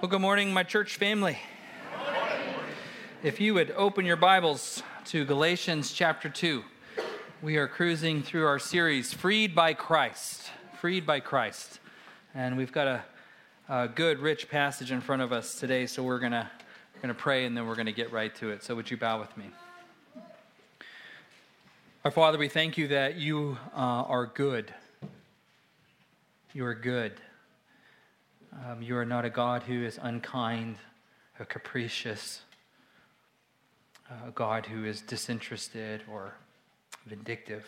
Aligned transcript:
Well, 0.00 0.10
good 0.10 0.20
morning, 0.20 0.52
my 0.52 0.64
church 0.64 0.96
family. 0.96 1.38
If 3.22 3.40
you 3.40 3.54
would 3.54 3.70
open 3.70 4.04
your 4.04 4.16
Bibles 4.16 4.82
to 5.06 5.24
Galatians 5.24 5.92
chapter 5.92 6.28
2, 6.28 6.62
we 7.40 7.56
are 7.56 7.68
cruising 7.68 8.22
through 8.22 8.46
our 8.46 8.58
series, 8.58 9.14
Freed 9.14 9.54
by 9.54 9.72
Christ. 9.72 10.50
Freed 10.80 11.06
by 11.06 11.20
Christ. 11.20 11.78
And 12.34 12.56
we've 12.56 12.72
got 12.72 12.86
a, 12.86 13.04
a 13.68 13.88
good, 13.88 14.18
rich 14.18 14.50
passage 14.50 14.90
in 14.90 15.00
front 15.00 15.22
of 15.22 15.32
us 15.32 15.58
today, 15.58 15.86
so 15.86 16.02
we're 16.02 16.18
going 16.18 16.32
to 16.32 16.50
to 17.08 17.14
pray 17.14 17.44
and 17.44 17.56
then 17.56 17.66
we're 17.66 17.74
going 17.74 17.86
to 17.86 17.92
get 17.92 18.12
right 18.12 18.34
to 18.36 18.50
it. 18.50 18.62
So, 18.62 18.74
would 18.74 18.90
you 18.90 18.96
bow 18.96 19.20
with 19.20 19.36
me? 19.36 19.46
Our 22.04 22.10
Father, 22.10 22.38
we 22.38 22.48
thank 22.48 22.76
you 22.76 22.88
that 22.88 23.16
you 23.16 23.58
uh, 23.74 23.78
are 23.78 24.26
good. 24.26 24.72
You 26.52 26.66
are 26.66 26.74
good. 26.74 27.12
Um, 28.62 28.82
you 28.82 28.96
are 28.96 29.04
not 29.04 29.24
a 29.24 29.30
God 29.30 29.64
who 29.64 29.84
is 29.84 29.98
unkind 30.00 30.76
or 31.40 31.44
capricious, 31.44 32.42
a 34.26 34.30
God 34.30 34.66
who 34.66 34.84
is 34.84 35.00
disinterested 35.00 36.02
or 36.10 36.34
vindictive. 37.06 37.66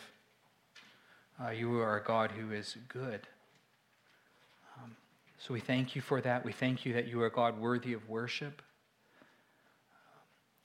Uh, 1.43 1.51
you 1.51 1.77
are 1.79 1.97
a 1.97 2.03
God 2.03 2.31
who 2.31 2.53
is 2.53 2.77
good. 2.87 3.27
Um, 4.77 4.95
so 5.37 5.53
we 5.53 5.59
thank 5.59 5.95
you 5.95 6.01
for 6.01 6.21
that. 6.21 6.45
We 6.45 6.53
thank 6.53 6.85
you 6.85 6.93
that 6.93 7.07
you 7.07 7.21
are 7.21 7.27
a 7.27 7.31
God 7.31 7.59
worthy 7.59 7.93
of 7.93 8.07
worship. 8.07 8.61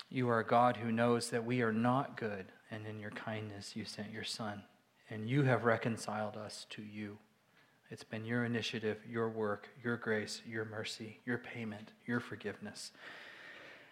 You 0.08 0.28
are 0.28 0.38
a 0.38 0.46
God 0.46 0.76
who 0.76 0.92
knows 0.92 1.30
that 1.30 1.44
we 1.44 1.62
are 1.62 1.72
not 1.72 2.16
good, 2.16 2.46
and 2.70 2.86
in 2.86 3.00
your 3.00 3.10
kindness 3.10 3.74
you 3.74 3.84
sent 3.84 4.12
your 4.12 4.24
Son, 4.24 4.62
and 5.10 5.28
you 5.28 5.42
have 5.42 5.64
reconciled 5.64 6.36
us 6.36 6.64
to 6.70 6.82
you. 6.82 7.18
It's 7.92 8.04
been 8.04 8.24
your 8.24 8.46
initiative, 8.46 8.96
your 9.06 9.28
work, 9.28 9.68
your 9.84 9.98
grace, 9.98 10.40
your 10.48 10.64
mercy, 10.64 11.18
your 11.26 11.36
payment, 11.36 11.90
your 12.06 12.20
forgiveness. 12.20 12.90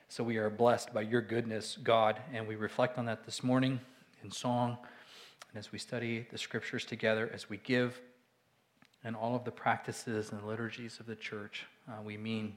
So 0.09 0.25
we 0.25 0.39
are 0.39 0.49
blessed 0.49 0.95
by 0.95 1.03
your 1.03 1.21
goodness, 1.21 1.77
God, 1.85 2.19
and 2.33 2.49
we 2.49 2.57
reflect 2.57 2.97
on 2.97 3.05
that 3.05 3.27
this 3.27 3.45
morning 3.45 3.79
in 4.25 4.31
song 4.31 4.79
and 5.51 5.59
as 5.59 5.71
we 5.71 5.79
study 5.79 6.27
the 6.31 6.39
scriptures 6.39 6.87
together, 6.87 7.31
as 7.35 7.51
we 7.51 7.59
give 7.59 8.01
and 9.05 9.15
all 9.15 9.37
of 9.37 9.45
the 9.45 9.51
practices 9.51 10.33
and 10.33 10.47
liturgies 10.47 10.99
of 10.99 11.05
the 11.05 11.15
church. 11.15 11.67
Uh, 11.87 12.01
we 12.03 12.17
mean 12.17 12.57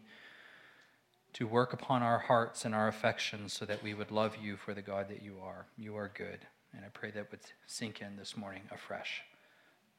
to 1.34 1.46
work 1.46 1.74
upon 1.74 2.02
our 2.02 2.20
hearts 2.20 2.64
and 2.64 2.74
our 2.74 2.88
affections 2.88 3.52
so 3.52 3.66
that 3.66 3.84
we 3.84 3.94
would 3.94 4.12
love 4.12 4.38
you 4.42 4.56
for 4.56 4.74
the 4.74 4.82
God 4.82 5.10
that 5.10 5.22
you 5.22 5.36
are. 5.44 5.66
You 5.78 5.98
are 5.98 6.10
good. 6.14 6.40
And 6.74 6.86
I 6.86 6.88
pray 6.94 7.12
that 7.12 7.32
would 7.32 7.42
sink 7.68 8.02
in 8.02 8.16
this 8.16 8.38
morning 8.38 8.62
afresh. 8.72 9.24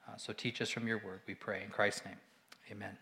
Uh, 0.06 0.16
so 0.16 0.33
teach 0.33 0.60
us 0.60 0.70
from 0.70 0.86
your 0.86 0.98
word, 0.98 1.20
we 1.27 1.34
pray. 1.34 1.62
In 1.64 1.70
Christ's 1.70 2.05
name, 2.05 2.16
amen. 2.70 2.97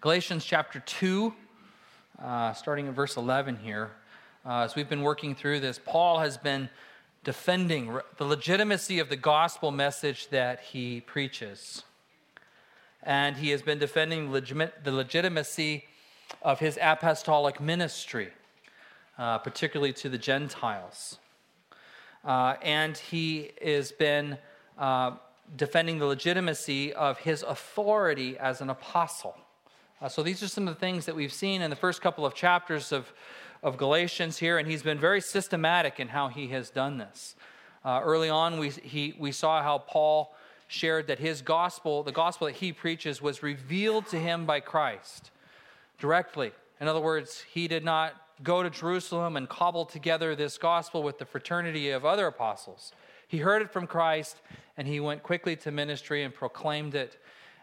Galatians 0.00 0.44
chapter 0.44 0.80
2, 0.80 1.32
uh, 2.20 2.52
starting 2.54 2.88
at 2.88 2.94
verse 2.94 3.16
11 3.16 3.56
here. 3.56 3.90
Uh, 4.44 4.62
as 4.62 4.74
we've 4.74 4.88
been 4.88 5.02
working 5.02 5.34
through 5.34 5.60
this, 5.60 5.78
Paul 5.84 6.18
has 6.18 6.36
been 6.36 6.68
defending 7.24 7.98
the 8.16 8.24
legitimacy 8.24 8.98
of 8.98 9.08
the 9.08 9.16
gospel 9.16 9.70
message 9.70 10.28
that 10.30 10.60
he 10.60 11.00
preaches. 11.00 11.84
And 13.02 13.36
he 13.36 13.50
has 13.50 13.62
been 13.62 13.78
defending 13.78 14.32
the 14.32 14.92
legitimacy 14.92 15.84
of 16.40 16.58
his 16.58 16.78
apostolic 16.80 17.60
ministry, 17.60 18.30
uh, 19.18 19.38
particularly 19.38 19.92
to 19.94 20.08
the 20.08 20.18
Gentiles. 20.18 21.18
Uh, 22.24 22.54
and 22.62 22.96
he 22.96 23.50
has 23.64 23.92
been 23.92 24.38
uh, 24.78 25.12
defending 25.56 25.98
the 25.98 26.06
legitimacy 26.06 26.92
of 26.92 27.18
his 27.18 27.42
authority 27.42 28.38
as 28.38 28.60
an 28.60 28.70
apostle. 28.70 29.36
Uh, 30.00 30.08
so 30.08 30.22
these 30.22 30.42
are 30.42 30.48
some 30.48 30.66
of 30.66 30.74
the 30.74 30.80
things 30.80 31.06
that 31.06 31.14
we've 31.14 31.32
seen 31.32 31.62
in 31.62 31.70
the 31.70 31.76
first 31.76 32.00
couple 32.00 32.24
of 32.24 32.34
chapters 32.34 32.92
of, 32.92 33.12
of 33.62 33.76
Galatians 33.76 34.38
here, 34.38 34.58
and 34.58 34.68
he's 34.68 34.82
been 34.82 34.98
very 34.98 35.20
systematic 35.20 36.00
in 36.00 36.08
how 36.08 36.28
he 36.28 36.48
has 36.48 36.70
done 36.70 36.98
this. 36.98 37.34
Uh, 37.84 38.00
early 38.02 38.28
on, 38.28 38.58
we, 38.58 38.70
he, 38.70 39.14
we 39.18 39.32
saw 39.32 39.62
how 39.62 39.78
Paul 39.78 40.34
shared 40.68 41.08
that 41.08 41.18
his 41.18 41.42
gospel, 41.42 42.02
the 42.02 42.12
gospel 42.12 42.46
that 42.46 42.56
he 42.56 42.72
preaches, 42.72 43.20
was 43.20 43.42
revealed 43.42 44.06
to 44.06 44.18
him 44.18 44.46
by 44.46 44.60
Christ 44.60 45.30
directly. 45.98 46.52
In 46.80 46.88
other 46.88 47.00
words, 47.00 47.44
he 47.52 47.68
did 47.68 47.84
not 47.84 48.14
go 48.42 48.62
to 48.62 48.70
Jerusalem 48.70 49.36
and 49.36 49.48
cobble 49.48 49.84
together 49.84 50.34
this 50.34 50.58
gospel 50.58 51.02
with 51.02 51.18
the 51.18 51.24
fraternity 51.24 51.90
of 51.90 52.04
other 52.04 52.26
apostles. 52.26 52.92
He 53.28 53.38
heard 53.38 53.62
it 53.62 53.72
from 53.72 53.86
Christ 53.86 54.36
and 54.76 54.86
he 54.86 55.00
went 55.00 55.22
quickly 55.22 55.56
to 55.56 55.70
ministry 55.70 56.22
and 56.22 56.34
proclaimed 56.34 56.94
it. 56.94 57.18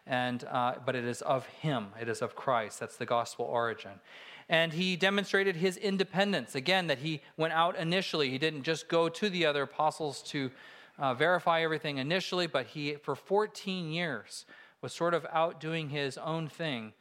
And, 0.08 0.44
uh, 0.46 0.76
but 0.86 0.96
it 0.96 1.06
is 1.06 1.22
of 1.22 1.46
him, 1.46 1.88
it 2.02 2.10
is 2.10 2.22
of 2.22 2.36
Christ. 2.36 2.80
That's 2.80 2.98
the 2.98 3.06
gospel 3.06 3.46
origin. 3.46 4.00
And 4.48 4.74
he 4.74 4.96
demonstrated 4.96 5.58
his 5.58 5.78
independence. 5.78 6.56
Again, 6.56 6.88
that 6.88 7.00
he 7.00 7.22
went 7.38 7.54
out 7.54 7.78
initially. 7.78 8.32
He 8.32 8.40
didn't 8.40 8.64
just 8.64 8.88
go 8.88 9.08
to 9.08 9.30
the 9.30 9.46
other 9.46 9.64
apostles 9.64 10.24
to 10.24 10.50
uh, 10.98 11.14
verify 11.14 11.62
everything 11.62 12.00
initially, 12.00 12.48
but 12.48 12.66
he, 12.68 12.96
for 12.96 13.16
14 13.16 13.92
years, 13.92 14.46
was 14.82 14.92
sort 14.92 15.14
of 15.14 15.28
out 15.32 15.60
doing 15.60 15.90
his 15.90 16.18
own 16.18 16.48
thing. 16.48 16.94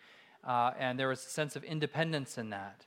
Uh, 0.45 0.72
and 0.78 0.99
there 0.99 1.09
was 1.09 1.25
a 1.25 1.31
sense 1.31 1.56
of 1.56 1.65
independence 1.65 2.37
in 2.37 2.50
that. 2.50 2.84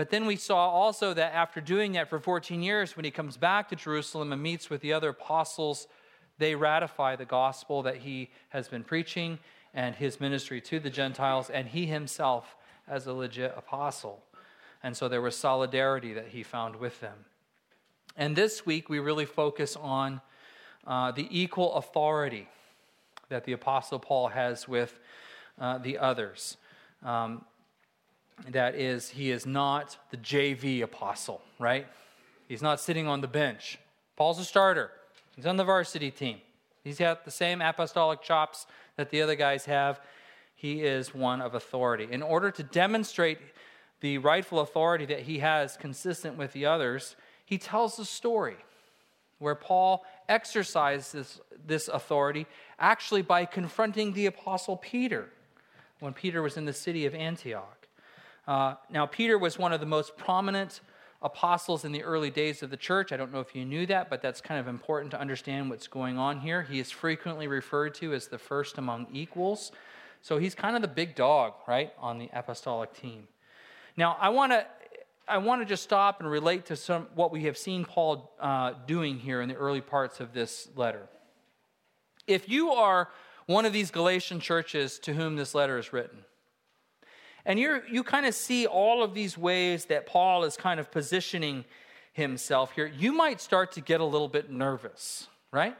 But 0.00 0.08
then 0.08 0.24
we 0.24 0.36
saw 0.36 0.70
also 0.70 1.12
that 1.12 1.34
after 1.34 1.60
doing 1.60 1.92
that 1.92 2.08
for 2.08 2.18
14 2.18 2.62
years, 2.62 2.96
when 2.96 3.04
he 3.04 3.10
comes 3.10 3.36
back 3.36 3.68
to 3.68 3.76
Jerusalem 3.76 4.32
and 4.32 4.42
meets 4.42 4.70
with 4.70 4.80
the 4.80 4.94
other 4.94 5.10
apostles, 5.10 5.88
they 6.38 6.54
ratify 6.54 7.16
the 7.16 7.26
gospel 7.26 7.82
that 7.82 7.98
he 7.98 8.30
has 8.48 8.66
been 8.66 8.82
preaching 8.82 9.38
and 9.74 9.94
his 9.94 10.18
ministry 10.18 10.58
to 10.62 10.80
the 10.80 10.88
Gentiles, 10.88 11.50
and 11.50 11.68
he 11.68 11.84
himself 11.84 12.56
as 12.88 13.06
a 13.06 13.12
legit 13.12 13.52
apostle. 13.58 14.24
And 14.82 14.96
so 14.96 15.06
there 15.06 15.20
was 15.20 15.36
solidarity 15.36 16.14
that 16.14 16.28
he 16.28 16.44
found 16.44 16.76
with 16.76 16.98
them. 17.02 17.26
And 18.16 18.34
this 18.34 18.64
week, 18.64 18.88
we 18.88 19.00
really 19.00 19.26
focus 19.26 19.76
on 19.76 20.22
uh, 20.86 21.12
the 21.12 21.28
equal 21.30 21.74
authority 21.74 22.48
that 23.28 23.44
the 23.44 23.52
Apostle 23.52 23.98
Paul 23.98 24.28
has 24.28 24.66
with 24.66 24.98
uh, 25.60 25.76
the 25.76 25.98
others. 25.98 26.56
Um, 27.02 27.44
that 28.48 28.74
is, 28.74 29.10
he 29.10 29.30
is 29.30 29.46
not 29.46 29.96
the 30.10 30.16
JV 30.16 30.82
apostle, 30.82 31.42
right? 31.58 31.86
He's 32.48 32.62
not 32.62 32.80
sitting 32.80 33.06
on 33.06 33.20
the 33.20 33.28
bench. 33.28 33.78
Paul's 34.16 34.38
a 34.38 34.44
starter, 34.44 34.90
he's 35.36 35.46
on 35.46 35.56
the 35.56 35.64
varsity 35.64 36.10
team. 36.10 36.38
He's 36.82 36.98
got 36.98 37.24
the 37.24 37.30
same 37.30 37.60
apostolic 37.60 38.22
chops 38.22 38.66
that 38.96 39.10
the 39.10 39.20
other 39.22 39.34
guys 39.34 39.66
have. 39.66 40.00
He 40.54 40.82
is 40.82 41.14
one 41.14 41.40
of 41.40 41.54
authority. 41.54 42.08
In 42.10 42.22
order 42.22 42.50
to 42.50 42.62
demonstrate 42.62 43.38
the 44.00 44.18
rightful 44.18 44.60
authority 44.60 45.06
that 45.06 45.20
he 45.20 45.38
has 45.38 45.76
consistent 45.76 46.36
with 46.36 46.52
the 46.52 46.66
others, 46.66 47.16
he 47.44 47.58
tells 47.58 47.98
a 47.98 48.04
story 48.04 48.56
where 49.38 49.54
Paul 49.54 50.04
exercised 50.28 51.12
this, 51.12 51.40
this 51.66 51.88
authority 51.88 52.46
actually 52.78 53.22
by 53.22 53.44
confronting 53.44 54.12
the 54.12 54.26
apostle 54.26 54.76
Peter 54.76 55.28
when 55.98 56.12
Peter 56.12 56.42
was 56.42 56.56
in 56.56 56.64
the 56.64 56.72
city 56.72 57.06
of 57.06 57.14
Antioch. 57.14 57.79
Uh, 58.50 58.74
now, 58.90 59.06
Peter 59.06 59.38
was 59.38 59.60
one 59.60 59.72
of 59.72 59.78
the 59.78 59.86
most 59.86 60.16
prominent 60.16 60.80
apostles 61.22 61.84
in 61.84 61.92
the 61.92 62.02
early 62.02 62.32
days 62.32 62.64
of 62.64 62.70
the 62.70 62.76
church. 62.76 63.12
I 63.12 63.16
don't 63.16 63.32
know 63.32 63.38
if 63.38 63.54
you 63.54 63.64
knew 63.64 63.86
that, 63.86 64.10
but 64.10 64.22
that's 64.22 64.40
kind 64.40 64.58
of 64.58 64.66
important 64.66 65.12
to 65.12 65.20
understand 65.20 65.70
what's 65.70 65.86
going 65.86 66.18
on 66.18 66.40
here. 66.40 66.62
He 66.62 66.80
is 66.80 66.90
frequently 66.90 67.46
referred 67.46 67.94
to 67.96 68.12
as 68.12 68.26
the 68.26 68.38
first 68.38 68.76
among 68.76 69.06
equals. 69.12 69.70
So 70.20 70.38
he's 70.38 70.56
kind 70.56 70.74
of 70.74 70.82
the 70.82 70.88
big 70.88 71.14
dog, 71.14 71.52
right, 71.68 71.92
on 71.96 72.18
the 72.18 72.28
apostolic 72.32 72.92
team. 72.92 73.28
Now, 73.96 74.16
I 74.20 74.30
want 74.30 74.50
to. 74.50 74.66
I 75.28 75.38
want 75.38 75.62
to 75.62 75.64
just 75.64 75.84
stop 75.84 76.18
and 76.18 76.28
relate 76.28 76.66
to 76.66 76.76
some 76.76 77.06
what 77.14 77.30
we 77.30 77.44
have 77.44 77.56
seen 77.56 77.84
Paul 77.84 78.34
uh, 78.40 78.72
doing 78.84 79.16
here 79.20 79.42
in 79.42 79.48
the 79.48 79.54
early 79.54 79.80
parts 79.80 80.18
of 80.18 80.32
this 80.32 80.66
letter. 80.74 81.08
If 82.26 82.48
you 82.48 82.72
are 82.72 83.10
one 83.46 83.64
of 83.64 83.72
these 83.72 83.92
Galatian 83.92 84.40
churches 84.40 84.98
to 85.00 85.14
whom 85.14 85.36
this 85.36 85.54
letter 85.54 85.78
is 85.78 85.92
written, 85.92 86.24
and 87.44 87.58
you 87.58 87.82
you 87.90 88.02
kind 88.02 88.26
of 88.26 88.34
see 88.34 88.66
all 88.66 89.02
of 89.02 89.14
these 89.14 89.36
ways 89.38 89.86
that 89.86 90.06
Paul 90.06 90.44
is 90.44 90.56
kind 90.56 90.78
of 90.80 90.90
positioning 90.90 91.64
himself 92.12 92.72
here. 92.72 92.86
You 92.86 93.12
might 93.12 93.40
start 93.40 93.72
to 93.72 93.80
get 93.80 94.00
a 94.00 94.04
little 94.04 94.28
bit 94.28 94.50
nervous, 94.50 95.28
right? 95.52 95.76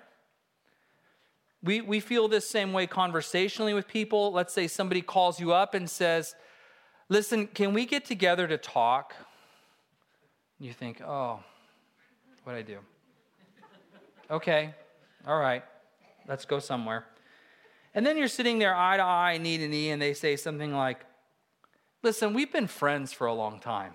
We, 1.63 1.83
we 1.83 2.01
feel 2.01 2.29
this 2.29 2.49
same 2.49 2.73
way 2.73 2.87
conversationally 2.87 3.75
with 3.75 3.87
people. 3.87 4.33
Let's 4.33 4.55
say 4.55 4.67
somebody 4.67 5.03
calls 5.03 5.39
you 5.39 5.53
up 5.53 5.75
and 5.75 5.89
says, 5.89 6.35
Listen, 7.09 7.49
can 7.49 7.75
we 7.75 7.87
get 7.87 8.05
together 8.05 8.47
to 8.47 8.57
talk? 8.57 9.15
You 10.59 10.73
think, 10.73 11.01
Oh, 11.03 11.41
what'd 12.45 12.59
I 12.59 12.63
do? 12.63 12.79
okay, 14.31 14.75
all 15.27 15.39
right, 15.39 15.65
let's 16.29 16.45
go 16.45 16.61
somewhere. 16.61 17.05
And 17.95 18.07
then 18.07 18.17
you're 18.17 18.29
sitting 18.29 18.59
there 18.61 18.75
eye 18.75 18.97
to 18.97 19.03
eye, 19.03 19.39
knee 19.39 19.59
to 19.59 19.69
knee, 19.69 19.91
and 19.91 20.01
they 20.01 20.15
say 20.15 20.37
something 20.37 20.73
like, 20.73 21.05
Listen, 22.03 22.33
we've 22.33 22.51
been 22.51 22.67
friends 22.67 23.13
for 23.13 23.27
a 23.27 23.35
long 23.35 23.61
time. 23.61 23.93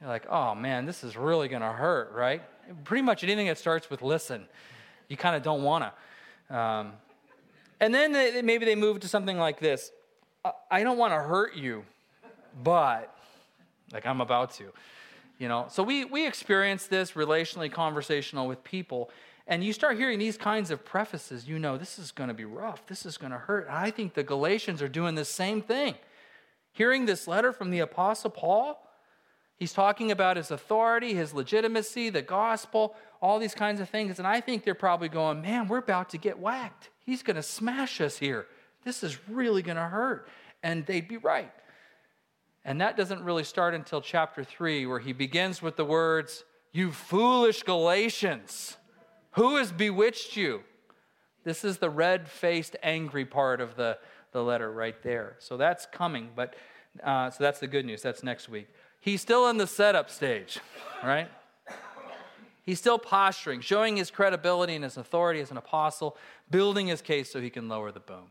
You're 0.00 0.10
like, 0.10 0.26
oh 0.28 0.54
man, 0.54 0.84
this 0.84 1.02
is 1.02 1.16
really 1.16 1.48
going 1.48 1.62
to 1.62 1.72
hurt, 1.72 2.12
right? 2.12 2.42
Pretty 2.84 3.02
much 3.02 3.24
anything 3.24 3.46
that 3.46 3.56
starts 3.56 3.88
with 3.88 4.02
listen, 4.02 4.44
you 5.08 5.16
kind 5.16 5.34
of 5.34 5.42
don't 5.42 5.62
want 5.62 5.92
to. 6.48 6.54
Um, 6.54 6.92
and 7.80 7.94
then 7.94 8.12
they, 8.12 8.42
maybe 8.42 8.66
they 8.66 8.74
move 8.74 9.00
to 9.00 9.08
something 9.08 9.38
like 9.38 9.60
this 9.60 9.92
I 10.70 10.82
don't 10.82 10.98
want 10.98 11.14
to 11.14 11.20
hurt 11.20 11.54
you, 11.54 11.84
but 12.62 13.16
like 13.92 14.04
I'm 14.06 14.20
about 14.20 14.52
to. 14.54 14.72
You 15.38 15.48
know, 15.48 15.66
so 15.70 15.82
we 15.82 16.04
we 16.04 16.26
experience 16.26 16.86
this 16.86 17.12
relationally 17.12 17.72
conversational 17.72 18.46
with 18.46 18.62
people, 18.62 19.10
and 19.46 19.64
you 19.64 19.72
start 19.72 19.96
hearing 19.96 20.18
these 20.18 20.36
kinds 20.36 20.70
of 20.70 20.84
prefaces, 20.84 21.48
you 21.48 21.58
know, 21.58 21.78
this 21.78 21.98
is 21.98 22.12
going 22.12 22.28
to 22.28 22.34
be 22.34 22.44
rough. 22.44 22.86
This 22.86 23.06
is 23.06 23.16
going 23.16 23.32
to 23.32 23.38
hurt. 23.38 23.68
I 23.70 23.90
think 23.90 24.12
the 24.12 24.22
Galatians 24.22 24.82
are 24.82 24.88
doing 24.88 25.14
the 25.14 25.24
same 25.24 25.62
thing. 25.62 25.94
Hearing 26.72 27.06
this 27.06 27.28
letter 27.28 27.52
from 27.52 27.70
the 27.70 27.80
Apostle 27.80 28.30
Paul, 28.30 28.82
he's 29.56 29.72
talking 29.72 30.10
about 30.10 30.36
his 30.36 30.50
authority, 30.50 31.14
his 31.14 31.34
legitimacy, 31.34 32.10
the 32.10 32.22
gospel, 32.22 32.96
all 33.20 33.38
these 33.38 33.54
kinds 33.54 33.80
of 33.80 33.88
things. 33.88 34.18
And 34.18 34.26
I 34.26 34.40
think 34.40 34.64
they're 34.64 34.74
probably 34.74 35.08
going, 35.08 35.42
man, 35.42 35.68
we're 35.68 35.78
about 35.78 36.10
to 36.10 36.18
get 36.18 36.38
whacked. 36.38 36.90
He's 37.04 37.22
going 37.22 37.36
to 37.36 37.42
smash 37.42 38.00
us 38.00 38.16
here. 38.16 38.46
This 38.84 39.02
is 39.02 39.18
really 39.28 39.62
going 39.62 39.76
to 39.76 39.82
hurt. 39.82 40.28
And 40.62 40.86
they'd 40.86 41.06
be 41.06 41.18
right. 41.18 41.52
And 42.64 42.80
that 42.80 42.96
doesn't 42.96 43.22
really 43.22 43.44
start 43.44 43.74
until 43.74 44.00
chapter 44.00 44.44
3, 44.44 44.86
where 44.86 45.00
he 45.00 45.12
begins 45.12 45.60
with 45.60 45.76
the 45.76 45.84
words, 45.84 46.44
You 46.72 46.92
foolish 46.92 47.64
Galatians, 47.64 48.76
who 49.32 49.56
has 49.56 49.72
bewitched 49.72 50.36
you? 50.36 50.62
This 51.44 51.64
is 51.64 51.78
the 51.78 51.90
red 51.90 52.28
faced, 52.28 52.76
angry 52.82 53.24
part 53.24 53.60
of 53.60 53.74
the, 53.74 53.98
the 54.32 54.42
letter 54.42 54.70
right 54.70 55.00
there. 55.02 55.36
So 55.38 55.56
that's 55.56 55.86
coming, 55.86 56.30
but 56.34 56.54
uh, 57.02 57.30
so 57.30 57.42
that's 57.44 57.60
the 57.60 57.66
good 57.66 57.84
news. 57.84 58.02
That's 58.02 58.22
next 58.22 58.48
week. 58.48 58.68
He's 59.00 59.20
still 59.20 59.48
in 59.48 59.56
the 59.56 59.66
setup 59.66 60.10
stage, 60.10 60.58
right? 61.02 61.28
He's 62.64 62.78
still 62.78 62.98
posturing, 62.98 63.60
showing 63.60 63.96
his 63.96 64.10
credibility 64.10 64.74
and 64.74 64.84
his 64.84 64.96
authority 64.96 65.40
as 65.40 65.50
an 65.50 65.56
apostle, 65.56 66.16
building 66.50 66.86
his 66.86 67.02
case 67.02 67.30
so 67.30 67.40
he 67.40 67.50
can 67.50 67.68
lower 67.68 67.90
the 67.90 68.00
boom. 68.00 68.30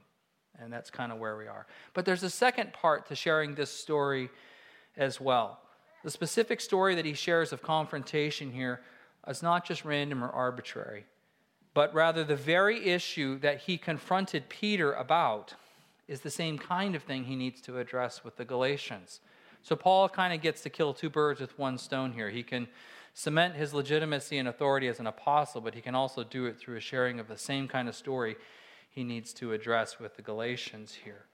And 0.57 0.71
that's 0.71 0.89
kind 0.89 1.11
of 1.11 1.17
where 1.17 1.35
we 1.35 1.47
are. 1.47 1.65
But 1.93 2.05
there's 2.05 2.23
a 2.23 2.29
second 2.29 2.71
part 2.71 3.07
to 3.07 3.15
sharing 3.15 3.55
this 3.55 3.69
story 3.69 4.29
as 4.95 5.19
well. 5.19 5.59
The 6.03 6.11
specific 6.11 6.61
story 6.61 6.95
that 6.95 7.05
he 7.05 7.13
shares 7.13 7.51
of 7.51 7.61
confrontation 7.61 8.51
here 8.51 8.81
is 9.27 9.43
not 9.43 9.65
just 9.65 9.83
random 9.83 10.23
or 10.23 10.29
arbitrary, 10.29 11.05
but 11.73 11.93
rather 11.93 12.23
the 12.23 12.35
very 12.35 12.85
issue 12.85 13.37
that 13.39 13.61
he 13.61 13.77
confronted 13.77 14.49
Peter 14.49 14.93
about 14.93 15.55
is 16.11 16.19
the 16.19 16.29
same 16.29 16.57
kind 16.57 16.93
of 16.93 17.03
thing 17.03 17.23
he 17.23 17.37
needs 17.37 17.61
to 17.61 17.79
address 17.79 18.21
with 18.21 18.35
the 18.35 18.43
Galatians. 18.43 19.21
So 19.61 19.77
Paul 19.77 20.09
kind 20.09 20.33
of 20.33 20.41
gets 20.41 20.61
to 20.63 20.69
kill 20.69 20.93
two 20.93 21.09
birds 21.09 21.39
with 21.39 21.57
one 21.57 21.77
stone 21.77 22.11
here. 22.11 22.29
He 22.29 22.43
can 22.43 22.67
cement 23.13 23.55
his 23.55 23.73
legitimacy 23.73 24.37
and 24.37 24.49
authority 24.49 24.89
as 24.89 24.99
an 24.99 25.07
apostle, 25.07 25.61
but 25.61 25.73
he 25.73 25.79
can 25.79 25.95
also 25.95 26.25
do 26.25 26.47
it 26.47 26.59
through 26.59 26.75
a 26.75 26.81
sharing 26.81 27.21
of 27.21 27.29
the 27.29 27.37
same 27.37 27.65
kind 27.65 27.87
of 27.87 27.95
story 27.95 28.35
he 28.89 29.05
needs 29.05 29.31
to 29.35 29.53
address 29.53 30.01
with 30.01 30.17
the 30.17 30.21
Galatians 30.21 30.97
here. 31.05 31.27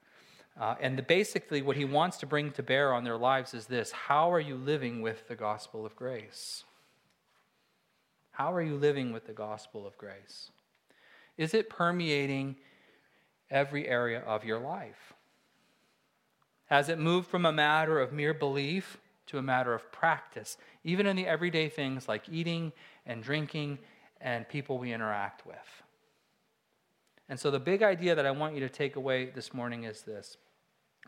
Uh, 0.60 0.76
and 0.80 0.96
the, 0.96 1.02
basically, 1.02 1.60
what 1.60 1.76
he 1.76 1.84
wants 1.84 2.16
to 2.18 2.26
bring 2.26 2.52
to 2.52 2.62
bear 2.62 2.94
on 2.94 3.02
their 3.02 3.18
lives 3.18 3.54
is 3.54 3.66
this 3.66 3.90
How 3.90 4.32
are 4.32 4.40
you 4.40 4.54
living 4.54 5.02
with 5.02 5.26
the 5.26 5.34
gospel 5.34 5.84
of 5.84 5.96
grace? 5.96 6.62
How 8.30 8.52
are 8.54 8.62
you 8.62 8.76
living 8.76 9.12
with 9.12 9.26
the 9.26 9.32
gospel 9.32 9.88
of 9.88 9.98
grace? 9.98 10.52
Is 11.36 11.52
it 11.52 11.68
permeating 11.68 12.54
every 13.50 13.88
area 13.88 14.20
of 14.20 14.44
your 14.44 14.58
life? 14.58 15.14
Has 16.66 16.88
it 16.88 16.98
moved 16.98 17.28
from 17.28 17.46
a 17.46 17.52
matter 17.52 17.98
of 17.98 18.12
mere 18.12 18.34
belief 18.34 18.98
to 19.26 19.38
a 19.38 19.42
matter 19.42 19.74
of 19.74 19.90
practice, 19.90 20.56
even 20.84 21.06
in 21.06 21.16
the 21.16 21.26
everyday 21.26 21.68
things 21.68 22.08
like 22.08 22.28
eating 22.28 22.72
and 23.06 23.22
drinking 23.22 23.78
and 24.20 24.48
people 24.48 24.78
we 24.78 24.92
interact 24.92 25.46
with? 25.46 25.56
And 27.28 27.38
so, 27.38 27.50
the 27.50 27.60
big 27.60 27.82
idea 27.82 28.14
that 28.14 28.26
I 28.26 28.30
want 28.30 28.54
you 28.54 28.60
to 28.60 28.68
take 28.68 28.96
away 28.96 29.26
this 29.26 29.52
morning 29.52 29.84
is 29.84 30.02
this 30.02 30.36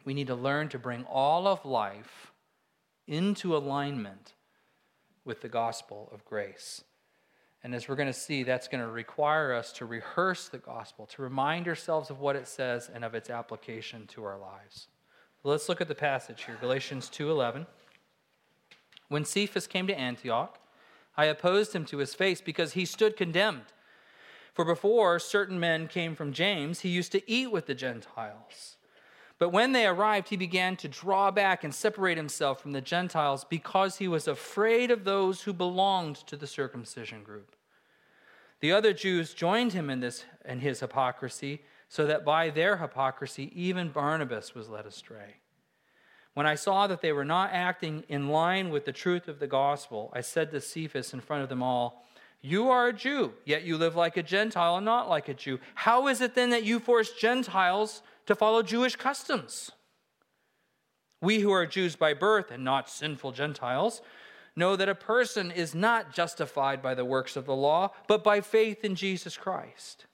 we 0.05 0.15
need 0.15 0.29
to 0.29 0.35
learn 0.35 0.69
to 0.71 0.79
bring 0.79 1.05
all 1.05 1.47
of 1.47 1.65
life 1.65 2.33
into 3.07 3.57
alignment 3.57 4.35
with 5.25 5.43
the 5.43 5.49
gospel 5.49 6.09
of 6.13 6.25
grace. 6.25 6.85
And 7.63 7.75
as 7.75 7.89
we're 7.89 7.97
going 7.97 8.07
to 8.07 8.13
see, 8.13 8.43
that's 8.43 8.69
going 8.69 8.83
to 8.83 8.91
require 8.91 9.53
us 9.53 9.73
to 9.75 9.85
rehearse 9.85 10.49
the 10.49 10.59
gospel, 10.59 11.07
to 11.07 11.23
remind 11.23 11.69
ourselves 11.69 12.09
of 12.09 12.21
what 12.21 12.37
it 12.37 12.49
says 12.49 12.91
and 12.93 13.05
of 13.05 13.15
its 13.15 13.29
application 13.29 14.07
to 14.09 14.25
our 14.25 14.39
lives. 14.39 14.89
Let's 15.45 15.69
look 15.69 15.81
at 15.81 15.89
the 15.89 15.95
passage 15.95 16.45
here, 16.45 16.57
Galatians 16.61 17.11
2:11. 17.11 17.67
When 19.09 19.25
Cephas 19.25 19.67
came 19.67 19.87
to 19.87 19.99
Antioch, 19.99 20.59
I 21.17 21.27
opposed 21.27 21.75
him 21.75 21.85
to 21.87 21.99
his 21.99 22.15
face 22.15 22.41
because 22.41 22.73
he 22.73 22.85
stood 22.85 23.17
condemned. 23.17 23.73
For 24.55 24.65
before 24.65 25.19
certain 25.19 25.61
men 25.61 25.89
came 25.89 26.15
from 26.15 26.33
James, 26.33 26.81
he 26.81 26.89
used 26.89 27.13
to 27.13 27.31
eat 27.31 27.51
with 27.51 27.67
the 27.67 27.75
Gentiles. 27.75 28.77
But 29.41 29.53
when 29.53 29.73
they 29.73 29.87
arrived, 29.87 30.29
he 30.29 30.37
began 30.37 30.77
to 30.77 30.87
draw 30.87 31.31
back 31.31 31.65
and 31.65 31.75
separate 31.75 32.19
himself 32.19 32.61
from 32.61 32.73
the 32.73 32.83
Gentiles 32.83 33.47
because 33.49 33.97
he 33.97 34.07
was 34.07 34.29
afraid 34.29 34.91
of 34.91 35.05
those 35.05 35.43
who 35.43 35.55
belonged 35.55 36.17
to 36.27 36.37
the 36.37 36.47
circumcision 36.47 37.25
group. 37.25 37.57
The 38.61 38.73
other 38.73 38.93
Jews 38.93 39.33
joined 39.33 39.73
him 39.73 39.89
in 39.89 40.01
this 40.01 40.27
in 40.45 40.61
his 40.61 40.81
hypocrisy, 40.81 41.63
so 41.89 42.07
that 42.07 42.23
by 42.23 42.51
their 42.51 42.77
hypocrisy 42.77 43.51
even 43.55 43.89
Barnabas 43.89 44.55
was 44.55 44.69
led 44.69 44.85
astray. 44.85 45.37
When 46.35 46.47
I 46.47 46.55
saw 46.55 46.87
that 46.87 47.01
they 47.01 47.13
were 47.13 47.25
not 47.25 47.51
acting 47.51 48.05
in 48.09 48.29
line 48.29 48.69
with 48.69 48.85
the 48.85 48.93
truth 48.93 49.27
of 49.27 49.39
the 49.39 49.47
gospel, 49.47 50.13
I 50.15 50.21
said 50.21 50.51
to 50.51 50.61
Cephas 50.61 51.15
in 51.15 51.21
front 51.21 51.43
of 51.43 51.49
them 51.49 51.63
all, 51.63 52.05
You 52.43 52.69
are 52.69 52.89
a 52.89 52.93
Jew, 52.93 53.33
yet 53.47 53.65
you 53.65 53.79
live 53.79 53.97
like 53.97 54.19
a 54.19 54.23
Gentile 54.23 54.77
and 54.77 54.85
not 54.85 55.09
like 55.09 55.31
a 55.31 55.35
Jew. 55.35 55.59
How 55.75 56.09
is 56.09 56.21
it 56.21 56.35
then 56.35 56.51
that 56.51 56.65
you 56.65 56.79
force 56.79 57.13
Gentiles 57.13 58.03
to 58.31 58.35
follow 58.35 58.63
Jewish 58.63 58.97
customs? 58.97 59.73
We 61.21 61.41
who 61.41 61.51
are 61.51 61.67
Jews 61.67 61.97
by 61.97 62.15
birth 62.15 62.51
and 62.51 62.65
not 62.65 62.89
sinful 62.89 63.33
Gentiles 63.33 64.01
know 64.57 64.77
that 64.77 64.89
a 64.89 64.95
person 64.95 65.51
is 65.51 65.75
not 65.75 66.13
justified 66.13 66.83
by 66.83 66.95
the 66.95 67.05
works 67.05 67.37
of 67.37 67.47
the 67.47 67.55
law, 67.55 67.91
but 68.09 68.25
by 68.25 68.41
faith 68.41 68.85
in 68.85 68.95
Jesus 68.95 69.37
Christ. 69.37 70.07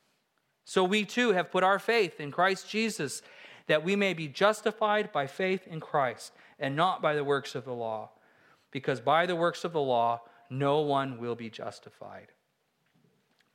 So 0.64 0.82
we 0.82 1.04
too 1.04 1.32
have 1.32 1.52
put 1.52 1.62
our 1.62 1.78
faith 1.78 2.20
in 2.20 2.32
Christ 2.32 2.68
Jesus 2.68 3.22
that 3.66 3.84
we 3.84 3.96
may 3.96 4.14
be 4.14 4.28
justified 4.28 5.12
by 5.12 5.26
faith 5.26 5.66
in 5.66 5.80
Christ 5.80 6.32
and 6.58 6.74
not 6.74 7.00
by 7.00 7.14
the 7.14 7.24
works 7.24 7.54
of 7.54 7.64
the 7.64 7.72
law. 7.72 8.10
Because 8.70 9.00
by 9.00 9.26
the 9.26 9.36
works 9.36 9.64
of 9.64 9.72
the 9.72 9.80
law, 9.80 10.22
no 10.50 10.80
one 10.80 11.18
will 11.18 11.34
be 11.34 11.50
justified. 11.50 12.32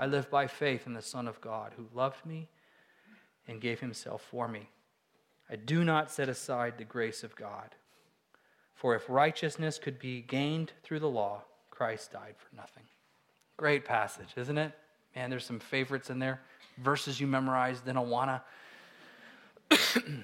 I 0.00 0.06
live 0.06 0.30
by 0.30 0.46
faith 0.46 0.86
in 0.86 0.94
the 0.94 1.02
Son 1.02 1.28
of 1.28 1.42
God, 1.42 1.74
who 1.76 1.84
loved 1.94 2.24
me 2.24 2.48
and 3.46 3.60
gave 3.60 3.80
himself 3.80 4.26
for 4.30 4.48
me. 4.48 4.70
I 5.50 5.56
do 5.56 5.84
not 5.84 6.10
set 6.10 6.30
aside 6.30 6.78
the 6.78 6.84
grace 6.84 7.22
of 7.22 7.36
God. 7.36 7.74
For 8.74 8.94
if 8.94 9.10
righteousness 9.10 9.78
could 9.78 9.98
be 9.98 10.22
gained 10.22 10.72
through 10.82 11.00
the 11.00 11.10
law, 11.10 11.42
Christ 11.68 12.12
died 12.12 12.36
for 12.38 12.56
nothing. 12.56 12.84
Great 13.58 13.84
passage, 13.84 14.28
isn't 14.36 14.56
it? 14.56 14.72
Man, 15.14 15.28
there's 15.28 15.44
some 15.44 15.60
favorites 15.60 16.08
in 16.08 16.18
there, 16.18 16.40
verses 16.78 17.20
you 17.20 17.26
memorized 17.26 17.86
in 17.86 17.96
Awana. 17.96 18.40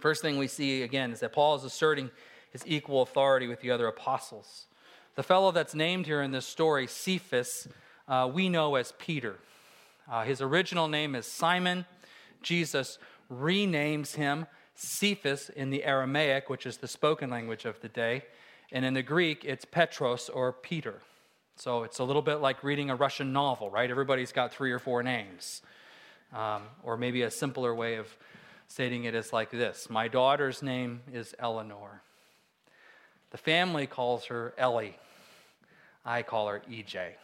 First 0.00 0.22
thing 0.22 0.38
we 0.38 0.48
see 0.48 0.82
again 0.82 1.12
is 1.12 1.20
that 1.20 1.32
Paul 1.32 1.54
is 1.54 1.62
asserting 1.62 2.10
his 2.50 2.64
equal 2.66 3.02
authority 3.02 3.46
with 3.46 3.60
the 3.60 3.70
other 3.70 3.86
apostles. 3.86 4.66
The 5.14 5.22
fellow 5.22 5.52
that's 5.52 5.74
named 5.76 6.06
here 6.06 6.20
in 6.20 6.32
this 6.32 6.46
story, 6.46 6.88
Cephas, 6.88 7.68
uh, 8.08 8.28
we 8.32 8.48
know 8.48 8.74
as 8.74 8.92
Peter. 8.98 9.36
Uh, 10.10 10.24
his 10.24 10.40
original 10.40 10.88
name 10.88 11.14
is 11.14 11.26
Simon. 11.26 11.84
Jesus 12.42 12.98
renames 13.30 14.14
him 14.14 14.46
Cephas 14.74 15.50
in 15.50 15.70
the 15.70 15.84
Aramaic, 15.84 16.48
which 16.48 16.64
is 16.64 16.78
the 16.78 16.88
spoken 16.88 17.30
language 17.30 17.64
of 17.64 17.80
the 17.80 17.88
day. 17.88 18.24
And 18.72 18.84
in 18.84 18.94
the 18.94 19.02
Greek, 19.02 19.44
it's 19.44 19.64
Petros 19.64 20.28
or 20.28 20.52
Peter. 20.52 21.00
So 21.56 21.82
it's 21.82 21.98
a 21.98 22.04
little 22.04 22.22
bit 22.22 22.36
like 22.36 22.62
reading 22.62 22.88
a 22.88 22.96
Russian 22.96 23.32
novel, 23.32 23.70
right? 23.70 23.90
Everybody's 23.90 24.32
got 24.32 24.52
three 24.52 24.70
or 24.72 24.78
four 24.78 25.02
names. 25.02 25.62
Um, 26.32 26.62
or 26.82 26.96
maybe 26.96 27.22
a 27.22 27.30
simpler 27.30 27.74
way 27.74 27.96
of 27.96 28.06
stating 28.68 29.04
it 29.04 29.14
is 29.14 29.32
like 29.32 29.50
this 29.50 29.88
My 29.90 30.08
daughter's 30.08 30.62
name 30.62 31.00
is 31.12 31.34
Eleanor. 31.38 32.02
The 33.30 33.38
family 33.38 33.86
calls 33.86 34.26
her 34.26 34.54
Ellie. 34.56 34.96
I 36.04 36.22
call 36.22 36.48
her 36.48 36.62
EJ. 36.70 37.14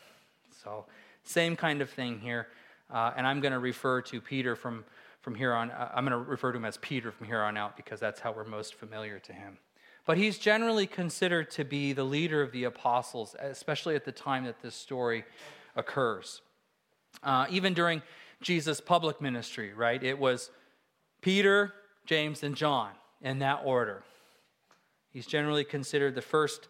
So, 0.65 0.87
same 1.23 1.57
kind 1.57 1.83
of 1.83 1.91
thing 1.91 2.21
here. 2.21 2.49
Uh, 2.91 3.13
and 3.17 3.27
I'm 3.27 3.41
going 3.41 3.53
to 3.53 3.59
refer 3.59 4.01
to 4.03 4.21
Peter 4.21 4.57
from, 4.57 4.85
from 5.21 5.35
here 5.35 5.53
on, 5.53 5.71
uh, 5.71 5.91
I'm 5.95 6.05
going 6.05 6.13
to 6.13 6.31
refer 6.31 6.53
to 6.53 6.59
him 6.59 6.65
as 6.65 6.77
Peter 6.79 7.13
from 7.13 7.27
here 7.27 7.43
on 7.43 7.57
out 7.57 7.77
because 7.77 8.01
that's 8.01 8.21
how 8.21 8.33
we're 8.33 8.45
most 8.45 8.75
familiar 8.75 9.19
to 9.21 9.33
him. 9.33 9.59
But 10.07 10.19
he's 10.19 10.39
generally 10.39 10.87
considered 10.87 11.51
to 11.53 11.65
be 11.65 11.93
the 11.93 12.05
leader 12.05 12.43
of 12.43 12.53
the 12.53 12.65
apostles, 12.65 13.35
especially 13.41 13.95
at 13.95 14.05
the 14.05 14.13
time 14.13 14.45
that 14.45 14.61
this 14.61 14.75
story 14.75 15.25
occurs. 15.77 16.43
Uh, 17.23 17.47
even 17.49 17.75
during 17.75 18.03
Jesus' 18.43 18.81
public 18.81 19.21
ministry, 19.21 19.73
right? 19.73 20.03
It 20.03 20.19
was 20.19 20.51
Peter, 21.23 21.73
James, 22.05 22.43
and 22.43 22.55
John 22.55 22.91
in 23.23 23.39
that 23.39 23.63
order. 23.65 24.03
He's 25.11 25.27
generally 25.27 25.65
considered 25.65 26.15
the 26.15 26.23
first 26.23 26.69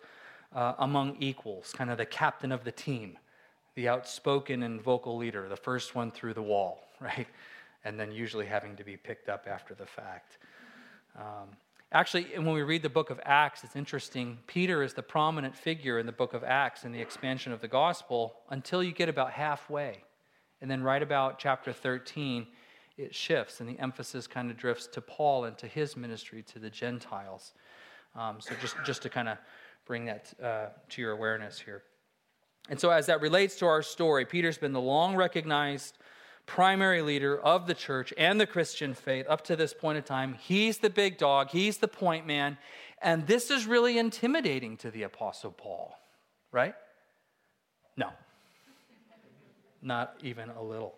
uh, 0.55 0.75
among 0.79 1.17
equals, 1.19 1.73
kind 1.77 1.91
of 1.91 1.99
the 1.99 2.07
captain 2.07 2.53
of 2.53 2.63
the 2.63 2.71
team, 2.71 3.19
the 3.75 3.89
outspoken 3.89 4.63
and 4.63 4.81
vocal 4.81 5.17
leader, 5.17 5.49
the 5.49 5.57
first 5.57 5.95
one 5.95 6.11
through 6.11 6.35
the 6.35 6.43
wall, 6.43 6.85
right? 7.01 7.27
And 7.85 7.99
then 7.99 8.13
usually 8.13 8.47
having 8.47 8.77
to 8.77 8.85
be 8.85 8.97
picked 8.97 9.29
up 9.29 9.47
after 9.49 9.75
the 9.75 9.87
fact. 9.87 10.39
Um, 11.17 11.49
actually, 11.93 12.25
when 12.37 12.53
we 12.53 12.63
read 12.63 12.83
the 12.83 12.89
book 12.89 13.11
of 13.11 13.21
Acts, 13.25 13.63
it's 13.65 13.77
interesting. 13.77 14.39
Peter 14.47 14.83
is 14.83 14.95
the 14.95 15.03
prominent 15.03 15.55
figure 15.55 15.99
in 15.99 16.07
the 16.07 16.13
book 16.13 16.35
of 16.35 16.43
Acts 16.43 16.85
in 16.85 16.93
the 16.93 17.01
expansion 17.01 17.53
of 17.53 17.61
the 17.61 17.69
gospel 17.69 18.37
until 18.51 18.83
you 18.83 18.93
get 18.93 19.09
about 19.09 19.33
halfway. 19.33 20.03
And 20.61 20.71
then, 20.71 20.83
right 20.83 21.03
about 21.03 21.39
chapter 21.39 21.73
13, 21.73 22.47
it 22.97 23.15
shifts 23.15 23.61
and 23.61 23.69
the 23.69 23.79
emphasis 23.79 24.27
kind 24.27 24.51
of 24.51 24.57
drifts 24.57 24.87
to 24.87 25.01
Paul 25.01 25.45
and 25.45 25.59
to 25.59 25.67
his 25.67 25.97
ministry 25.97 26.43
to 26.45 26.59
the 26.59 26.71
Gentiles. 26.71 27.53
Um, 28.17 28.37
so, 28.41 28.55
just, 28.63 28.77
just 28.87 29.03
to 29.03 29.11
kind 29.11 29.29
of 29.29 29.37
bring 29.85 30.07
that 30.07 30.33
uh, 30.43 30.67
to 30.89 31.03
your 31.03 31.13
awareness 31.13 31.59
here. 31.59 31.83
And 32.69 32.81
so, 32.81 32.91
as 32.91 33.07
that 33.07 33.21
relates 33.21 33.57
to 33.57 33.67
our 33.67 33.83
story, 33.83 34.25
Peter's 34.25 34.59
been 34.59 34.73
the 34.73 34.81
long 34.81 35.17
recognized 35.17 35.99
primary 36.47 37.03
leader 37.03 37.39
of 37.39 37.67
the 37.67 37.75
church 37.75 38.13
and 38.17 38.41
the 38.41 38.47
Christian 38.47 38.95
faith 38.95 39.27
up 39.29 39.45
to 39.45 39.57
this 39.57 39.73
point 39.73 39.99
in 39.99 40.05
time. 40.05 40.35
He's 40.35 40.79
the 40.79 40.91
big 40.91 41.19
dog, 41.19 41.51
he's 41.51 41.79
the 41.79 41.89
point 41.89 42.27
man. 42.27 42.59
And 43.03 43.27
this 43.27 43.51
is 43.51 43.67
really 43.67 43.99
intimidating 43.99 44.77
to 44.79 44.91
the 44.91 45.03
Apostle 45.03 45.53
Paul, 45.53 45.99
right? 46.53 46.75
No, 47.97 48.09
not 49.83 50.17
even 50.23 50.49
a 50.51 50.63
little. 50.63 50.95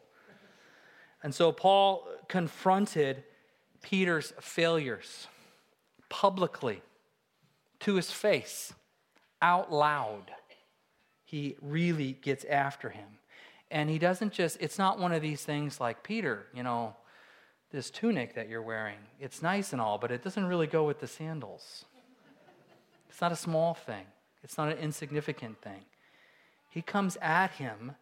And 1.22 1.34
so 1.34 1.50
Paul 1.50 2.06
confronted 2.28 3.24
Peter's 3.82 4.32
failures 4.40 5.26
publicly 6.08 6.82
to 7.80 7.96
his 7.96 8.12
face, 8.12 8.72
out 9.42 9.72
loud. 9.72 10.30
He 11.36 11.54
really 11.60 12.14
gets 12.22 12.46
after 12.46 12.88
him. 12.88 13.18
And 13.70 13.90
he 13.90 13.98
doesn't 13.98 14.32
just, 14.32 14.56
it's 14.58 14.78
not 14.78 14.98
one 14.98 15.12
of 15.12 15.20
these 15.20 15.44
things 15.44 15.78
like, 15.78 16.02
Peter, 16.02 16.46
you 16.54 16.62
know, 16.62 16.96
this 17.70 17.90
tunic 17.90 18.34
that 18.36 18.48
you're 18.48 18.62
wearing, 18.62 18.96
it's 19.20 19.42
nice 19.42 19.74
and 19.74 19.82
all, 19.82 19.98
but 19.98 20.10
it 20.10 20.24
doesn't 20.24 20.46
really 20.46 20.66
go 20.66 20.84
with 20.84 20.98
the 20.98 21.06
sandals. 21.06 21.84
It's 23.10 23.20
not 23.20 23.32
a 23.32 23.36
small 23.36 23.74
thing, 23.74 24.06
it's 24.42 24.56
not 24.56 24.72
an 24.72 24.78
insignificant 24.78 25.60
thing. 25.60 25.84
He 26.70 26.80
comes 26.80 27.18
at 27.20 27.50
him 27.50 27.96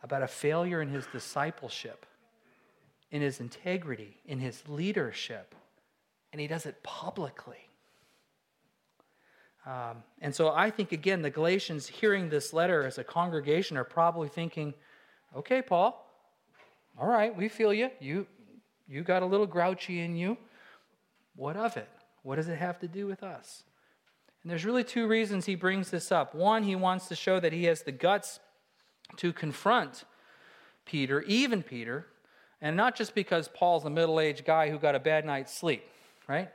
about 0.00 0.22
a 0.22 0.28
failure 0.28 0.80
in 0.80 0.88
his 0.88 1.06
discipleship, 1.06 2.06
in 3.10 3.22
his 3.22 3.40
integrity, 3.40 4.18
in 4.24 4.38
his 4.38 4.62
leadership, 4.68 5.56
and 6.30 6.40
he 6.40 6.46
does 6.46 6.64
it 6.64 6.80
publicly. 6.84 7.71
Um, 9.64 10.02
and 10.20 10.34
so 10.34 10.50
I 10.50 10.70
think, 10.70 10.92
again, 10.92 11.22
the 11.22 11.30
Galatians 11.30 11.86
hearing 11.86 12.28
this 12.28 12.52
letter 12.52 12.84
as 12.84 12.98
a 12.98 13.04
congregation 13.04 13.76
are 13.76 13.84
probably 13.84 14.28
thinking, 14.28 14.74
okay, 15.36 15.62
Paul, 15.62 16.04
all 16.98 17.06
right, 17.06 17.34
we 17.34 17.48
feel 17.48 17.72
you. 17.72 17.90
You, 18.00 18.26
you 18.88 19.02
got 19.02 19.22
a 19.22 19.26
little 19.26 19.46
grouchy 19.46 20.00
in 20.00 20.16
you. 20.16 20.36
What 21.36 21.56
of 21.56 21.76
it? 21.76 21.88
What 22.22 22.36
does 22.36 22.48
it 22.48 22.58
have 22.58 22.78
to 22.80 22.88
do 22.88 23.06
with 23.06 23.22
us? 23.22 23.62
And 24.42 24.50
there's 24.50 24.64
really 24.64 24.84
two 24.84 25.06
reasons 25.06 25.46
he 25.46 25.54
brings 25.54 25.90
this 25.90 26.10
up. 26.10 26.34
One, 26.34 26.64
he 26.64 26.74
wants 26.74 27.08
to 27.08 27.14
show 27.14 27.38
that 27.38 27.52
he 27.52 27.64
has 27.64 27.82
the 27.82 27.92
guts 27.92 28.40
to 29.16 29.32
confront 29.32 30.04
Peter, 30.84 31.22
even 31.22 31.62
Peter, 31.62 32.06
and 32.60 32.76
not 32.76 32.96
just 32.96 33.14
because 33.14 33.48
Paul's 33.48 33.84
a 33.84 33.90
middle 33.90 34.18
aged 34.18 34.44
guy 34.44 34.70
who 34.70 34.78
got 34.78 34.94
a 34.94 35.00
bad 35.00 35.24
night's 35.24 35.54
sleep, 35.54 35.84
right? 36.28 36.50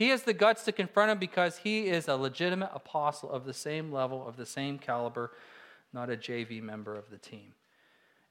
He 0.00 0.08
has 0.08 0.22
the 0.22 0.32
guts 0.32 0.64
to 0.64 0.72
confront 0.72 1.10
him 1.10 1.18
because 1.18 1.58
he 1.58 1.88
is 1.88 2.08
a 2.08 2.16
legitimate 2.16 2.70
apostle 2.72 3.30
of 3.30 3.44
the 3.44 3.52
same 3.52 3.92
level, 3.92 4.26
of 4.26 4.38
the 4.38 4.46
same 4.46 4.78
caliber, 4.78 5.32
not 5.92 6.08
a 6.08 6.16
JV 6.16 6.62
member 6.62 6.96
of 6.96 7.10
the 7.10 7.18
team. 7.18 7.52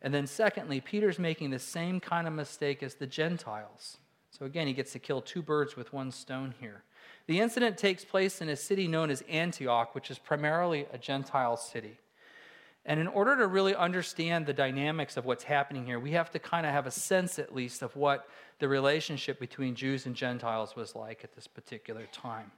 And 0.01 0.11
then, 0.11 0.25
secondly, 0.25 0.81
Peter's 0.81 1.19
making 1.19 1.51
the 1.51 1.59
same 1.59 1.99
kind 1.99 2.25
of 2.25 2.33
mistake 2.33 2.81
as 2.81 2.95
the 2.95 3.05
Gentiles. 3.05 3.97
So, 4.31 4.47
again, 4.47 4.65
he 4.65 4.73
gets 4.73 4.93
to 4.93 4.99
kill 4.99 5.21
two 5.21 5.43
birds 5.43 5.75
with 5.75 5.93
one 5.93 6.09
stone 6.09 6.55
here. 6.59 6.81
The 7.27 7.39
incident 7.39 7.77
takes 7.77 8.03
place 8.03 8.41
in 8.41 8.49
a 8.49 8.55
city 8.55 8.87
known 8.87 9.11
as 9.11 9.23
Antioch, 9.29 9.93
which 9.93 10.09
is 10.09 10.17
primarily 10.17 10.87
a 10.91 10.97
Gentile 10.97 11.55
city. 11.55 11.99
And 12.89 12.99
in 12.99 13.05
order 13.05 13.37
to 13.37 13.45
really 13.45 13.75
understand 13.75 14.47
the 14.47 14.53
dynamics 14.53 15.15
of 15.15 15.23
what's 15.23 15.43
happening 15.43 15.85
here, 15.85 15.99
we 15.99 16.13
have 16.13 16.31
to 16.31 16.39
kind 16.39 16.65
of 16.65 16.71
have 16.71 16.87
a 16.87 16.91
sense, 16.91 17.37
at 17.37 17.53
least, 17.53 17.83
of 17.83 17.95
what 17.95 18.27
the 18.57 18.67
relationship 18.67 19.39
between 19.39 19.75
Jews 19.75 20.07
and 20.07 20.15
Gentiles 20.15 20.75
was 20.75 20.95
like 20.95 21.23
at 21.23 21.35
this 21.35 21.45
particular 21.45 22.07
time. 22.11 22.51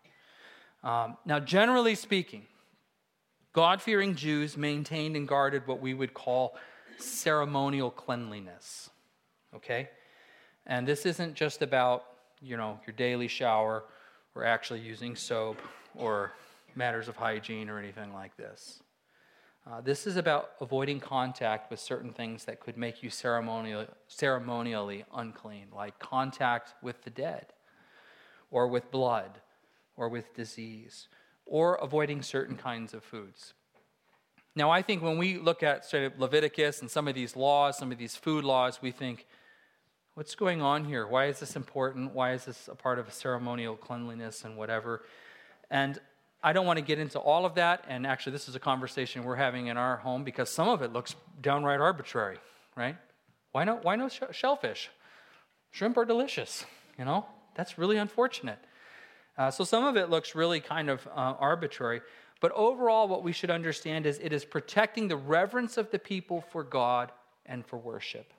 Um, 0.86 1.18
now, 1.26 1.42
generally 1.42 1.96
speaking, 1.96 2.46
God 3.52 3.82
fearing 3.82 4.16
Jews 4.16 4.56
maintained 4.56 5.18
and 5.18 5.28
guarded 5.28 5.68
what 5.68 5.82
we 5.82 5.94
would 5.94 6.14
call 6.14 6.56
ceremonial 6.98 7.92
cleanliness. 7.92 8.90
Okay? 9.54 9.90
And 10.66 10.88
this 10.88 11.06
isn't 11.06 11.34
just 11.34 11.62
about, 11.62 12.06
you 12.42 12.56
know, 12.56 12.80
your 12.88 12.96
daily 12.96 13.28
shower 13.28 13.84
or 14.34 14.46
actually 14.46 14.80
using 14.80 15.18
soap 15.18 15.58
or 15.94 16.32
matters 16.74 17.10
of 17.10 17.18
hygiene 17.18 17.70
or 17.70 17.78
anything 17.78 18.14
like 18.14 18.38
this. 18.38 18.82
Uh, 19.70 19.80
this 19.80 20.08
is 20.08 20.18
about 20.18 20.52
avoiding 20.60 21.00
contact 21.00 21.70
with 21.70 21.80
certain 21.80 22.12
things 22.12 22.46
that 22.46 22.60
could 22.60 22.78
make 22.78 23.04
you 23.04 23.10
ceremonially, 23.12 23.88
ceremonially 24.08 25.06
unclean, 25.14 25.68
like 25.76 26.00
contact 26.00 26.74
with 26.82 27.04
the 27.04 27.12
dead, 27.12 27.54
or 28.50 28.68
with 28.68 28.90
blood, 28.90 29.40
or 29.96 30.10
with 30.10 30.34
disease, 30.34 31.08
or 31.46 31.76
avoiding 31.76 32.24
certain 32.24 32.58
kinds 32.58 32.94
of 32.94 33.04
foods. 33.04 33.54
Now, 34.56 34.72
I 34.72 34.82
think 34.82 35.04
when 35.04 35.20
we 35.20 35.38
look 35.38 35.62
at 35.62 35.86
sort 35.86 36.04
of 36.04 36.20
Leviticus 36.20 36.82
and 36.82 36.90
some 36.90 37.08
of 37.08 37.14
these 37.14 37.36
laws, 37.36 37.78
some 37.78 37.92
of 37.92 38.00
these 38.00 38.16
food 38.16 38.44
laws, 38.44 38.82
we 38.82 38.92
think, 38.92 39.28
what's 40.16 40.34
going 40.34 40.62
on 40.62 40.86
here? 40.86 41.06
Why 41.06 41.28
is 41.28 41.40
this 41.40 41.56
important? 41.56 42.14
Why 42.14 42.34
is 42.34 42.46
this 42.46 42.68
a 42.68 42.76
part 42.76 42.98
of 42.98 43.14
ceremonial 43.14 43.78
cleanliness 43.78 44.44
and 44.44 44.58
whatever? 44.58 45.04
And 45.70 46.00
I 46.44 46.54
don't 46.54 46.66
want 46.66 46.78
to 46.78 46.86
get 46.86 46.98
into 46.98 47.20
all 47.20 47.46
of 47.46 47.56
that. 47.56 47.86
And 47.88 48.08
actually, 48.08 48.32
this 48.34 48.50
is 48.50 48.56
a 48.56 48.60
conversation 48.60 49.24
we're 49.24 49.36
having 49.36 49.68
in 49.68 49.78
our 49.78 49.98
home 49.98 50.24
because 50.24 50.50
some 50.50 50.68
of 50.68 50.82
it 50.82 50.92
looks 50.92 51.16
downright 51.42 51.80
arbitrary, 51.80 52.38
right? 52.76 52.98
Why 53.52 53.64
no, 53.64 53.76
why 53.82 53.96
no 53.96 54.10
shellfish? 54.10 54.90
Shrimp 55.72 55.98
are 55.98 56.06
delicious, 56.06 56.66
you 56.98 57.06
know? 57.06 57.26
That's 57.56 57.78
really 57.78 57.98
unfortunate. 57.98 58.60
Uh, 59.38 59.52
so 59.52 59.64
some 59.64 59.86
of 59.86 59.98
it 59.98 60.10
looks 60.10 60.36
really 60.36 60.60
kind 60.60 60.90
of 60.90 61.06
uh, 61.08 61.36
arbitrary. 61.40 62.02
But 62.40 62.52
overall, 62.54 63.08
what 63.08 63.24
we 63.24 63.32
should 63.32 63.52
understand 63.52 64.06
is 64.06 64.20
it 64.20 64.34
is 64.34 64.44
protecting 64.44 65.08
the 65.08 65.16
reverence 65.16 65.78
of 65.78 65.92
the 65.92 66.00
people 66.00 66.42
for 66.42 66.64
God 66.64 67.12
and 67.46 67.66
for 67.66 67.78
worship. 67.78 68.34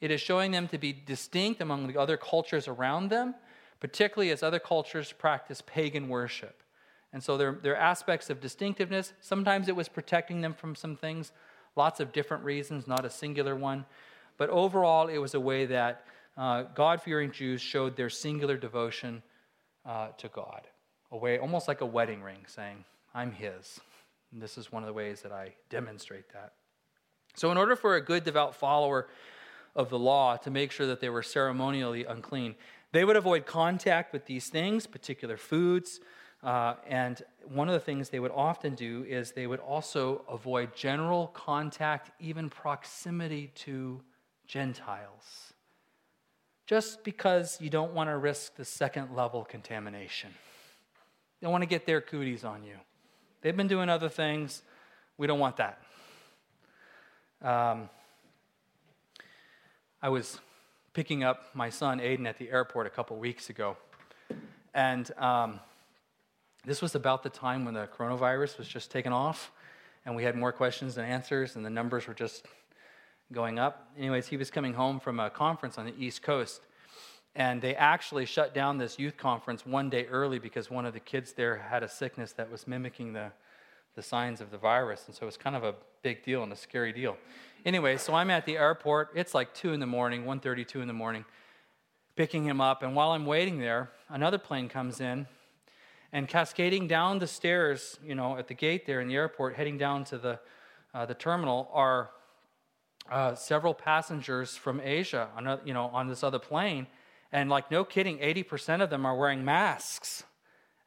It 0.00 0.10
is 0.10 0.20
showing 0.20 0.52
them 0.52 0.68
to 0.68 0.78
be 0.78 0.92
distinct 0.92 1.60
among 1.60 1.86
the 1.86 1.98
other 1.98 2.16
cultures 2.16 2.68
around 2.68 3.08
them, 3.08 3.34
particularly 3.80 4.30
as 4.30 4.42
other 4.42 4.58
cultures 4.58 5.12
practice 5.12 5.62
pagan 5.64 6.08
worship. 6.08 6.61
And 7.12 7.22
so 7.22 7.36
there, 7.36 7.58
there 7.62 7.74
are 7.74 7.76
aspects 7.76 8.30
of 8.30 8.40
distinctiveness. 8.40 9.12
Sometimes 9.20 9.68
it 9.68 9.76
was 9.76 9.88
protecting 9.88 10.40
them 10.40 10.54
from 10.54 10.74
some 10.74 10.96
things, 10.96 11.32
lots 11.76 12.00
of 12.00 12.12
different 12.12 12.44
reasons, 12.44 12.86
not 12.86 13.04
a 13.04 13.10
singular 13.10 13.54
one. 13.54 13.84
But 14.38 14.48
overall, 14.50 15.08
it 15.08 15.18
was 15.18 15.34
a 15.34 15.40
way 15.40 15.66
that 15.66 16.04
uh, 16.36 16.64
God 16.74 17.02
fearing 17.02 17.30
Jews 17.30 17.60
showed 17.60 17.96
their 17.96 18.08
singular 18.08 18.56
devotion 18.56 19.22
uh, 19.84 20.08
to 20.18 20.28
God. 20.28 20.62
A 21.10 21.16
way, 21.16 21.38
almost 21.38 21.68
like 21.68 21.82
a 21.82 21.86
wedding 21.86 22.22
ring, 22.22 22.44
saying, 22.46 22.84
I'm 23.14 23.32
His. 23.32 23.80
And 24.32 24.40
this 24.40 24.56
is 24.56 24.72
one 24.72 24.82
of 24.82 24.86
the 24.86 24.94
ways 24.94 25.20
that 25.22 25.32
I 25.32 25.52
demonstrate 25.68 26.32
that. 26.32 26.54
So, 27.34 27.50
in 27.50 27.58
order 27.58 27.76
for 27.76 27.96
a 27.96 28.00
good, 28.00 28.24
devout 28.24 28.54
follower 28.54 29.08
of 29.76 29.90
the 29.90 29.98
law 29.98 30.36
to 30.36 30.50
make 30.50 30.72
sure 30.72 30.86
that 30.86 31.00
they 31.00 31.10
were 31.10 31.22
ceremonially 31.22 32.04
unclean, 32.04 32.54
they 32.92 33.04
would 33.04 33.16
avoid 33.16 33.44
contact 33.44 34.12
with 34.12 34.26
these 34.26 34.48
things, 34.48 34.86
particular 34.86 35.36
foods, 35.36 36.00
uh, 36.42 36.74
and 36.88 37.22
one 37.52 37.68
of 37.68 37.74
the 37.74 37.80
things 37.80 38.08
they 38.08 38.18
would 38.18 38.32
often 38.32 38.74
do 38.74 39.04
is 39.08 39.32
they 39.32 39.46
would 39.46 39.60
also 39.60 40.24
avoid 40.28 40.74
general 40.74 41.28
contact, 41.28 42.10
even 42.20 42.50
proximity 42.50 43.52
to 43.54 44.00
Gentiles, 44.46 45.52
just 46.66 47.04
because 47.04 47.60
you 47.60 47.70
don't 47.70 47.92
want 47.92 48.10
to 48.10 48.16
risk 48.16 48.56
the 48.56 48.64
second 48.64 49.14
level 49.14 49.44
contamination. 49.44 50.30
You 51.40 51.46
don't 51.46 51.52
want 51.52 51.62
to 51.62 51.68
get 51.68 51.86
their 51.86 52.00
cooties 52.00 52.44
on 52.44 52.64
you. 52.64 52.74
They've 53.40 53.56
been 53.56 53.68
doing 53.68 53.88
other 53.88 54.08
things. 54.08 54.62
We 55.18 55.26
don't 55.26 55.40
want 55.40 55.56
that. 55.58 55.80
Um, 57.40 57.88
I 60.00 60.08
was 60.08 60.40
picking 60.92 61.22
up 61.22 61.46
my 61.54 61.70
son 61.70 62.00
Aiden 62.00 62.26
at 62.26 62.38
the 62.38 62.50
airport 62.50 62.86
a 62.88 62.90
couple 62.90 63.16
weeks 63.16 63.48
ago, 63.48 63.76
and 64.74 65.10
um, 65.18 65.60
this 66.64 66.80
was 66.80 66.94
about 66.94 67.22
the 67.22 67.30
time 67.30 67.64
when 67.64 67.74
the 67.74 67.88
coronavirus 67.88 68.58
was 68.58 68.68
just 68.68 68.90
taking 68.90 69.12
off, 69.12 69.50
and 70.04 70.14
we 70.14 70.22
had 70.22 70.36
more 70.36 70.52
questions 70.52 70.94
than 70.94 71.04
answers, 71.04 71.56
and 71.56 71.64
the 71.64 71.70
numbers 71.70 72.06
were 72.06 72.14
just 72.14 72.46
going 73.32 73.58
up. 73.58 73.88
Anyways, 73.98 74.28
he 74.28 74.36
was 74.36 74.50
coming 74.50 74.74
home 74.74 75.00
from 75.00 75.18
a 75.18 75.28
conference 75.28 75.76
on 75.76 75.86
the 75.86 75.94
East 75.98 76.22
Coast, 76.22 76.60
and 77.34 77.60
they 77.60 77.74
actually 77.74 78.26
shut 78.26 78.54
down 78.54 78.78
this 78.78 78.98
youth 78.98 79.16
conference 79.16 79.66
one 79.66 79.90
day 79.90 80.06
early 80.06 80.38
because 80.38 80.70
one 80.70 80.86
of 80.86 80.92
the 80.92 81.00
kids 81.00 81.32
there 81.32 81.56
had 81.56 81.82
a 81.82 81.88
sickness 81.88 82.32
that 82.32 82.50
was 82.50 82.68
mimicking 82.68 83.12
the, 83.12 83.32
the 83.96 84.02
signs 84.02 84.40
of 84.40 84.50
the 84.50 84.58
virus. 84.58 85.04
And 85.06 85.16
so 85.16 85.22
it 85.22 85.26
was 85.26 85.38
kind 85.38 85.56
of 85.56 85.64
a 85.64 85.74
big 86.02 86.22
deal 86.22 86.42
and 86.42 86.52
a 86.52 86.56
scary 86.56 86.92
deal. 86.92 87.16
Anyway, 87.64 87.96
so 87.96 88.14
I'm 88.14 88.30
at 88.30 88.44
the 88.44 88.58
airport. 88.58 89.10
It's 89.14 89.34
like 89.34 89.54
2 89.54 89.72
in 89.72 89.80
the 89.80 89.86
morning, 89.86 90.24
1.32 90.24 90.82
in 90.82 90.88
the 90.88 90.92
morning, 90.92 91.24
picking 92.16 92.44
him 92.44 92.60
up. 92.60 92.82
And 92.82 92.94
while 92.94 93.12
I'm 93.12 93.24
waiting 93.24 93.58
there, 93.58 93.90
another 94.10 94.38
plane 94.38 94.68
comes 94.68 95.00
in 95.00 95.26
and 96.12 96.28
cascading 96.28 96.86
down 96.86 97.18
the 97.18 97.26
stairs, 97.26 97.98
you 98.04 98.14
know, 98.14 98.36
at 98.36 98.48
the 98.48 98.54
gate 98.54 98.86
there 98.86 99.00
in 99.00 99.08
the 99.08 99.14
airport, 99.14 99.54
heading 99.54 99.78
down 99.78 100.04
to 100.04 100.18
the, 100.18 100.38
uh, 100.92 101.06
the 101.06 101.14
terminal, 101.14 101.70
are 101.72 102.10
uh, 103.10 103.34
several 103.34 103.74
passengers 103.74 104.56
from 104.56 104.80
Asia 104.80 105.28
on, 105.36 105.46
a, 105.46 105.60
you 105.64 105.72
know, 105.72 105.86
on 105.86 106.08
this 106.08 106.22
other 106.22 106.38
plane. 106.38 106.86
And 107.32 107.48
like, 107.48 107.70
no 107.70 107.84
kidding, 107.84 108.18
80% 108.18 108.82
of 108.82 108.90
them 108.90 109.06
are 109.06 109.16
wearing 109.16 109.44
masks. 109.44 110.24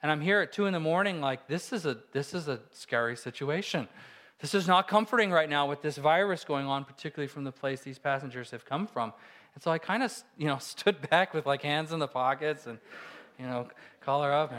And 0.03 0.12
I'm 0.12 0.22
here 0.22 0.41
at 0.41 0.53
two 0.53 0.67
in 0.67 0.74
the 0.74 0.79
morning, 0.79 1.22
like, 1.22 1.48
this 1.48 1.74
is 1.74 1.86
a, 1.88 1.98
this 2.12 2.36
is 2.36 2.48
a 2.48 2.60
scary 2.72 3.17
situation. 3.17 3.88
This 4.39 4.53
is 4.53 4.67
not 4.67 4.88
comforting 4.88 5.32
right 5.32 5.50
now 5.50 5.67
with 5.67 5.82
this 5.82 5.98
virus 5.98 6.44
going 6.44 6.67
on, 6.67 6.86
particularly 6.86 7.27
from 7.27 7.46
the 7.46 7.51
place 7.51 7.82
these 7.82 7.98
passengers 7.98 8.51
have 8.51 8.65
come 8.65 8.86
from. 8.86 9.13
And 9.55 9.63
so 9.63 9.72
I 9.72 9.79
kind 9.79 10.03
of, 10.03 10.13
you 10.38 10.46
know, 10.46 10.58
stood 10.60 11.10
back 11.10 11.34
with 11.34 11.48
like 11.48 11.63
hands 11.63 11.91
in 11.91 11.98
the 12.00 12.08
pockets 12.08 12.67
and, 12.67 12.77
you 13.39 13.46
know, 13.48 13.67
collar 14.01 14.32
up. 14.32 14.53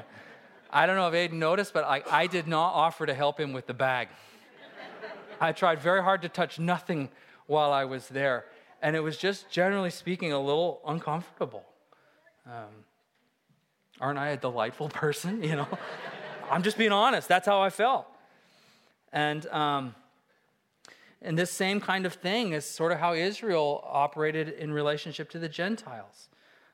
I 0.77 0.85
don't 0.85 0.97
know 0.97 1.09
if 1.09 1.15
Aiden 1.15 1.39
noticed, 1.39 1.73
but 1.73 1.85
I, 1.85 2.03
I 2.11 2.27
did 2.27 2.47
not 2.47 2.75
offer 2.75 3.07
to 3.07 3.15
help 3.15 3.41
him 3.41 3.55
with 3.55 3.67
the 3.67 3.73
bag. 3.73 4.09
I 5.41 5.53
tried 5.53 5.79
very 5.79 6.03
hard 6.03 6.21
to 6.21 6.29
touch 6.29 6.59
nothing 6.59 7.09
while 7.47 7.73
I 7.73 7.87
was 7.87 8.09
there. 8.09 8.45
And 8.83 8.95
it 8.95 9.01
was 9.01 9.17
just, 9.17 9.51
generally 9.51 9.89
speaking, 9.89 10.35
a 10.35 10.39
little 10.39 10.83
uncomfortable. 10.87 11.65
Um, 12.45 12.85
aren't 14.03 14.19
I 14.19 14.29
a 14.29 14.37
delightful 14.37 14.89
person? 15.03 15.43
You 15.43 15.57
know, 15.57 15.79
I'm 16.51 16.63
just 16.63 16.77
being 16.77 16.93
honest. 16.93 17.27
That's 17.27 17.47
how 17.47 17.63
I 17.63 17.71
felt. 17.71 18.07
And, 19.15 19.47
um, 19.47 19.95
and 21.23 21.39
this 21.39 21.51
same 21.51 21.81
kind 21.81 22.05
of 22.05 22.13
thing 22.13 22.53
is 22.53 22.67
sort 22.67 22.93
of 22.93 22.99
how 22.99 23.15
Israel 23.15 23.83
operated 23.83 24.51
in 24.51 24.75
relationship 24.75 25.31
to 25.31 25.39
the 25.39 25.49
Gentiles. 25.49 26.29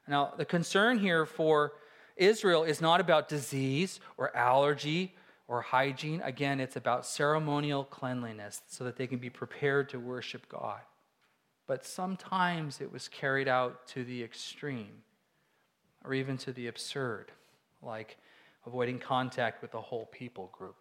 Now, 0.09 0.35
the 0.37 0.45
concern 0.45 0.99
here 0.99 1.25
for 1.25 1.75
Israel 2.17 2.65
is 2.65 2.81
not 2.81 3.01
about 3.01 3.29
disease 3.29 4.01
or 4.17 4.35
allergy 4.37 5.15
or 5.49 5.63
hygiene. 5.63 6.21
Again, 6.23 6.61
it's 6.61 6.77
about 6.77 7.07
ceremonial 7.07 7.85
cleanliness 7.85 8.63
so 8.69 8.85
that 8.85 8.97
they 8.97 9.07
can 9.07 9.19
be 9.19 9.31
prepared 9.31 9.89
to 9.91 9.99
worship 9.99 10.49
God. 10.49 10.81
But 11.67 11.85
sometimes 11.85 12.81
it 12.81 12.93
was 12.93 13.09
carried 13.09 13.49
out 13.49 13.87
to 13.89 14.05
the 14.05 14.23
extreme 14.23 15.03
or 16.05 16.15
even 16.15 16.37
to 16.39 16.53
the 16.53 16.67
absurd, 16.67 17.33
like 17.83 18.17
avoiding 18.67 18.99
contact 18.99 19.63
with 19.63 19.71
the 19.73 19.81
whole 19.81 20.07
people 20.07 20.51
group. 20.53 20.77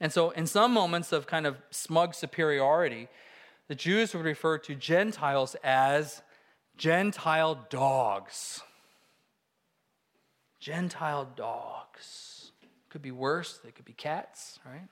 And 0.00 0.12
so, 0.12 0.30
in 0.30 0.46
some 0.46 0.72
moments 0.72 1.12
of 1.12 1.26
kind 1.26 1.46
of 1.46 1.56
smug 1.70 2.14
superiority, 2.14 3.08
the 3.68 3.74
Jews 3.74 4.14
would 4.14 4.24
refer 4.24 4.56
to 4.58 4.74
Gentiles 4.74 5.56
as 5.62 6.22
Gentile 6.76 7.66
dogs. 7.68 8.62
Gentile 10.60 11.26
dogs. 11.36 12.52
Could 12.90 13.02
be 13.02 13.12
worse, 13.12 13.58
they 13.64 13.70
could 13.70 13.84
be 13.84 13.92
cats, 13.92 14.58
right? 14.64 14.88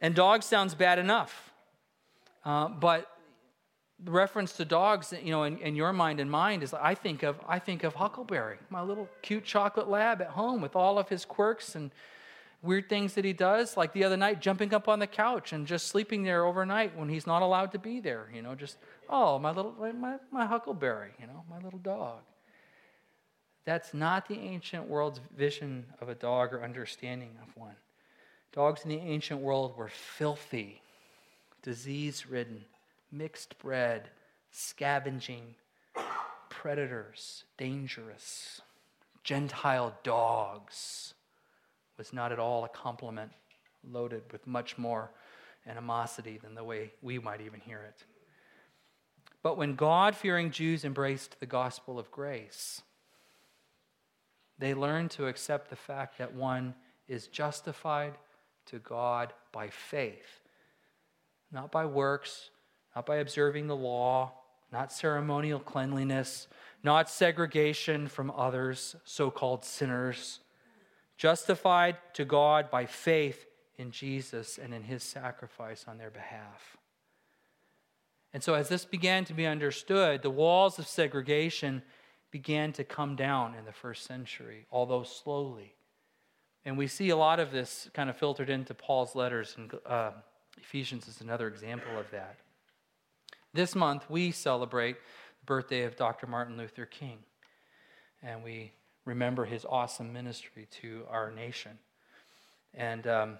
And 0.00 0.14
dog 0.14 0.42
sounds 0.42 0.74
bad 0.74 0.98
enough. 0.98 1.52
Uh, 2.44 2.68
but 2.68 3.10
the 3.98 4.10
reference 4.10 4.52
to 4.54 4.64
dogs, 4.64 5.14
you 5.22 5.30
know, 5.30 5.44
in, 5.44 5.58
in, 5.58 5.74
your 5.74 5.92
mind 5.92 6.20
and 6.20 6.30
mind 6.30 6.62
is 6.62 6.74
I 6.74 6.94
think 6.94 7.22
of 7.22 7.40
I 7.48 7.58
think 7.58 7.82
of 7.82 7.94
Huckleberry, 7.94 8.58
my 8.68 8.82
little 8.82 9.08
cute 9.22 9.44
chocolate 9.44 9.88
lab 9.88 10.20
at 10.20 10.28
home 10.28 10.60
with 10.60 10.76
all 10.76 10.98
of 10.98 11.08
his 11.08 11.24
quirks 11.24 11.74
and 11.74 11.90
weird 12.62 12.88
things 12.88 13.14
that 13.14 13.24
he 13.24 13.32
does, 13.32 13.76
like 13.76 13.92
the 13.94 14.04
other 14.04 14.16
night 14.16 14.40
jumping 14.40 14.74
up 14.74 14.86
on 14.88 14.98
the 14.98 15.06
couch 15.06 15.52
and 15.52 15.66
just 15.66 15.86
sleeping 15.86 16.24
there 16.24 16.44
overnight 16.44 16.96
when 16.96 17.08
he's 17.08 17.26
not 17.26 17.40
allowed 17.40 17.72
to 17.72 17.78
be 17.78 18.00
there, 18.00 18.28
you 18.34 18.42
know, 18.42 18.54
just 18.54 18.76
oh, 19.08 19.38
my 19.38 19.50
little 19.50 19.74
my, 19.94 20.16
my 20.30 20.44
Huckleberry, 20.44 21.12
you 21.18 21.26
know, 21.26 21.44
my 21.48 21.58
little 21.58 21.78
dog. 21.78 22.20
That's 23.66 23.92
not 23.92 24.28
the 24.28 24.38
ancient 24.38 24.88
world's 24.88 25.20
vision 25.36 25.86
of 26.00 26.08
a 26.08 26.14
dog 26.14 26.54
or 26.54 26.62
understanding 26.62 27.36
of 27.42 27.54
one. 27.56 27.74
Dogs 28.52 28.84
in 28.84 28.90
the 28.90 28.96
ancient 28.96 29.40
world 29.40 29.76
were 29.76 29.88
filthy, 29.88 30.80
disease 31.62 32.26
ridden, 32.26 32.64
mixed 33.10 33.58
bred, 33.58 34.08
scavenging, 34.52 35.56
predators, 36.48 37.42
dangerous. 37.58 38.62
Gentile 39.24 39.94
dogs 40.04 41.14
was 41.98 42.12
not 42.12 42.30
at 42.30 42.38
all 42.38 42.64
a 42.64 42.68
compliment 42.68 43.32
loaded 43.90 44.22
with 44.30 44.46
much 44.46 44.78
more 44.78 45.10
animosity 45.66 46.38
than 46.38 46.54
the 46.54 46.62
way 46.62 46.92
we 47.02 47.18
might 47.18 47.40
even 47.40 47.58
hear 47.58 47.82
it. 47.82 48.04
But 49.42 49.58
when 49.58 49.74
God 49.74 50.14
fearing 50.14 50.52
Jews 50.52 50.84
embraced 50.84 51.40
the 51.40 51.46
gospel 51.46 51.98
of 51.98 52.12
grace, 52.12 52.82
they 54.58 54.74
learn 54.74 55.08
to 55.10 55.26
accept 55.26 55.70
the 55.70 55.76
fact 55.76 56.18
that 56.18 56.34
one 56.34 56.74
is 57.08 57.28
justified 57.28 58.14
to 58.66 58.78
God 58.78 59.32
by 59.52 59.68
faith, 59.68 60.40
not 61.52 61.70
by 61.70 61.86
works, 61.86 62.50
not 62.94 63.06
by 63.06 63.16
observing 63.16 63.66
the 63.66 63.76
law, 63.76 64.32
not 64.72 64.92
ceremonial 64.92 65.60
cleanliness, 65.60 66.48
not 66.82 67.08
segregation 67.08 68.08
from 68.08 68.30
others, 68.30 68.96
so 69.04 69.30
called 69.30 69.64
sinners. 69.64 70.40
Justified 71.16 71.96
to 72.14 72.24
God 72.24 72.70
by 72.70 72.86
faith 72.86 73.46
in 73.78 73.90
Jesus 73.90 74.58
and 74.58 74.74
in 74.74 74.82
his 74.82 75.02
sacrifice 75.02 75.84
on 75.86 75.98
their 75.98 76.10
behalf. 76.10 76.76
And 78.32 78.42
so, 78.42 78.54
as 78.54 78.68
this 78.68 78.84
began 78.84 79.24
to 79.26 79.34
be 79.34 79.46
understood, 79.46 80.22
the 80.22 80.30
walls 80.30 80.78
of 80.78 80.86
segregation 80.86 81.82
began 82.30 82.72
to 82.72 82.84
come 82.84 83.16
down 83.16 83.54
in 83.54 83.64
the 83.64 83.72
first 83.72 84.04
century, 84.04 84.66
although 84.70 85.02
slowly. 85.02 85.74
And 86.64 86.76
we 86.76 86.86
see 86.86 87.10
a 87.10 87.16
lot 87.16 87.38
of 87.38 87.52
this 87.52 87.88
kind 87.94 88.10
of 88.10 88.16
filtered 88.16 88.50
into 88.50 88.74
Paul's 88.74 89.14
letters, 89.14 89.54
and 89.56 89.72
uh, 89.86 90.10
Ephesians 90.58 91.06
is 91.06 91.20
another 91.20 91.46
example 91.46 91.98
of 91.98 92.10
that. 92.10 92.38
This 93.54 93.74
month, 93.74 94.10
we 94.10 94.32
celebrate 94.32 94.96
the 95.40 95.46
birthday 95.46 95.84
of 95.84 95.96
Dr. 95.96 96.26
Martin 96.26 96.56
Luther 96.56 96.84
King, 96.84 97.18
and 98.22 98.42
we 98.42 98.72
remember 99.04 99.44
his 99.44 99.64
awesome 99.64 100.12
ministry 100.12 100.66
to 100.82 101.04
our 101.08 101.30
nation. 101.30 101.78
And 102.74 103.06
um, 103.06 103.38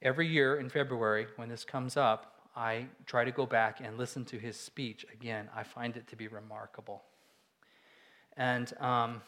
every 0.00 0.28
year 0.28 0.56
in 0.56 0.70
February, 0.70 1.26
when 1.36 1.48
this 1.48 1.64
comes 1.64 1.96
up, 1.96 2.32
I 2.54 2.86
try 3.06 3.24
to 3.24 3.32
go 3.32 3.44
back 3.44 3.80
and 3.82 3.98
listen 3.98 4.24
to 4.26 4.38
his 4.38 4.56
speech 4.56 5.04
again. 5.12 5.48
I 5.54 5.64
find 5.64 5.96
it 5.96 6.06
to 6.08 6.16
be 6.16 6.28
remarkable. 6.28 7.02
And 8.36 8.72
um, 8.80 9.22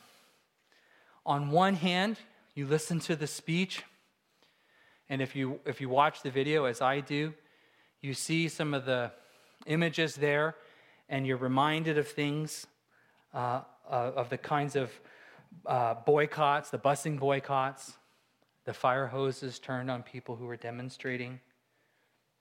on 1.27 1.51
one 1.51 1.75
hand, 1.75 2.19
you 2.55 2.67
listen 2.67 3.01
to 3.01 3.17
the 3.17 3.27
speech, 3.27 3.83
and 5.09 5.21
if 5.21 5.35
you, 5.37 5.61
if 5.67 5.81
you 5.81 5.89
watch 5.89 6.23
the 6.23 6.31
video 6.31 6.65
as 6.65 6.81
I 6.81 7.01
do, 7.01 7.35
you 8.01 8.15
see 8.15 8.49
some 8.49 8.75
of 8.75 8.85
the 8.85 9.11
images 9.67 10.15
there, 10.15 10.55
and 11.09 11.27
you're 11.27 11.37
reminded 11.37 11.99
of 11.99 12.09
things, 12.09 12.67
uh, 13.33 13.63
uh, 13.91 14.13
of 14.17 14.31
the 14.31 14.39
kinds 14.39 14.77
of 14.77 14.91
uh, 15.67 15.95
boycotts, 16.07 16.71
the 16.71 16.79
busing 16.79 17.19
boycotts, 17.19 17.95
the 18.65 18.73
fire 18.73 19.07
hoses 19.07 19.59
turned 19.59 19.91
on 19.91 20.03
people 20.03 20.37
who 20.37 20.47
were 20.47 20.57
demonstrating, 20.57 21.41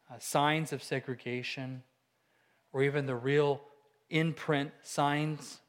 uh, 0.09 0.17
signs 0.19 0.71
of 0.71 0.81
segregation, 0.81 1.83
or 2.71 2.83
even 2.83 3.05
the 3.05 3.15
real 3.15 3.61
in-print 4.09 4.71
signs 4.81 5.59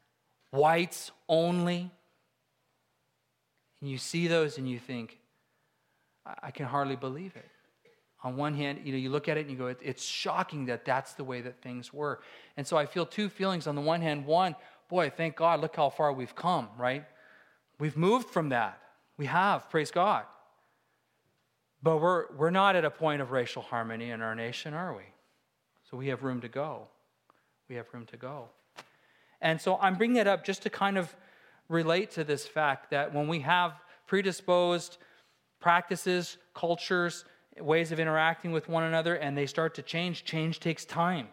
whites 0.55 1.11
only. 1.29 1.91
And 3.81 3.89
you 3.89 3.97
see 3.97 4.27
those 4.27 4.57
and 4.57 4.69
you 4.69 4.79
think, 4.79 5.19
I 6.41 6.51
can 6.51 6.65
hardly 6.65 6.95
believe 6.95 7.35
it. 7.35 7.45
On 8.23 8.37
one 8.37 8.55
hand, 8.55 8.81
you 8.83 8.91
know, 8.91 8.97
you 8.97 9.11
look 9.11 9.29
at 9.29 9.37
it 9.37 9.41
and 9.41 9.51
you 9.51 9.57
go, 9.57 9.67
it's 9.67 10.03
shocking 10.03 10.65
that 10.65 10.83
that's 10.83 11.13
the 11.13 11.23
way 11.23 11.41
that 11.41 11.61
things 11.61 11.93
were. 11.93 12.21
And 12.57 12.65
so 12.65 12.75
I 12.75 12.87
feel 12.87 13.05
two 13.05 13.29
feelings. 13.29 13.67
On 13.67 13.75
the 13.75 13.81
one 13.81 14.01
hand, 14.01 14.25
one, 14.25 14.55
boy, 14.89 15.11
thank 15.15 15.35
God, 15.35 15.61
look 15.61 15.75
how 15.75 15.91
far 15.91 16.11
we've 16.11 16.33
come, 16.33 16.67
right? 16.77 17.05
We've 17.77 17.95
moved 17.95 18.29
from 18.29 18.49
that. 18.49 18.79
We 19.17 19.27
have, 19.27 19.69
praise 19.69 19.91
God. 19.91 20.23
But 21.83 21.97
we're, 21.97 22.25
we're 22.35 22.49
not 22.49 22.75
at 22.75 22.83
a 22.83 22.89
point 22.89 23.21
of 23.21 23.29
racial 23.29 23.61
harmony 23.61 24.09
in 24.09 24.21
our 24.21 24.33
nation, 24.33 24.73
are 24.73 24.95
we? 24.95 25.03
So 25.91 25.97
we 25.97 26.07
have 26.07 26.23
room 26.23 26.41
to 26.41 26.47
go. 26.47 26.87
We 27.69 27.75
have 27.75 27.85
room 27.93 28.07
to 28.07 28.17
go. 28.17 28.49
And 29.45 29.61
so 29.61 29.77
I'm 29.79 29.93
bringing 29.93 30.15
that 30.15 30.25
up 30.25 30.43
just 30.43 30.63
to 30.63 30.71
kind 30.71 30.97
of 30.97 31.15
relate 31.69 32.09
to 32.11 32.23
this 32.23 32.47
fact 32.47 32.89
that 32.89 33.13
when 33.13 33.27
we 33.27 33.41
have 33.41 33.73
predisposed 34.07 34.97
practices, 35.59 36.37
cultures, 36.55 37.25
ways 37.59 37.91
of 37.91 37.99
interacting 37.99 38.51
with 38.51 38.67
one 38.67 38.83
another, 38.83 39.13
and 39.13 39.37
they 39.37 39.45
start 39.45 39.75
to 39.75 39.83
change, 39.83 40.25
change 40.25 40.59
takes 40.59 40.83
time. 40.83 41.27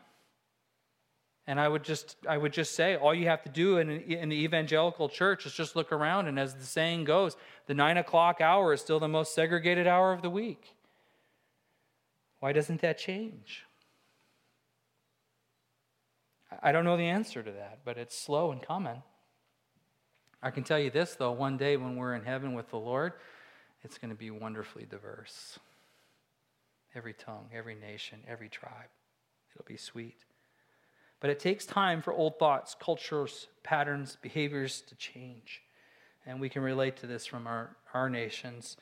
And 1.47 1.59
I 1.59 1.67
would 1.69 1.85
just, 1.85 2.17
I 2.29 2.37
would 2.37 2.53
just 2.53 2.75
say, 2.75 2.97
all 2.97 3.15
you 3.15 3.29
have 3.29 3.43
to 3.45 3.49
do 3.49 3.79
in, 3.79 3.89
in 3.89 4.29
the 4.29 4.45
evangelical 4.45 5.09
church 5.09 5.47
is 5.47 5.55
just 5.55 5.75
look 5.75 5.91
around, 5.91 6.29
and 6.29 6.39
as 6.39 6.55
the 6.55 6.67
saying 6.67 7.05
goes, 7.05 7.35
the 7.67 7.75
nine 7.75 7.97
o'clock 7.97 8.43
hour 8.43 8.75
is 8.75 8.83
still 8.83 9.01
the 9.01 9.09
most 9.09 9.35
segregated 9.35 9.87
hour 9.87 10.13
of 10.13 10.21
the 10.21 10.31
week. 10.31 10.75
Why 12.41 12.53
doesn't 12.53 12.83
that 12.83 12.99
change? 12.99 13.65
I 16.63 16.73
don't 16.73 16.85
know 16.85 16.97
the 16.97 17.05
answer 17.05 17.43
to 17.43 17.53
that, 17.53 17.81
but 17.85 17.99
it's 17.99 18.17
slow 18.17 18.53
and 18.53 18.61
common. 18.63 19.03
I 20.43 20.51
can 20.51 20.65
tell 20.65 20.79
you 20.79 20.91
this, 20.91 21.15
though 21.15 21.33
one 21.33 21.57
day 21.57 21.77
when 21.77 21.97
we're 21.97 22.15
in 22.15 22.25
heaven 22.25 22.55
with 22.55 22.71
the 22.71 22.79
Lord, 22.79 23.13
it's 23.83 23.99
going 23.99 24.11
to 24.11 24.17
be 24.17 24.31
wonderfully 24.31 24.87
diverse. 24.89 25.59
Every 26.95 27.15
tongue, 27.15 27.49
every 27.55 27.75
nation, 27.75 28.21
every 28.27 28.49
tribe. 28.49 28.91
It'll 29.55 29.67
be 29.67 29.77
sweet. 29.77 30.25
But 31.21 31.31
it 31.31 31.39
takes 31.39 31.65
time 31.65 32.03
for 32.03 32.13
old 32.13 32.39
thoughts, 32.39 32.75
cultures, 32.79 33.47
patterns, 33.63 34.19
behaviors 34.21 34.83
to 34.89 34.97
change. 34.97 35.63
And 36.27 36.41
we 36.41 36.49
can 36.49 36.63
relate 36.63 36.97
to 36.99 37.07
this 37.07 37.27
from 37.27 37.47
our, 37.47 37.77
our 37.95 38.11
nation's 38.11 38.77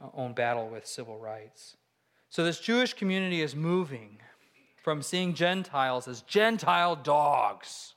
uh, 0.00 0.08
own 0.14 0.32
battle 0.32 0.68
with 0.68 0.86
civil 0.86 1.18
rights. 1.18 1.76
So, 2.30 2.44
this 2.44 2.60
Jewish 2.60 2.94
community 2.94 3.42
is 3.42 3.54
moving 3.54 4.20
from 4.82 5.00
seeing 5.00 5.32
Gentiles 5.34 6.08
as 6.08 6.22
Gentile 6.22 6.96
dogs 6.96 7.94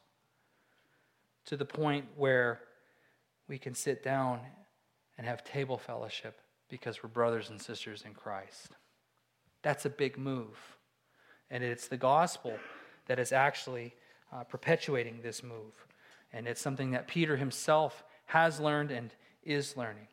to 1.45 1.58
the 1.58 1.65
point 1.65 2.06
where 2.15 2.62
we 3.48 3.58
can 3.58 3.74
sit 3.74 4.04
down 4.04 4.39
and 5.17 5.26
have 5.26 5.43
table 5.43 5.78
fellowship 5.78 6.39
because 6.69 7.02
we're 7.02 7.10
brothers 7.10 7.50
and 7.50 7.62
sisters 7.62 8.04
in 8.06 8.13
Christ. 8.13 8.69
That's 9.63 9.86
a 9.86 9.89
big 9.89 10.17
move. 10.17 10.58
And 11.50 11.63
it's 11.63 11.88
the 11.88 11.98
gospel 11.98 12.58
that 13.08 13.19
is 13.19 13.32
actually 13.32 13.93
uh, 14.32 14.43
perpetuating 14.43 15.19
this 15.21 15.43
move. 15.43 15.74
And 16.34 16.48
it's 16.48 16.62
something 16.62 16.91
that 16.91 17.08
Peter 17.08 17.38
himself 17.38 18.04
has 18.26 18.60
learned 18.60 18.91
and 18.91 19.12
is 19.43 19.78
learning. 19.78 20.08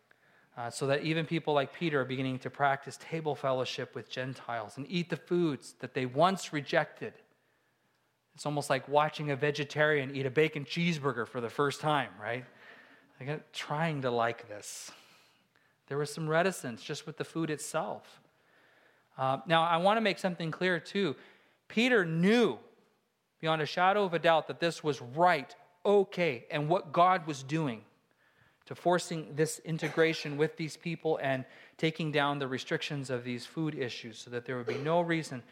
Uh, 0.56 0.68
so 0.68 0.86
that 0.86 1.02
even 1.02 1.24
people 1.24 1.54
like 1.54 1.72
Peter 1.72 2.02
are 2.02 2.04
beginning 2.04 2.38
to 2.38 2.50
practice 2.50 2.98
table 2.98 3.34
fellowship 3.34 3.94
with 3.94 4.10
Gentiles 4.10 4.76
and 4.76 4.86
eat 4.88 5.08
the 5.08 5.16
foods 5.16 5.74
that 5.80 5.94
they 5.94 6.04
once 6.04 6.52
rejected. 6.52 7.14
It's 8.34 8.44
almost 8.44 8.68
like 8.68 8.86
watching 8.86 9.30
a 9.30 9.36
vegetarian 9.36 10.14
eat 10.14 10.26
a 10.26 10.30
bacon 10.30 10.64
cheeseburger 10.64 11.26
for 11.26 11.40
the 11.40 11.48
first 11.48 11.80
time, 11.80 12.10
right? 12.20 12.44
Like 13.18 13.52
trying 13.52 14.02
to 14.02 14.10
like 14.10 14.48
this. 14.48 14.90
There 15.88 15.98
was 15.98 16.12
some 16.12 16.28
reticence 16.28 16.82
just 16.82 17.06
with 17.06 17.16
the 17.16 17.24
food 17.24 17.50
itself. 17.50 18.20
Uh, 19.16 19.38
now, 19.46 19.62
I 19.62 19.76
want 19.78 19.96
to 19.96 20.00
make 20.00 20.18
something 20.18 20.50
clear 20.50 20.80
too. 20.80 21.16
Peter 21.68 22.04
knew 22.04 22.58
beyond 23.40 23.62
a 23.62 23.66
shadow 23.66 24.04
of 24.04 24.14
a 24.14 24.18
doubt 24.18 24.48
that 24.48 24.60
this 24.60 24.84
was 24.84 25.00
right, 25.00 25.54
okay, 25.84 26.44
and 26.50 26.68
what 26.68 26.92
God 26.92 27.26
was 27.26 27.42
doing 27.42 27.82
to 28.72 28.80
forcing 28.80 29.26
this 29.37 29.61
integration 29.66 30.38
with 30.38 30.56
these 30.56 30.78
people 30.78 31.20
and 31.22 31.44
taking 31.76 32.11
down 32.11 32.38
the 32.38 32.48
restrictions 32.48 33.11
of 33.11 33.22
these 33.22 33.44
food 33.44 33.74
issues 33.74 34.16
so 34.16 34.30
that 34.30 34.46
there 34.46 34.56
would 34.56 34.66
be 34.66 34.78
no 34.78 35.02
reason 35.02 35.42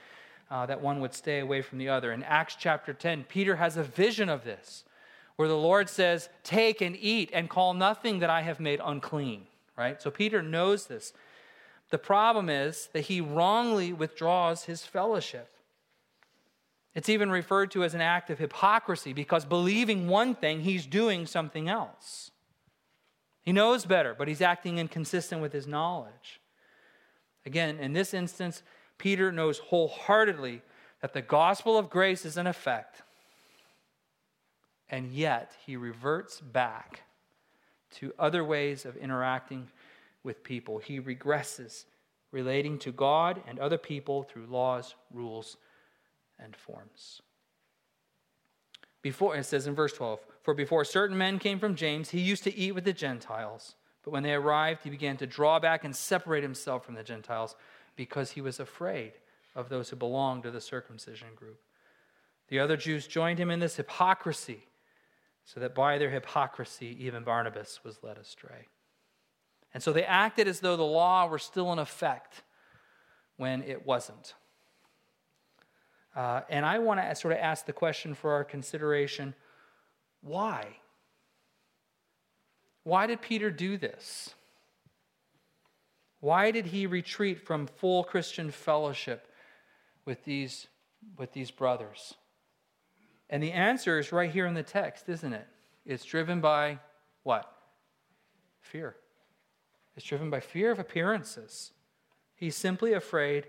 uh, 0.50 0.64
that 0.64 0.80
one 0.80 1.00
would 1.00 1.12
stay 1.12 1.40
away 1.40 1.61
from 1.61 1.76
the 1.76 1.87
other. 1.87 2.12
In 2.12 2.22
Acts 2.22 2.56
chapter 2.59 2.94
10, 2.94 3.24
Peter 3.24 3.56
has 3.56 3.76
a 3.76 3.83
vision 3.83 4.30
of 4.30 4.42
this 4.42 4.85
where 5.37 5.48
the 5.48 5.56
Lord 5.56 5.90
says, 5.90 6.30
Take 6.44 6.80
and 6.80 6.96
eat 6.98 7.28
and 7.35 7.50
call 7.50 7.74
nothing 7.74 8.20
that 8.20 8.30
I 8.30 8.40
have 8.40 8.59
made 8.59 8.80
unclean, 8.83 9.42
right? 9.76 10.00
So 10.00 10.11
Peter 10.11 10.40
knows 10.40 10.87
this. 10.87 11.12
The 11.90 11.98
problem 11.98 12.48
is 12.48 12.88
that 12.94 13.02
he 13.02 13.20
wrongly 13.20 13.92
withdraws 13.92 14.64
his 14.64 14.87
fellowship. 14.87 15.50
It's 16.94 17.11
even 17.11 17.30
referred 17.30 17.70
to 17.72 17.85
as 17.85 17.92
an 17.92 18.00
act 18.00 18.30
of 18.30 18.38
hypocrisy 18.38 19.12
because 19.12 19.44
believing 19.44 20.09
one 20.09 20.35
thing, 20.35 20.61
he's 20.62 20.87
doing 20.87 21.26
something 21.26 21.68
else. 21.68 22.30
He 23.50 23.52
knows 23.52 23.84
better, 23.84 24.14
but 24.16 24.28
he's 24.28 24.40
acting 24.40 24.78
inconsistent 24.78 25.42
with 25.42 25.52
his 25.52 25.66
knowledge. 25.66 26.40
Again, 27.44 27.80
in 27.80 27.94
this 27.94 28.14
instance, 28.14 28.62
Peter 28.96 29.32
knows 29.32 29.58
wholeheartedly 29.58 30.62
that 31.02 31.14
the 31.14 31.20
gospel 31.20 31.76
of 31.76 31.90
grace 31.90 32.24
is 32.24 32.36
in 32.36 32.46
effect, 32.46 33.02
and 34.88 35.10
yet 35.10 35.50
he 35.66 35.74
reverts 35.74 36.40
back 36.40 37.02
to 37.96 38.14
other 38.20 38.44
ways 38.44 38.86
of 38.86 38.96
interacting 38.96 39.66
with 40.22 40.44
people. 40.44 40.78
He 40.78 41.00
regresses 41.00 41.86
relating 42.30 42.78
to 42.78 42.92
God 42.92 43.42
and 43.48 43.58
other 43.58 43.78
people 43.78 44.22
through 44.22 44.46
laws, 44.46 44.94
rules, 45.12 45.56
and 46.38 46.54
forms. 46.54 47.20
Before, 49.02 49.34
it 49.34 49.42
says 49.42 49.66
in 49.66 49.74
verse 49.74 49.94
12, 49.94 50.20
for 50.42 50.55
before 50.55 50.85
certain 50.85 51.18
men 51.18 51.38
came 51.38 51.59
from 51.59 51.74
James, 51.74 52.11
he 52.11 52.20
used 52.20 52.44
to 52.44 52.55
eat 52.55 52.72
with 52.72 52.85
the 52.85 52.92
Gentiles. 52.92 53.74
But 54.03 54.12
when 54.12 54.22
they 54.22 54.33
arrived, 54.33 54.83
he 54.83 54.90
began 54.90 55.16
to 55.18 55.26
draw 55.26 55.59
back 55.59 55.85
and 55.85 55.94
separate 55.94 56.42
himself 56.42 56.85
from 56.85 56.94
the 56.94 57.03
Gentiles 57.03 57.55
because 57.96 58.31
he 58.31 58.40
was 58.40 58.59
afraid 58.59 59.12
of 59.55 59.68
those 59.68 59.90
who 59.90 59.96
belonged 59.96 60.44
to 60.44 60.50
the 60.50 60.61
circumcision 60.61 61.29
group. 61.37 61.61
The 62.48 62.59
other 62.59 62.76
Jews 62.76 63.07
joined 63.07 63.38
him 63.38 63.50
in 63.50 63.61
this 63.61 63.76
hypocrisy, 63.76 64.66
so 65.44 65.61
that 65.61 65.74
by 65.74 65.98
their 65.98 66.11
hypocrisy, 66.11 66.96
even 67.00 67.24
Barnabas 67.24 67.81
was 67.85 68.03
led 68.03 68.16
astray. 68.16 68.68
And 69.74 69.83
so 69.83 69.92
they 69.92 70.05
acted 70.05 70.48
as 70.48 70.61
though 70.61 70.76
the 70.76 70.83
law 70.83 71.26
were 71.26 71.38
still 71.38 71.72
in 71.72 71.79
effect 71.79 72.42
when 73.37 73.62
it 73.62 73.87
wasn't. 73.87 74.35
Uh, 76.14 76.40
and 76.48 76.66
I 76.66 76.79
want 76.79 77.00
to 77.00 77.14
sort 77.14 77.33
of 77.33 77.38
ask 77.38 77.66
the 77.66 77.72
question 77.72 78.14
for 78.14 78.33
our 78.33 78.44
consideration 78.44 79.35
why? 80.22 80.76
Why 82.85 83.06
did 83.06 83.20
Peter 83.20 83.50
do 83.50 83.76
this? 83.76 84.35
Why 86.20 86.50
did 86.50 86.66
he 86.66 86.87
retreat 86.87 87.40
from 87.40 87.66
full 87.66 88.04
Christian 88.04 88.50
fellowship 88.50 89.26
with 90.04 90.24
these, 90.24 90.66
with 91.16 91.33
these 91.33 91.50
brothers? 91.50 92.14
And 93.30 93.42
the 93.42 93.52
answer 93.52 93.98
is 93.98 94.12
right 94.12 94.30
here 94.30 94.46
in 94.46 94.54
the 94.54 94.62
text, 94.62 95.09
isn't 95.09 95.33
it? 95.33 95.46
It's 95.87 96.04
driven 96.04 96.40
by 96.40 96.78
what? 97.22 97.50
Fear. 98.61 98.96
It's 99.96 100.06
driven 100.06 100.30
by 100.30 100.40
fear 100.40 100.70
of 100.70 100.78
appearances. 100.78 101.72
He's 102.35 102.56
simply 102.56 102.92
afraid 102.92 103.46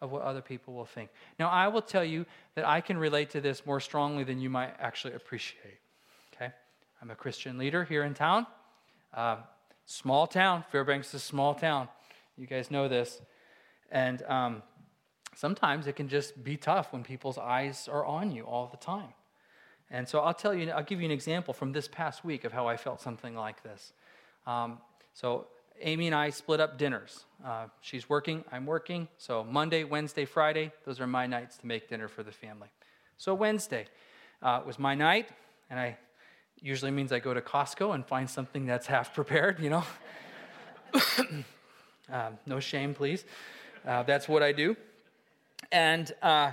of 0.00 0.10
what 0.12 0.22
other 0.22 0.42
people 0.42 0.74
will 0.74 0.84
think. 0.84 1.10
Now, 1.38 1.48
I 1.48 1.68
will 1.68 1.82
tell 1.82 2.04
you 2.04 2.26
that 2.54 2.66
I 2.66 2.80
can 2.80 2.98
relate 2.98 3.30
to 3.30 3.40
this 3.40 3.64
more 3.66 3.80
strongly 3.80 4.24
than 4.24 4.40
you 4.40 4.50
might 4.50 4.74
actually 4.78 5.14
appreciate. 5.14 5.80
I'm 7.00 7.10
a 7.10 7.14
Christian 7.14 7.58
leader 7.58 7.84
here 7.84 8.04
in 8.04 8.14
town. 8.14 8.46
Uh, 9.12 9.36
small 9.84 10.26
town. 10.26 10.64
Fairbanks 10.72 11.08
is 11.08 11.14
a 11.14 11.18
small 11.18 11.54
town. 11.54 11.88
You 12.36 12.46
guys 12.46 12.70
know 12.70 12.88
this. 12.88 13.20
And 13.90 14.22
um, 14.22 14.62
sometimes 15.34 15.86
it 15.86 15.94
can 15.94 16.08
just 16.08 16.42
be 16.42 16.56
tough 16.56 16.92
when 16.92 17.02
people's 17.04 17.38
eyes 17.38 17.88
are 17.90 18.04
on 18.04 18.32
you 18.32 18.44
all 18.44 18.68
the 18.68 18.78
time. 18.78 19.12
And 19.90 20.08
so 20.08 20.20
I'll 20.20 20.34
tell 20.34 20.54
you, 20.54 20.70
I'll 20.70 20.82
give 20.82 21.00
you 21.00 21.04
an 21.04 21.12
example 21.12 21.54
from 21.54 21.72
this 21.72 21.86
past 21.86 22.24
week 22.24 22.44
of 22.44 22.52
how 22.52 22.66
I 22.66 22.76
felt 22.76 23.00
something 23.00 23.36
like 23.36 23.62
this. 23.62 23.92
Um, 24.46 24.78
so 25.12 25.46
Amy 25.80 26.06
and 26.06 26.14
I 26.14 26.30
split 26.30 26.60
up 26.60 26.78
dinners. 26.78 27.26
Uh, 27.44 27.66
she's 27.82 28.08
working, 28.08 28.42
I'm 28.50 28.66
working. 28.66 29.06
So 29.18 29.44
Monday, 29.44 29.84
Wednesday, 29.84 30.24
Friday, 30.24 30.72
those 30.84 30.98
are 30.98 31.06
my 31.06 31.26
nights 31.26 31.58
to 31.58 31.66
make 31.66 31.88
dinner 31.88 32.08
for 32.08 32.22
the 32.22 32.32
family. 32.32 32.68
So 33.18 33.34
Wednesday 33.34 33.86
uh, 34.42 34.62
was 34.66 34.78
my 34.78 34.94
night, 34.94 35.28
and 35.70 35.78
I 35.78 35.98
usually 36.60 36.90
means 36.90 37.12
I 37.12 37.18
go 37.18 37.34
to 37.34 37.40
Costco 37.40 37.94
and 37.94 38.04
find 38.04 38.28
something 38.28 38.66
that's 38.66 38.86
half 38.86 39.14
prepared, 39.14 39.60
you 39.60 39.70
know. 39.70 39.84
um, 42.12 42.38
no 42.46 42.60
shame, 42.60 42.94
please. 42.94 43.24
Uh, 43.86 44.02
that's 44.02 44.28
what 44.28 44.42
I 44.42 44.52
do. 44.52 44.76
And, 45.70 46.12
uh, 46.22 46.52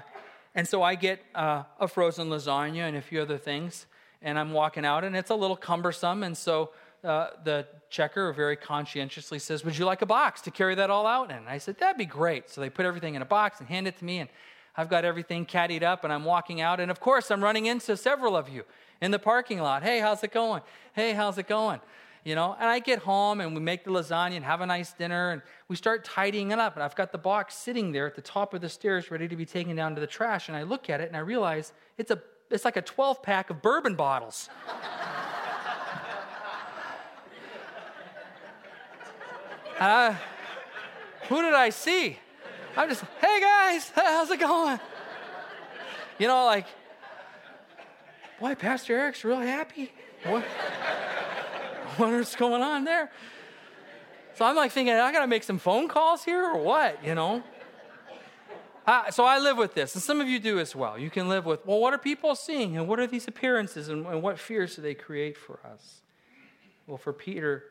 and 0.55 0.67
so 0.67 0.83
I 0.83 0.95
get 0.95 1.21
uh, 1.33 1.63
a 1.79 1.87
frozen 1.87 2.29
lasagna 2.29 2.87
and 2.87 2.97
a 2.97 3.01
few 3.01 3.21
other 3.21 3.37
things, 3.37 3.85
and 4.21 4.37
I'm 4.37 4.51
walking 4.51 4.85
out, 4.85 5.03
and 5.03 5.15
it's 5.15 5.31
a 5.31 5.35
little 5.35 5.57
cumbersome, 5.57 6.23
and 6.23 6.37
so 6.37 6.71
uh, 7.03 7.31
the 7.43 7.67
checker 7.89 8.31
very 8.31 8.55
conscientiously 8.55 9.39
says, 9.39 9.65
Would 9.65 9.77
you 9.77 9.85
like 9.85 10.01
a 10.01 10.05
box 10.05 10.41
to 10.41 10.51
carry 10.51 10.75
that 10.75 10.89
all 10.89 11.05
out 11.05 11.31
in? 11.31 11.37
And 11.37 11.49
I 11.49 11.57
said, 11.57 11.77
That'd 11.77 11.97
be 11.97 12.05
great. 12.05 12.49
So 12.49 12.61
they 12.61 12.69
put 12.69 12.85
everything 12.85 13.15
in 13.15 13.21
a 13.21 13.25
box 13.25 13.59
and 13.59 13.67
hand 13.67 13.87
it 13.87 13.97
to 13.97 14.05
me, 14.05 14.19
and 14.19 14.29
I've 14.75 14.89
got 14.89 15.05
everything 15.05 15.45
caddied 15.45 15.83
up 15.83 16.03
and 16.03 16.11
I'm 16.11 16.25
walking 16.25 16.59
out. 16.61 16.79
And 16.79 16.89
of 16.89 16.99
course, 16.99 17.29
I'm 17.29 17.43
running 17.43 17.67
into 17.67 17.95
several 17.95 18.35
of 18.35 18.49
you 18.49 18.63
in 19.01 19.11
the 19.11 19.19
parking 19.19 19.59
lot. 19.59 19.83
Hey, 19.83 19.99
how's 19.99 20.23
it 20.23 20.31
going? 20.31 20.63
Hey, 20.93 21.13
how's 21.13 21.37
it 21.37 21.47
going? 21.47 21.79
You 22.23 22.35
know, 22.35 22.55
and 22.57 22.69
I 22.69 22.79
get 22.79 22.99
home 22.99 23.41
and 23.41 23.53
we 23.53 23.59
make 23.59 23.83
the 23.83 23.91
lasagna 23.91 24.37
and 24.37 24.45
have 24.45 24.61
a 24.61 24.65
nice 24.65 24.93
dinner 24.93 25.31
and 25.31 25.41
we 25.67 25.75
start 25.75 26.05
tidying 26.05 26.51
it 26.51 26.59
up. 26.59 26.75
And 26.75 26.83
I've 26.83 26.95
got 26.95 27.11
the 27.11 27.17
box 27.17 27.53
sitting 27.53 27.91
there 27.91 28.07
at 28.07 28.15
the 28.15 28.21
top 28.21 28.53
of 28.53 28.61
the 28.61 28.69
stairs 28.69 29.11
ready 29.11 29.27
to 29.27 29.35
be 29.35 29.45
taken 29.45 29.75
down 29.75 29.93
to 29.95 30.01
the 30.01 30.07
trash. 30.07 30.47
And 30.47 30.55
I 30.55 30.63
look 30.63 30.89
at 30.89 31.01
it 31.01 31.09
and 31.09 31.17
I 31.17 31.19
realize 31.19 31.73
it's, 31.97 32.11
a, 32.11 32.21
it's 32.49 32.63
like 32.65 32.77
a 32.77 32.81
12 32.81 33.21
pack 33.21 33.49
of 33.49 33.61
bourbon 33.61 33.95
bottles. 33.95 34.49
uh, 39.79 40.15
who 41.27 41.41
did 41.41 41.53
I 41.53 41.69
see? 41.69 42.19
I'm 42.75 42.89
just, 42.89 43.03
hey 43.21 43.39
guys, 43.39 43.89
how's 43.95 44.31
it 44.31 44.39
going? 44.39 44.79
You 46.17 46.27
know, 46.27 46.45
like, 46.45 46.65
boy, 48.39 48.55
Pastor 48.55 48.97
Eric's 48.97 49.23
real 49.23 49.39
happy. 49.39 49.91
What? 50.25 50.43
What's 51.97 52.35
going 52.35 52.61
on 52.61 52.83
there? 52.83 53.11
So 54.35 54.45
I'm 54.45 54.55
like 54.55 54.71
thinking, 54.71 54.95
I 54.95 55.11
got 55.11 55.21
to 55.21 55.27
make 55.27 55.43
some 55.43 55.59
phone 55.59 55.87
calls 55.87 56.23
here 56.23 56.43
or 56.43 56.57
what, 56.57 57.03
you 57.05 57.13
know? 57.13 57.43
Uh, 58.85 59.11
so 59.11 59.23
I 59.23 59.39
live 59.39 59.57
with 59.57 59.75
this, 59.75 59.93
and 59.93 60.03
some 60.03 60.19
of 60.19 60.27
you 60.27 60.39
do 60.39 60.59
as 60.59 60.75
well. 60.75 60.97
You 60.97 61.09
can 61.09 61.29
live 61.29 61.45
with, 61.45 61.65
well, 61.65 61.79
what 61.79 61.93
are 61.93 61.97
people 61.97 62.35
seeing, 62.35 62.75
and 62.75 62.87
what 62.87 62.99
are 62.99 63.07
these 63.07 63.27
appearances, 63.29 63.87
and, 63.87 64.05
and 64.05 64.21
what 64.21 64.37
fears 64.37 64.75
do 64.75 64.81
they 64.81 64.93
create 64.93 65.37
for 65.37 65.59
us? 65.65 66.01
Well, 66.85 66.97
for 66.97 67.13
Peter, 67.13 67.63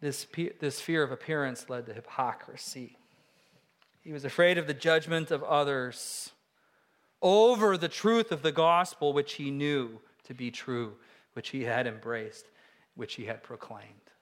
this, 0.00 0.26
this 0.58 0.80
fear 0.80 1.04
of 1.04 1.12
appearance 1.12 1.70
led 1.70 1.86
to 1.86 1.94
hypocrisy. 1.94 2.96
He 4.06 4.12
was 4.12 4.24
afraid 4.24 4.56
of 4.56 4.68
the 4.68 4.72
judgment 4.72 5.32
of 5.32 5.42
others 5.42 6.30
over 7.20 7.76
the 7.76 7.88
truth 7.88 8.30
of 8.30 8.42
the 8.42 8.52
gospel, 8.52 9.12
which 9.12 9.32
he 9.32 9.50
knew 9.50 9.98
to 10.26 10.32
be 10.32 10.52
true, 10.52 10.94
which 11.32 11.48
he 11.48 11.64
had 11.64 11.88
embraced, 11.88 12.46
which 12.94 13.14
he 13.16 13.24
had 13.24 13.42
proclaimed. 13.42 14.12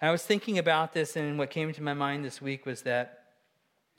I 0.00 0.10
was 0.10 0.24
thinking 0.24 0.58
about 0.58 0.92
this, 0.92 1.14
and 1.14 1.38
what 1.38 1.50
came 1.50 1.72
to 1.72 1.82
my 1.84 1.94
mind 1.94 2.24
this 2.24 2.42
week 2.42 2.66
was 2.66 2.82
that 2.82 3.26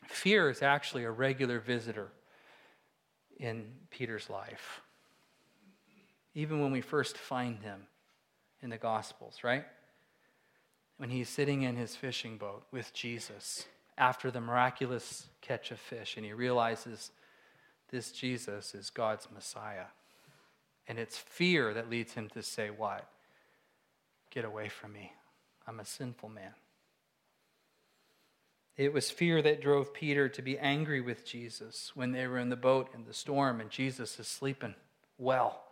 fear 0.08 0.50
is 0.50 0.62
actually 0.62 1.06
a 1.06 1.12
regular 1.12 1.62
visitor 1.62 2.12
in 3.38 3.64
Peter's 3.90 4.30
life. 4.30 4.82
Even 6.36 6.60
when 6.60 6.74
we 6.74 6.82
first 6.82 7.18
find 7.18 7.64
him 7.64 7.88
in 8.62 8.70
the 8.70 8.78
Gospels, 8.78 9.42
right? 9.42 9.64
When 11.04 11.10
he's 11.10 11.28
sitting 11.28 11.64
in 11.64 11.76
his 11.76 11.98
fishing 11.98 12.38
boat 12.38 12.64
with 12.72 12.94
Jesus 12.94 13.66
after 13.98 14.32
the 14.32 14.40
miraculous 14.40 15.28
catch 15.42 15.70
of 15.70 15.78
fish, 15.78 16.16
and 16.16 16.26
he 16.26 16.32
realizes 16.32 17.12
this 17.92 18.14
Jesus 18.14 18.74
is 18.74 18.90
God's 18.90 19.28
Messiah. 19.30 19.88
And 20.88 20.98
it's 20.98 21.18
fear 21.18 21.74
that 21.74 21.90
leads 21.90 22.14
him 22.14 22.30
to 22.30 22.42
say, 22.42 22.70
What? 22.70 23.06
Get 24.32 24.46
away 24.46 24.70
from 24.70 24.94
me. 24.94 25.12
I'm 25.68 25.82
a 25.82 25.86
sinful 25.86 26.30
man. 26.30 26.54
It 28.78 28.94
was 28.94 29.12
fear 29.12 29.42
that 29.42 29.62
drove 29.62 29.94
Peter 29.94 30.30
to 30.30 30.42
be 30.42 30.58
angry 30.58 31.02
with 31.02 31.26
Jesus 31.26 31.92
when 31.96 32.14
they 32.14 32.28
were 32.28 32.40
in 32.40 32.48
the 32.48 32.56
boat 32.56 32.90
in 32.96 33.04
the 33.04 33.14
storm 33.14 33.60
and 33.60 33.70
Jesus 33.70 34.18
is 34.22 34.30
sleeping 34.30 34.76
well. 35.18 35.66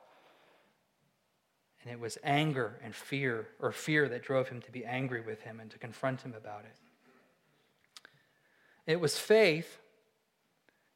And 1.83 1.91
it 1.91 1.99
was 1.99 2.17
anger 2.23 2.79
and 2.83 2.93
fear, 2.93 3.47
or 3.59 3.71
fear, 3.71 4.07
that 4.09 4.23
drove 4.23 4.49
him 4.49 4.61
to 4.61 4.71
be 4.71 4.85
angry 4.85 5.21
with 5.21 5.41
him 5.41 5.59
and 5.59 5.71
to 5.71 5.79
confront 5.79 6.21
him 6.21 6.33
about 6.37 6.65
it. 6.65 6.75
It 8.85 8.99
was 8.99 9.17
faith. 9.17 9.79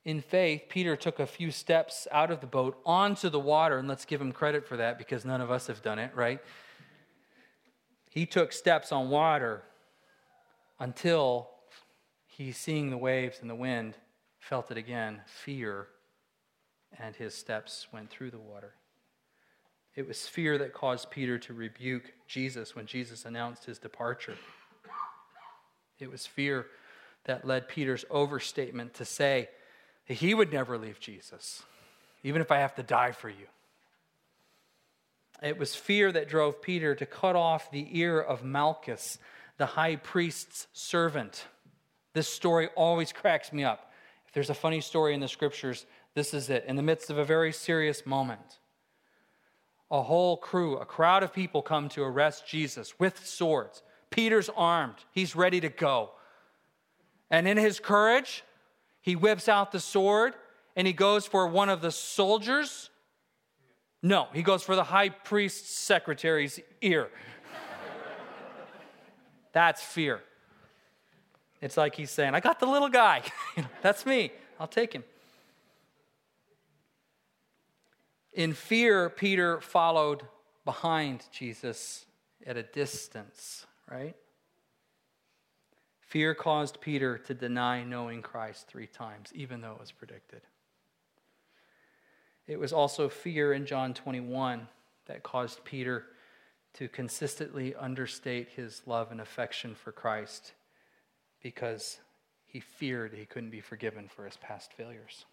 In 0.03 0.21
faith, 0.21 0.63
Peter 0.69 0.95
took 0.95 1.19
a 1.19 1.25
few 1.25 1.49
steps 1.49 2.07
out 2.11 2.29
of 2.29 2.39
the 2.39 2.47
boat 2.47 2.79
onto 2.85 3.29
the 3.29 3.39
water, 3.39 3.79
and 3.79 3.87
let's 3.87 4.05
give 4.05 4.21
him 4.21 4.31
credit 4.31 4.67
for 4.67 4.77
that 4.77 4.99
because 4.99 5.25
none 5.25 5.41
of 5.41 5.49
us 5.49 5.65
have 5.67 5.81
done 5.81 5.97
it, 5.97 6.11
right? 6.15 6.39
He 8.11 8.27
took 8.27 8.53
steps 8.53 8.91
on 8.91 9.09
water 9.09 9.63
until 10.79 11.49
he, 12.27 12.51
seeing 12.51 12.91
the 12.91 12.97
waves 12.97 13.39
and 13.41 13.49
the 13.49 13.55
wind, 13.55 13.95
felt 14.37 14.69
it 14.69 14.77
again 14.77 15.21
fear, 15.25 15.87
and 16.99 17.15
his 17.15 17.33
steps 17.33 17.87
went 17.91 18.11
through 18.11 18.29
the 18.29 18.37
water. 18.37 18.75
It 19.95 20.07
was 20.07 20.27
fear 20.27 20.57
that 20.57 20.73
caused 20.73 21.09
Peter 21.09 21.37
to 21.39 21.53
rebuke 21.53 22.11
Jesus 22.27 22.75
when 22.75 22.85
Jesus 22.85 23.25
announced 23.25 23.65
his 23.65 23.79
departure. 23.79 24.35
It 25.99 26.11
was 26.11 26.25
fear 26.25 26.67
that 27.23 27.45
led 27.45 27.67
Peter's 27.67 28.05
overstatement 28.09 28.93
to 28.95 29.05
say 29.05 29.49
that 30.07 30.15
he 30.15 30.33
would 30.33 30.51
never 30.51 30.77
leave 30.77 30.99
Jesus, 30.99 31.63
even 32.23 32.41
if 32.41 32.51
I 32.51 32.59
have 32.59 32.75
to 32.75 32.83
die 32.83 33.13
for 33.13 33.29
you. 33.29 33.47
It 35.41 35.57
was 35.57 35.75
fear 35.75 36.11
that 36.11 36.29
drove 36.29 36.61
Peter 36.61 36.95
to 36.95 37.05
cut 37.05 37.35
off 37.35 37.71
the 37.71 37.87
ear 37.99 38.19
of 38.19 38.43
Malchus, 38.43 39.17
the 39.57 39.65
high 39.65 39.95
priest's 39.95 40.67
servant 40.73 41.45
this 42.15 42.29
story 42.29 42.69
always 42.75 43.11
cracks 43.11 43.51
me 43.51 43.65
up. 43.65 43.91
If 44.25 44.33
there's 44.33 44.49
a 44.49 44.55
funny 44.55 44.79
story 44.79 45.13
in 45.13 45.19
the 45.19 45.27
scriptures, 45.27 45.85
this 46.13 46.33
is 46.33 46.49
it. 46.49 46.63
In 46.65 46.77
the 46.77 46.81
midst 46.81 47.09
of 47.09 47.17
a 47.17 47.25
very 47.25 47.51
serious 47.51 48.05
moment, 48.05 48.59
a 49.91 50.01
whole 50.01 50.37
crew, 50.37 50.77
a 50.77 50.85
crowd 50.85 51.23
of 51.23 51.33
people 51.33 51.61
come 51.61 51.89
to 51.89 52.03
arrest 52.03 52.47
Jesus 52.47 52.99
with 52.99 53.25
swords. 53.25 53.83
Peter's 54.09 54.49
armed, 54.55 54.95
he's 55.11 55.35
ready 55.35 55.59
to 55.61 55.69
go. 55.69 56.11
And 57.29 57.47
in 57.47 57.57
his 57.57 57.79
courage, 57.79 58.43
he 59.01 59.15
whips 59.15 59.47
out 59.47 59.71
the 59.71 59.79
sword 59.79 60.33
and 60.75 60.87
he 60.87 60.93
goes 60.93 61.25
for 61.25 61.47
one 61.47 61.69
of 61.69 61.81
the 61.81 61.91
soldiers. 61.91 62.89
No, 64.01 64.27
he 64.33 64.43
goes 64.43 64.63
for 64.63 64.75
the 64.75 64.83
high 64.83 65.09
priest's 65.09 65.77
secretary's 65.77 66.59
ear. 66.81 67.09
That's 69.53 69.81
fear. 69.81 70.21
It's 71.61 71.77
like 71.77 71.95
he's 71.95 72.11
saying, 72.11 72.35
I 72.35 72.39
got 72.39 72.59
the 72.59 72.67
little 72.67 72.89
guy. 72.89 73.23
That's 73.81 74.05
me. 74.05 74.31
I'll 74.59 74.67
take 74.67 74.93
him. 74.93 75.03
In 78.35 78.51
fear, 78.51 79.09
Peter 79.09 79.61
followed 79.61 80.23
behind 80.65 81.23
Jesus 81.31 82.05
at 82.45 82.57
a 82.57 82.63
distance, 82.63 83.65
right? 83.89 84.15
Fear 86.01 86.35
caused 86.35 86.81
Peter 86.81 87.17
to 87.17 87.33
deny 87.33 87.83
knowing 87.83 88.21
Christ 88.21 88.67
three 88.67 88.87
times, 88.87 89.31
even 89.33 89.61
though 89.61 89.71
it 89.71 89.79
was 89.79 89.93
predicted. 89.93 90.41
It 92.45 92.59
was 92.59 92.73
also 92.73 93.07
fear 93.07 93.53
in 93.53 93.65
John 93.65 93.93
21 93.93 94.67
that 95.05 95.23
caused 95.23 95.63
Peter 95.63 96.05
to 96.73 96.89
consistently 96.89 97.73
understate 97.73 98.49
his 98.49 98.81
love 98.85 99.11
and 99.11 99.21
affection 99.21 99.73
for 99.73 99.93
Christ 99.93 100.51
because 101.41 101.99
he 102.45 102.59
feared 102.59 103.13
he 103.13 103.25
couldn't 103.25 103.49
be 103.49 103.61
forgiven 103.61 104.09
for 104.09 104.25
his 104.25 104.35
past 104.37 104.73
failures. 104.73 105.23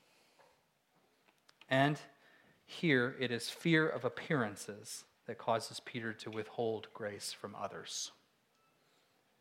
And 1.68 1.98
here 2.66 3.16
it 3.18 3.30
is 3.30 3.48
fear 3.48 3.88
of 3.88 4.04
appearances 4.04 5.04
that 5.26 5.38
causes 5.38 5.80
Peter 5.80 6.12
to 6.12 6.30
withhold 6.30 6.88
grace 6.92 7.32
from 7.32 7.54
others. 7.54 8.10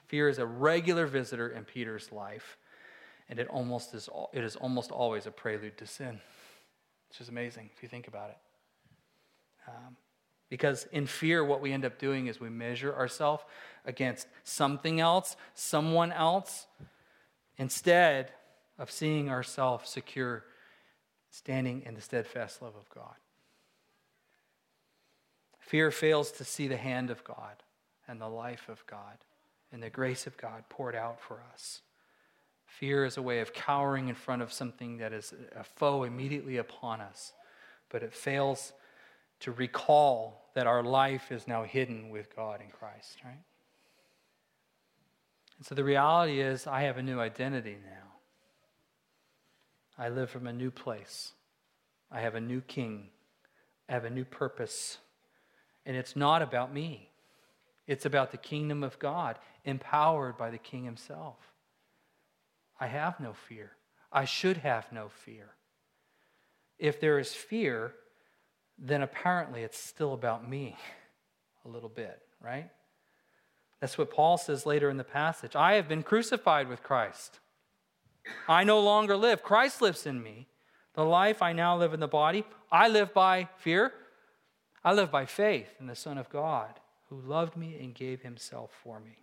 Fear 0.08 0.30
is 0.30 0.40
a 0.40 0.46
regular 0.46 1.08
visitor 1.08 1.50
in 1.50 1.64
Peter's 1.64 2.12
life, 2.12 2.58
and 3.30 3.40
it 3.40 3.48
almost 3.48 3.94
is 3.94 4.10
it 4.34 4.44
is 4.44 4.56
almost 4.56 4.92
always 4.92 5.26
a 5.26 5.32
prelude 5.32 5.78
to 5.78 5.88
sin. 5.88 6.20
It's 7.10 7.18
just 7.18 7.30
amazing 7.30 7.70
if 7.76 7.82
you 7.82 7.90
think 7.90 8.08
about 8.08 8.30
it. 8.30 8.38
Um, 9.68 9.96
because 10.50 10.86
in 10.92 11.08
fear, 11.08 11.46
what 11.46 11.62
we 11.62 11.72
end 11.72 11.86
up 11.86 11.98
doing 11.98 12.28
is 12.28 12.42
we 12.42 12.50
measure 12.50 12.94
ourselves 12.94 13.44
against 13.86 14.28
something 14.44 15.00
else, 15.00 15.38
someone 15.54 16.12
else, 16.12 16.68
instead 17.58 18.34
of 18.78 18.92
seeing 18.92 19.30
ourselves 19.30 19.90
secure, 19.90 20.44
standing 21.32 21.82
in 21.86 21.96
the 21.96 22.02
steadfast 22.02 22.62
love 22.62 22.76
of 22.76 22.88
God. 22.94 23.16
Fear 25.60 25.90
fails 25.92 26.32
to 26.34 26.44
see 26.44 26.68
the 26.68 26.78
hand 26.78 27.10
of 27.10 27.24
God 27.24 27.64
and 28.08 28.20
the 28.20 28.28
life 28.28 28.68
of 28.68 28.86
God 28.86 29.18
and 29.72 29.82
the 29.82 29.90
grace 29.90 30.28
of 30.28 30.38
God 30.38 30.66
poured 30.70 30.96
out 30.96 31.20
for 31.22 31.42
us. 31.54 31.82
Fear 32.66 33.06
is 33.06 33.18
a 33.18 33.22
way 33.22 33.40
of 33.40 33.54
cowering 33.54 34.10
in 34.10 34.16
front 34.16 34.42
of 34.42 34.52
something 34.52 34.98
that 34.98 35.14
is 35.14 35.34
a 35.56 35.64
foe 35.64 36.04
immediately 36.04 36.58
upon 36.58 37.00
us, 37.00 37.34
but 37.90 38.04
it 38.04 38.14
fails 38.14 38.74
to 39.40 39.52
recall 39.52 40.50
that 40.54 40.68
our 40.68 40.84
life 40.84 41.32
is 41.32 41.48
now 41.48 41.64
hidden 41.64 42.10
with 42.10 42.36
God 42.36 42.60
in 42.62 42.70
Christ, 42.70 43.18
right? 43.24 43.40
And 45.58 45.66
so 45.66 45.76
the 45.76 45.84
reality 45.84 46.42
is, 46.42 46.68
I 46.68 46.82
have 46.82 46.98
a 46.98 47.04
new 47.04 47.20
identity 47.20 47.78
now. 47.86 48.11
I 49.98 50.10
live 50.10 50.30
from 50.30 50.48
a 50.48 50.54
new 50.54 50.72
place. 50.72 51.34
I 52.12 52.22
have 52.22 52.36
a 52.36 52.42
new 52.42 52.62
king. 52.62 53.10
I 53.88 53.94
have 53.94 54.06
a 54.06 54.10
new 54.10 54.26
purpose. 54.26 54.98
And 55.86 55.96
it's 55.98 56.16
not 56.16 56.42
about 56.42 56.74
me, 56.74 57.10
it's 57.88 58.06
about 58.06 58.32
the 58.32 58.38
kingdom 58.38 58.84
of 58.84 59.00
God, 59.00 59.38
empowered 59.66 60.38
by 60.38 60.50
the 60.50 60.58
king 60.58 60.86
himself. 60.86 61.38
I 62.80 62.88
have 62.88 63.20
no 63.20 63.34
fear. 63.34 63.72
I 64.12 64.26
should 64.26 64.58
have 64.58 64.92
no 64.92 65.10
fear. 65.10 65.52
If 66.80 67.00
there 67.00 67.20
is 67.20 67.34
fear, 67.34 67.94
then 68.78 69.02
apparently 69.04 69.62
it's 69.62 69.78
still 69.78 70.14
about 70.14 70.50
me 70.50 70.76
a 71.66 71.70
little 71.70 71.90
bit, 71.90 72.22
right? 72.42 72.70
That's 73.80 73.98
what 73.98 74.12
Paul 74.12 74.38
says 74.38 74.66
later 74.66 74.90
in 74.90 74.98
the 74.98 75.04
passage. 75.04 75.56
I 75.56 75.74
have 75.74 75.88
been 75.88 76.04
crucified 76.04 76.68
with 76.68 76.84
Christ. 76.84 77.40
I 78.48 78.64
no 78.64 78.80
longer 78.80 79.16
live. 79.16 79.44
Christ 79.44 79.82
lives 79.82 80.06
in 80.06 80.22
me. 80.22 80.48
The 80.94 81.06
life 81.06 81.42
I 81.42 81.54
now 81.54 81.78
live 81.78 81.94
in 81.94 82.00
the 82.00 82.08
body, 82.08 82.44
I 82.72 82.88
live 82.88 83.14
by 83.14 83.48
fear. 83.58 83.94
I 84.84 84.94
live 84.94 85.12
by 85.12 85.26
faith 85.26 85.70
in 85.80 85.88
the 85.88 85.96
Son 85.96 86.18
of 86.18 86.30
God 86.30 86.80
who 87.10 87.20
loved 87.22 87.56
me 87.56 87.78
and 87.80 87.94
gave 87.94 88.22
himself 88.22 88.72
for 88.84 89.00
me. 89.00 89.18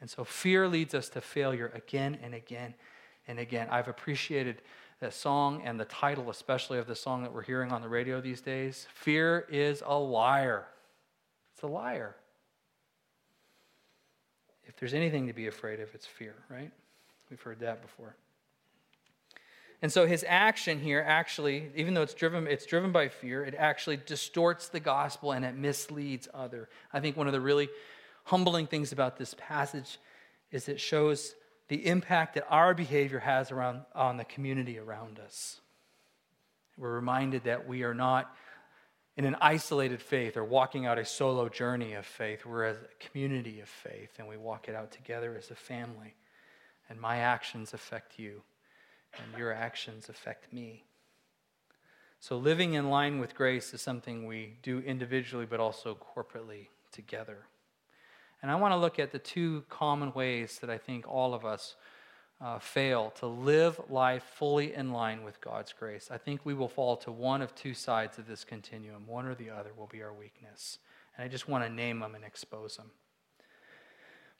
And 0.00 0.08
so 0.08 0.24
fear 0.24 0.68
leads 0.68 0.94
us 0.94 1.08
to 1.10 1.20
failure 1.20 1.72
again 1.74 2.18
and 2.22 2.34
again 2.34 2.74
and 3.26 3.38
again. 3.38 3.68
I've 3.70 3.88
appreciated 3.88 4.62
that 5.00 5.14
song 5.14 5.62
and 5.64 5.80
the 5.80 5.84
title, 5.84 6.30
especially 6.30 6.78
of 6.78 6.86
the 6.86 6.94
song 6.94 7.22
that 7.22 7.32
we're 7.32 7.42
hearing 7.42 7.72
on 7.72 7.82
the 7.82 7.88
radio 7.88 8.20
these 8.20 8.40
days. 8.40 8.86
Fear 8.94 9.46
is 9.50 9.82
a 9.84 9.98
liar. 9.98 10.66
It's 11.54 11.62
a 11.62 11.66
liar. 11.66 12.14
If 14.64 14.76
there's 14.76 14.94
anything 14.94 15.26
to 15.26 15.32
be 15.32 15.46
afraid 15.46 15.80
of, 15.80 15.94
it's 15.94 16.06
fear, 16.06 16.34
right? 16.50 16.70
We've 17.30 17.40
heard 17.40 17.60
that 17.60 17.82
before. 17.82 18.16
And 19.82 19.92
so 19.92 20.06
his 20.06 20.24
action 20.26 20.80
here 20.80 21.04
actually, 21.06 21.70
even 21.76 21.94
though 21.94 22.02
it's 22.02 22.14
driven, 22.14 22.46
it's 22.46 22.66
driven 22.66 22.92
by 22.92 23.08
fear, 23.08 23.44
it 23.44 23.54
actually 23.54 23.98
distorts 23.98 24.68
the 24.68 24.80
gospel 24.80 25.32
and 25.32 25.44
it 25.44 25.54
misleads 25.54 26.28
other. 26.32 26.68
I 26.92 27.00
think 27.00 27.16
one 27.16 27.26
of 27.26 27.32
the 27.32 27.40
really 27.40 27.68
humbling 28.24 28.66
things 28.66 28.92
about 28.92 29.18
this 29.18 29.34
passage 29.38 29.98
is 30.50 30.68
it 30.68 30.80
shows 30.80 31.34
the 31.68 31.86
impact 31.86 32.34
that 32.34 32.46
our 32.48 32.74
behavior 32.74 33.18
has 33.18 33.50
around 33.50 33.82
on 33.94 34.16
the 34.16 34.24
community 34.24 34.78
around 34.78 35.18
us. 35.18 35.60
We're 36.78 36.94
reminded 36.94 37.44
that 37.44 37.66
we 37.66 37.82
are 37.82 37.94
not 37.94 38.34
in 39.16 39.24
an 39.24 39.36
isolated 39.40 40.02
faith 40.02 40.36
or 40.36 40.44
walking 40.44 40.86
out 40.86 40.98
a 40.98 41.04
solo 41.04 41.48
journey 41.48 41.94
of 41.94 42.04
faith. 42.04 42.44
We're 42.44 42.66
a 42.66 42.76
community 43.00 43.60
of 43.60 43.68
faith 43.68 44.10
and 44.18 44.28
we 44.28 44.36
walk 44.36 44.68
it 44.68 44.74
out 44.74 44.92
together 44.92 45.34
as 45.36 45.50
a 45.50 45.54
family. 45.54 46.14
And 46.88 47.00
my 47.00 47.18
actions 47.18 47.74
affect 47.74 48.18
you 48.18 48.42
and 49.18 49.38
your 49.38 49.52
actions 49.52 50.08
affect 50.08 50.52
me. 50.52 50.84
So, 52.20 52.36
living 52.36 52.74
in 52.74 52.90
line 52.90 53.18
with 53.18 53.34
grace 53.34 53.74
is 53.74 53.82
something 53.82 54.26
we 54.26 54.56
do 54.62 54.80
individually, 54.80 55.46
but 55.46 55.60
also 55.60 55.96
corporately 55.96 56.68
together. 56.90 57.46
And 58.42 58.50
I 58.50 58.54
want 58.56 58.72
to 58.72 58.78
look 58.78 58.98
at 58.98 59.12
the 59.12 59.18
two 59.18 59.64
common 59.68 60.12
ways 60.12 60.58
that 60.60 60.70
I 60.70 60.78
think 60.78 61.06
all 61.08 61.34
of 61.34 61.44
us 61.44 61.76
uh, 62.40 62.58
fail 62.58 63.10
to 63.18 63.26
live 63.26 63.80
life 63.88 64.22
fully 64.34 64.74
in 64.74 64.92
line 64.92 65.24
with 65.24 65.40
God's 65.40 65.72
grace. 65.72 66.08
I 66.10 66.18
think 66.18 66.44
we 66.44 66.54
will 66.54 66.68
fall 66.68 66.96
to 66.98 67.10
one 67.10 67.40
of 67.42 67.54
two 67.54 67.74
sides 67.74 68.18
of 68.18 68.26
this 68.26 68.44
continuum. 68.44 69.06
One 69.06 69.26
or 69.26 69.34
the 69.34 69.50
other 69.50 69.70
will 69.76 69.86
be 69.86 70.02
our 70.02 70.12
weakness. 70.12 70.78
And 71.16 71.24
I 71.24 71.28
just 71.28 71.48
want 71.48 71.64
to 71.64 71.70
name 71.70 72.00
them 72.00 72.14
and 72.14 72.24
expose 72.24 72.76
them. 72.76 72.90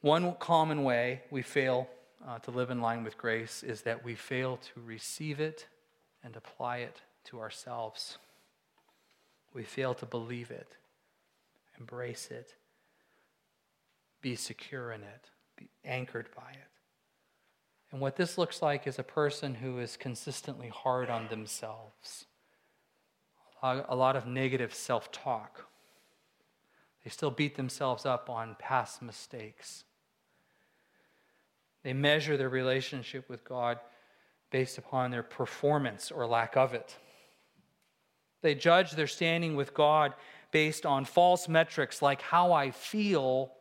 One 0.03 0.35
common 0.39 0.85
way 0.85 1.23
we 1.31 1.43
fail 1.43 1.89
uh, 2.27 2.39
to 2.41 2.51
live 2.51 2.71
in 2.71 2.81
line 2.81 3.05
with 3.05 3.19
grace 3.19 3.63
is 3.63 3.83
that 3.83 4.05
we 4.05 4.15
fail 4.15 4.59
to 4.59 4.81
receive 4.81 5.41
it 5.41 5.67
and 6.23 6.37
apply 6.37 6.79
it 6.79 7.01
to 7.25 7.41
ourselves. 7.41 8.19
We 9.53 9.65
fail 9.65 9.95
to 9.95 10.07
believe 10.07 10.51
it, 10.51 10.77
embrace 11.79 12.29
it, 12.31 12.55
be 14.21 14.37
secure 14.37 14.93
in 14.93 15.03
it, 15.03 15.31
be 15.57 15.69
anchored 15.85 16.29
by 16.37 16.51
it. 16.53 16.71
And 17.93 18.01
what 18.01 18.17
this 18.17 18.37
looks 18.37 18.61
like 18.61 18.87
is 18.87 18.99
a 18.99 19.05
person 19.05 19.55
who 19.55 19.79
is 19.79 19.97
consistently 19.97 20.69
hard 20.69 21.09
on 21.09 21.29
themselves, 21.29 22.27
a 23.63 23.97
lot 23.97 24.17
of 24.17 24.27
negative 24.27 24.75
self 24.75 25.11
talk. 25.11 25.67
They 27.03 27.11
still 27.11 27.31
beat 27.31 27.57
themselves 27.57 28.05
up 28.05 28.29
on 28.29 28.57
past 28.59 29.01
mistakes. 29.01 29.85
They 31.87 31.93
measure 31.93 32.37
their 32.37 32.49
relationship 32.49 33.29
with 33.29 33.45
God 33.45 33.79
based 34.51 34.77
upon 34.77 35.13
their 35.13 35.23
performance 35.23 36.11
or 36.11 36.27
lack 36.27 36.57
of 36.57 36.75
it. 36.75 36.97
They 38.43 38.57
judge 38.57 38.91
their 38.91 39.07
standing 39.07 39.55
with 39.55 39.73
God 39.73 40.13
based 40.51 40.85
on 40.85 41.05
false 41.05 41.47
metrics 41.49 42.03
like 42.03 42.21
how 42.23 42.53
I 42.53 42.73
feel 42.73 43.53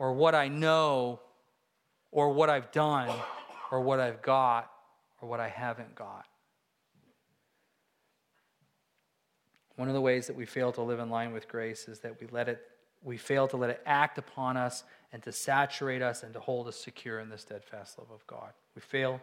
or 0.00 0.12
what 0.12 0.34
I 0.34 0.48
know 0.48 1.20
or 2.10 2.32
what 2.32 2.50
I've 2.50 2.72
done 2.72 3.14
or 3.70 3.80
what 3.80 4.00
I've 4.00 4.22
got 4.22 4.68
or 5.22 5.28
what 5.28 5.38
I 5.38 5.50
haven't 5.50 5.94
got. 5.94 6.26
One 9.76 9.86
of 9.86 9.94
the 9.94 10.00
ways 10.00 10.26
that 10.26 10.34
we 10.34 10.46
fail 10.46 10.72
to 10.72 10.82
live 10.82 10.98
in 10.98 11.10
line 11.10 11.32
with 11.32 11.46
grace 11.46 11.86
is 11.86 12.00
that 12.00 12.20
we 12.20 12.26
let 12.32 12.48
it 12.48 12.60
we 13.02 13.16
fail 13.16 13.48
to 13.48 13.56
let 13.56 13.70
it 13.70 13.80
act 13.86 14.18
upon 14.18 14.56
us 14.56 14.84
and 15.12 15.22
to 15.22 15.32
saturate 15.32 16.02
us 16.02 16.22
and 16.22 16.32
to 16.34 16.40
hold 16.40 16.68
us 16.68 16.76
secure 16.76 17.20
in 17.20 17.28
the 17.28 17.38
steadfast 17.38 17.98
love 17.98 18.10
of 18.12 18.26
God. 18.26 18.52
We 18.74 18.82
fail 18.82 19.20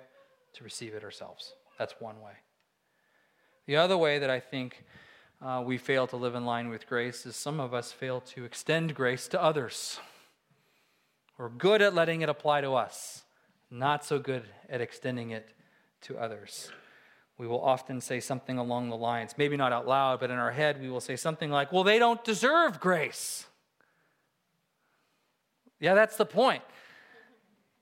to 0.54 0.64
receive 0.64 0.94
it 0.94 1.04
ourselves. 1.04 1.54
That's 1.78 1.96
one 2.00 2.22
way. 2.22 2.34
The 3.66 3.78
other 3.78 3.98
way 3.98 4.20
that 4.20 4.30
I 4.30 4.40
think 4.40 4.84
uh, 5.42 5.62
we 5.66 5.78
fail 5.78 6.08
to 6.08 6.16
live 6.16 6.36
in 6.36 6.46
line 6.46 6.70
with 6.70 6.88
grace 6.88 7.26
is 7.26 7.36
some 7.36 7.60
of 7.60 7.74
us 7.74 7.92
fail 7.92 8.22
to 8.22 8.44
extend 8.44 8.96
grace 8.96 9.28
to 9.30 9.42
others. 9.42 10.00
We're 11.38 11.50
good 11.50 11.82
at 11.82 11.94
letting 11.94 12.22
it 12.22 12.30
apply 12.30 12.62
to 12.62 12.74
us, 12.74 13.24
not 13.70 14.04
so 14.04 14.18
good 14.18 14.44
at 14.70 14.82
extending 14.82 15.30
it 15.32 15.50
to 16.02 16.18
others. 16.18 16.72
We 17.38 17.46
will 17.46 17.62
often 17.62 18.02
say 18.02 18.20
something 18.20 18.58
along 18.58 18.90
the 18.90 18.98
lines, 18.98 19.36
maybe 19.38 19.58
not 19.58 19.72
out 19.72 19.88
loud, 19.88 20.20
but 20.20 20.32
in 20.32 20.38
our 20.38 20.52
head, 20.52 20.82
we 20.82 20.90
will 20.90 21.02
say 21.02 21.16
something 21.16 21.52
like, 21.52 21.72
Well, 21.72 21.84
they 21.84 22.00
don't 22.00 22.24
deserve 22.24 22.80
grace. 22.80 23.46
Yeah, 25.80 25.94
that's 25.94 26.18
the 26.18 26.26
point. 26.26 26.64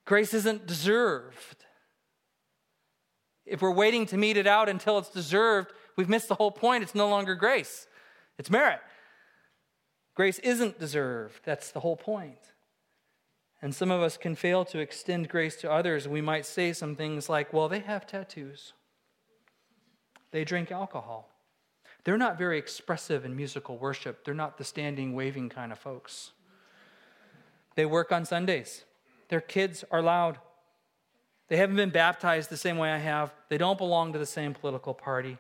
Grace 0.05 0.34
isn't 0.34 0.67
deserved. 0.67 1.65
If 3.45 3.62
we're 3.62 3.71
waiting 3.71 4.05
to 4.08 4.17
mete 4.17 4.38
it 4.38 4.47
out 4.47 4.69
until 4.69 4.97
it's 4.97 5.10
deserved, 5.10 5.71
we've 5.95 6.10
missed 6.10 6.27
the 6.27 6.36
whole 6.36 6.51
point. 6.51 6.84
It's 6.84 6.95
no 6.95 7.10
longer 7.10 7.36
grace, 7.36 7.88
it's 8.38 8.49
merit. 8.49 8.79
Grace 10.15 10.39
isn't 10.39 10.79
deserved. 10.79 11.41
That's 11.43 11.71
the 11.71 11.81
whole 11.81 11.97
point. 11.97 12.53
And 13.62 13.75
some 13.75 13.91
of 13.91 14.01
us 14.01 14.15
can 14.15 14.36
fail 14.36 14.63
to 14.65 14.79
extend 14.79 15.27
grace 15.27 15.58
to 15.58 15.71
others. 15.71 16.08
We 16.08 16.21
might 16.21 16.45
say 16.45 16.71
some 16.71 16.95
things 16.95 17.27
like, 17.27 17.51
well, 17.51 17.67
they 17.67 17.79
have 17.79 18.08
tattoos, 18.08 18.73
they 20.31 20.43
drink 20.43 20.71
alcohol. 20.71 21.29
They're 22.03 22.17
not 22.17 22.38
very 22.38 22.60
expressive 22.60 23.25
in 23.25 23.36
musical 23.36 23.79
worship. 23.79 24.23
They're 24.23 24.36
not 24.36 24.60
the 24.60 24.63
standing, 24.63 25.15
waving 25.15 25.49
kind 25.49 25.71
of 25.71 25.79
folks. 25.79 26.31
They 27.76 27.86
work 27.86 28.12
on 28.12 28.26
Sundays. 28.26 28.86
Their 29.30 29.42
kids 29.42 29.84
are 29.92 30.02
loud. 30.02 30.40
They 31.48 31.58
haven't 31.58 31.76
been 31.76 31.90
baptized 31.90 32.50
the 32.50 32.58
same 32.58 32.78
way 32.78 32.92
I 32.92 32.98
have. 32.98 33.34
They 33.50 33.58
don't 33.58 33.78
belong 33.78 34.14
to 34.14 34.20
the 34.20 34.26
same 34.26 34.54
political 34.54 34.94
party. 34.94 35.38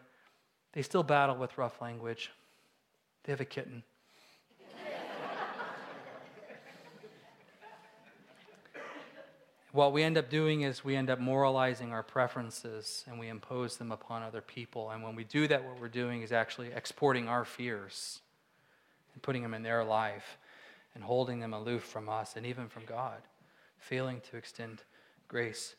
They 0.73 0.81
still 0.81 1.03
battle 1.03 1.37
with 1.37 1.57
rough 1.57 1.81
language. 1.81 2.31
They 3.23 3.31
have 3.31 3.41
a 3.41 3.45
kitten. 3.45 3.83
what 9.71 9.91
we 9.91 10.03
end 10.03 10.17
up 10.17 10.29
doing 10.29 10.61
is 10.61 10.85
we 10.85 10.95
end 10.95 11.09
up 11.09 11.19
moralizing 11.19 11.91
our 11.91 12.03
preferences 12.03 13.03
and 13.07 13.19
we 13.19 13.27
impose 13.27 13.75
them 13.75 13.91
upon 13.91 14.23
other 14.23 14.39
people. 14.39 14.89
And 14.91 15.03
when 15.03 15.15
we 15.15 15.25
do 15.25 15.47
that, 15.47 15.65
what 15.65 15.81
we're 15.81 15.89
doing 15.89 16.21
is 16.21 16.31
actually 16.31 16.71
exporting 16.73 17.27
our 17.27 17.43
fears 17.43 18.21
and 19.13 19.21
putting 19.21 19.41
them 19.41 19.53
in 19.53 19.63
their 19.63 19.83
life 19.83 20.37
and 20.95 21.03
holding 21.03 21.39
them 21.39 21.53
aloof 21.53 21.83
from 21.83 22.09
us 22.09 22.35
and 22.35 22.45
even 22.45 22.67
from 22.67 22.85
God, 22.85 23.21
failing 23.77 24.21
to 24.31 24.37
extend 24.37 24.83
grace 25.27 25.75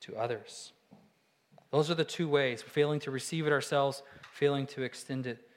to 0.00 0.16
others. 0.16 0.72
Those 1.70 1.90
are 1.90 1.94
the 1.94 2.04
two 2.04 2.28
ways 2.28 2.62
failing 2.62 3.00
to 3.00 3.10
receive 3.10 3.46
it 3.46 3.52
ourselves, 3.52 4.02
failing 4.32 4.66
to 4.68 4.82
extend 4.82 5.26
it 5.26 5.48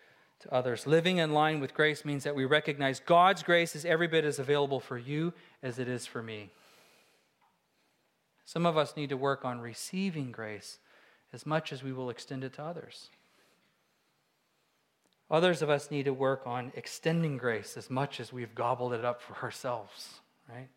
to 0.42 0.54
others. 0.54 0.86
Living 0.86 1.18
in 1.18 1.34
line 1.34 1.60
with 1.60 1.74
grace 1.74 2.06
means 2.06 2.24
that 2.24 2.36
we 2.36 2.46
recognize 2.46 3.00
God's 3.00 3.44
grace 3.44 3.76
is 3.76 3.86
every 3.86 4.08
bit 4.08 4.24
as 4.24 4.40
available 4.40 4.80
for 4.80 4.98
you 4.98 5.34
as 5.64 5.80
it 5.80 5.88
is 5.88 6.06
for 6.06 6.22
me. 6.22 6.52
Some 8.46 8.66
of 8.66 8.78
us 8.78 8.96
need 8.96 9.10
to 9.10 9.18
work 9.18 9.46
on 9.46 9.60
receiving 9.60 10.32
grace 10.32 10.80
as 11.32 11.46
much 11.46 11.74
as 11.74 11.82
we 11.82 11.94
will 11.94 12.10
extend 12.10 12.44
it 12.44 12.54
to 12.54 12.64
others. 12.64 13.10
Others 15.32 15.62
of 15.62 15.70
us 15.70 15.90
need 15.90 16.06
to 16.06 16.14
work 16.14 16.44
on 16.46 16.72
extending 16.76 17.38
grace 17.38 17.76
as 17.78 17.90
much 17.90 18.20
as 18.20 18.32
we've 18.32 18.54
gobbled 18.54 18.94
it 18.94 19.04
up 19.04 19.22
for 19.22 19.36
ourselves, 19.44 20.20
right? 20.50 20.68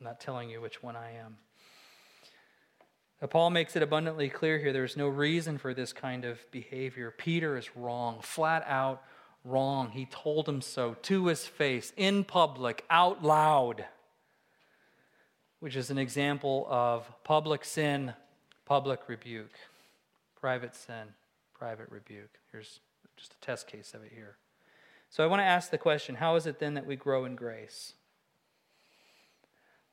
I'm 0.00 0.04
not 0.04 0.20
telling 0.20 0.50
you 0.50 0.60
which 0.60 0.82
one 0.82 0.96
I 0.96 1.12
am. 1.12 1.36
Paul 3.28 3.50
makes 3.50 3.76
it 3.76 3.82
abundantly 3.82 4.28
clear 4.28 4.58
here 4.58 4.72
there's 4.72 4.96
no 4.96 5.06
reason 5.06 5.56
for 5.56 5.74
this 5.74 5.92
kind 5.92 6.24
of 6.24 6.40
behavior. 6.50 7.14
Peter 7.16 7.56
is 7.56 7.76
wrong, 7.76 8.18
flat 8.20 8.64
out 8.66 9.02
wrong. 9.44 9.90
He 9.90 10.06
told 10.06 10.48
him 10.48 10.60
so 10.60 10.96
to 11.02 11.26
his 11.26 11.46
face, 11.46 11.92
in 11.96 12.24
public, 12.24 12.84
out 12.90 13.22
loud, 13.22 13.84
which 15.60 15.76
is 15.76 15.90
an 15.90 15.98
example 15.98 16.66
of 16.68 17.08
public 17.22 17.64
sin, 17.64 18.14
public 18.64 19.08
rebuke, 19.08 19.54
private 20.40 20.74
sin, 20.74 21.14
private 21.56 21.88
rebuke. 21.90 22.38
Here's 22.50 22.80
just 23.16 23.34
a 23.34 23.40
test 23.44 23.66
case 23.66 23.94
of 23.94 24.02
it 24.02 24.12
here. 24.14 24.36
So 25.10 25.22
I 25.22 25.26
want 25.26 25.40
to 25.40 25.46
ask 25.46 25.70
the 25.70 25.78
question 25.78 26.14
how 26.14 26.36
is 26.36 26.46
it 26.46 26.58
then 26.58 26.74
that 26.74 26.86
we 26.86 26.96
grow 26.96 27.24
in 27.24 27.36
grace? 27.36 27.94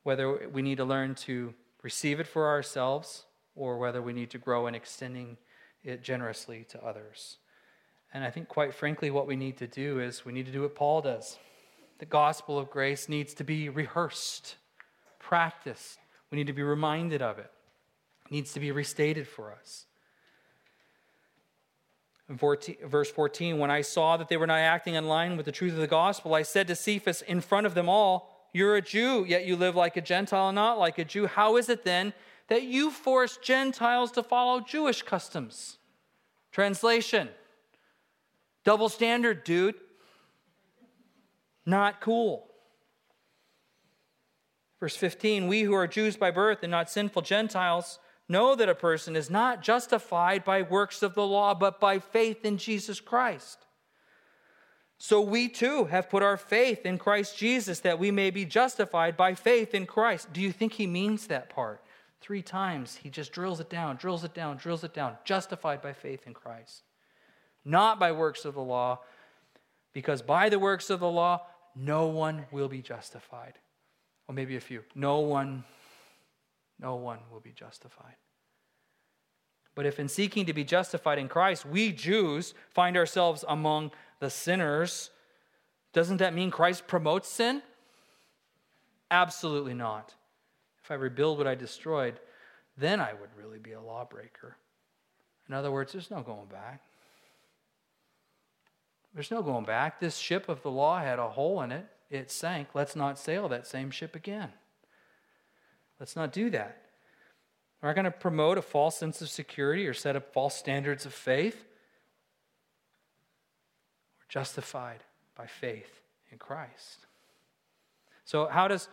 Whether 0.03 0.47
we 0.47 0.61
need 0.61 0.77
to 0.77 0.85
learn 0.85 1.15
to 1.15 1.53
receive 1.83 2.19
it 2.19 2.27
for 2.27 2.47
ourselves 2.47 3.25
or 3.55 3.77
whether 3.77 4.01
we 4.01 4.13
need 4.13 4.29
to 4.31 4.37
grow 4.37 4.67
in 4.67 4.75
extending 4.75 5.37
it 5.83 6.03
generously 6.03 6.65
to 6.69 6.83
others. 6.83 7.37
And 8.13 8.23
I 8.23 8.31
think, 8.31 8.47
quite 8.47 8.73
frankly, 8.73 9.11
what 9.11 9.27
we 9.27 9.35
need 9.35 9.57
to 9.57 9.67
do 9.67 9.99
is 9.99 10.25
we 10.25 10.33
need 10.33 10.45
to 10.47 10.51
do 10.51 10.61
what 10.61 10.75
Paul 10.75 11.01
does. 11.01 11.37
The 11.99 12.05
gospel 12.05 12.57
of 12.57 12.69
grace 12.69 13.07
needs 13.07 13.33
to 13.35 13.43
be 13.43 13.69
rehearsed, 13.69 14.55
practiced. 15.19 15.99
We 16.31 16.37
need 16.37 16.47
to 16.47 16.53
be 16.53 16.63
reminded 16.63 17.21
of 17.21 17.37
it. 17.37 17.51
It 18.25 18.31
needs 18.31 18.53
to 18.53 18.59
be 18.59 18.71
restated 18.71 19.27
for 19.27 19.51
us. 19.51 19.85
In 22.29 22.37
14, 22.37 22.77
verse 22.85 23.11
14, 23.11 23.57
when 23.57 23.71
I 23.71 23.81
saw 23.81 24.15
that 24.15 24.29
they 24.29 24.37
were 24.37 24.47
not 24.47 24.59
acting 24.59 24.93
in 24.93 25.07
line 25.07 25.35
with 25.35 25.47
the 25.47 25.51
truth 25.51 25.73
of 25.73 25.79
the 25.79 25.87
gospel, 25.87 26.35
I 26.35 26.43
said 26.43 26.67
to 26.67 26.75
Cephas 26.75 27.23
in 27.23 27.41
front 27.41 27.65
of 27.65 27.73
them 27.73 27.89
all, 27.89 28.49
You're 28.53 28.75
a 28.75 28.81
Jew, 28.81 29.25
yet 29.27 29.45
you 29.45 29.55
live 29.55 29.75
like 29.75 29.97
a 29.97 30.01
Gentile, 30.01 30.51
not 30.51 30.77
like 30.77 30.99
a 30.99 31.05
Jew. 31.05 31.25
How 31.25 31.57
is 31.57 31.69
it 31.69 31.83
then 31.83 32.13
that 32.47 32.63
you 32.63 32.91
force 32.91 33.37
Gentiles 33.37 34.11
to 34.11 34.23
follow 34.23 34.59
Jewish 34.59 35.01
customs? 35.01 35.79
Translation 36.51 37.29
Double 38.63 38.89
standard, 38.89 39.43
dude. 39.43 39.75
Not 41.65 42.01
cool. 42.01 42.47
Verse 44.79 44.95
15 44.95 45.47
We 45.47 45.61
who 45.61 45.73
are 45.73 45.87
Jews 45.87 46.17
by 46.17 46.29
birth 46.29 46.59
and 46.61 46.69
not 46.69 46.89
sinful 46.89 47.23
Gentiles 47.23 47.99
know 48.29 48.55
that 48.55 48.69
a 48.69 48.75
person 48.75 49.15
is 49.15 49.29
not 49.29 49.63
justified 49.63 50.45
by 50.45 50.61
works 50.61 51.03
of 51.03 51.15
the 51.15 51.25
law, 51.25 51.53
but 51.53 51.79
by 51.79 51.99
faith 51.99 52.45
in 52.45 52.57
Jesus 52.57 53.01
Christ. 53.01 53.65
So 54.97 55.21
we 55.21 55.47
too 55.47 55.85
have 55.85 56.09
put 56.09 56.23
our 56.23 56.37
faith 56.37 56.85
in 56.85 56.97
Christ 56.97 57.37
Jesus 57.37 57.79
that 57.79 57.99
we 57.99 58.11
may 58.11 58.29
be 58.29 58.45
justified 58.45 59.15
by 59.17 59.33
faith 59.33 59.73
in 59.73 59.85
Christ. 59.85 60.31
Do 60.33 60.41
you 60.41 60.51
think 60.51 60.73
he 60.73 60.87
means 60.87 61.27
that 61.27 61.49
part? 61.49 61.81
Three 62.21 62.41
times 62.41 62.97
he 62.97 63.09
just 63.09 63.31
drills 63.31 63.61
it 63.61 63.69
down, 63.69 63.95
drills 63.95 64.25
it 64.25 64.33
down, 64.33 64.57
drills 64.57 64.83
it 64.83 64.93
down. 64.93 65.15
Justified 65.23 65.81
by 65.81 65.93
faith 65.93 66.27
in 66.27 66.33
Christ. 66.33 66.83
Not 67.63 67.97
by 67.97 68.11
works 68.11 68.43
of 68.43 68.55
the 68.55 68.61
law, 68.61 68.99
because 69.93 70.21
by 70.21 70.49
the 70.49 70.59
works 70.59 70.89
of 70.89 70.99
the 70.99 71.09
law, 71.09 71.45
no 71.75 72.07
one 72.07 72.45
will 72.51 72.67
be 72.67 72.81
justified. 72.81 73.53
Or 74.27 74.35
maybe 74.35 74.57
a 74.57 74.61
few. 74.61 74.83
No 74.95 75.19
one 75.19 75.63
no 76.79 76.95
one 76.95 77.19
will 77.31 77.39
be 77.39 77.51
justified. 77.51 78.15
But 79.75 79.85
if 79.85 79.99
in 79.99 80.07
seeking 80.07 80.45
to 80.45 80.53
be 80.53 80.63
justified 80.63 81.19
in 81.19 81.27
Christ, 81.27 81.65
we 81.65 81.91
Jews 81.91 82.53
find 82.69 82.97
ourselves 82.97 83.45
among 83.47 83.91
the 84.19 84.29
sinners, 84.29 85.09
doesn't 85.93 86.17
that 86.17 86.33
mean 86.33 86.51
Christ 86.51 86.87
promotes 86.87 87.29
sin? 87.29 87.61
Absolutely 89.11 89.73
not. 89.73 90.13
If 90.83 90.91
I 90.91 90.95
rebuild 90.95 91.37
what 91.37 91.47
I 91.47 91.55
destroyed, 91.55 92.19
then 92.77 92.99
I 92.99 93.13
would 93.13 93.29
really 93.37 93.59
be 93.59 93.73
a 93.73 93.81
lawbreaker. 93.81 94.57
In 95.47 95.55
other 95.55 95.71
words, 95.71 95.93
there's 95.93 96.11
no 96.11 96.21
going 96.21 96.47
back. 96.47 96.81
There's 99.13 99.31
no 99.31 99.41
going 99.41 99.65
back. 99.65 99.99
This 99.99 100.17
ship 100.17 100.49
of 100.49 100.61
the 100.61 100.71
law 100.71 100.99
had 100.99 101.19
a 101.19 101.29
hole 101.29 101.61
in 101.61 101.71
it, 101.71 101.85
it 102.09 102.31
sank. 102.31 102.69
Let's 102.73 102.95
not 102.95 103.17
sail 103.17 103.49
that 103.49 103.65
same 103.65 103.91
ship 103.91 104.15
again. 104.15 104.49
Let's 105.99 106.15
not 106.15 106.31
do 106.31 106.49
that. 106.51 106.77
We're 107.81 107.89
not 107.89 107.95
going 107.95 108.05
to 108.05 108.11
promote 108.11 108.57
a 108.57 108.61
false 108.61 108.97
sense 108.97 109.21
of 109.21 109.29
security 109.29 109.87
or 109.87 109.93
set 109.93 110.15
up 110.15 110.33
false 110.33 110.55
standards 110.55 111.05
of 111.05 111.13
faith. 111.13 111.65
We're 114.19 114.27
justified 114.29 115.03
by 115.35 115.47
faith 115.47 116.01
in 116.31 116.37
Christ. 116.37 117.05
So, 118.25 118.47
how 118.47 118.67
does 118.67 118.89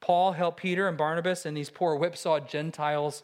Paul 0.00 0.32
help 0.32 0.58
Peter 0.58 0.86
and 0.86 0.96
Barnabas 0.96 1.44
and 1.44 1.56
these 1.56 1.70
poor 1.70 1.96
whipsaw 1.96 2.40
Gentiles 2.40 3.22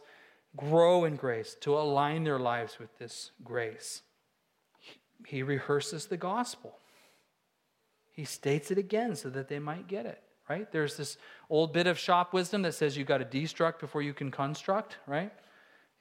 grow 0.55 1.05
in 1.05 1.15
grace 1.15 1.55
to 1.61 1.77
align 1.77 2.23
their 2.23 2.39
lives 2.39 2.79
with 2.79 2.97
this 2.97 3.31
grace? 3.43 4.01
He 5.25 5.43
rehearses 5.43 6.07
the 6.07 6.17
gospel, 6.17 6.77
he 8.11 8.25
states 8.25 8.71
it 8.71 8.77
again 8.77 9.15
so 9.15 9.29
that 9.29 9.47
they 9.47 9.59
might 9.59 9.87
get 9.87 10.05
it 10.05 10.23
right? 10.49 10.71
There's 10.71 10.97
this 10.97 11.17
old 11.49 11.73
bit 11.73 11.87
of 11.87 11.97
shop 11.97 12.33
wisdom 12.33 12.61
that 12.63 12.73
says 12.73 12.97
you've 12.97 13.07
got 13.07 13.19
to 13.19 13.25
destruct 13.25 13.79
before 13.79 14.01
you 14.01 14.13
can 14.13 14.31
construct, 14.31 14.97
right? 15.07 15.31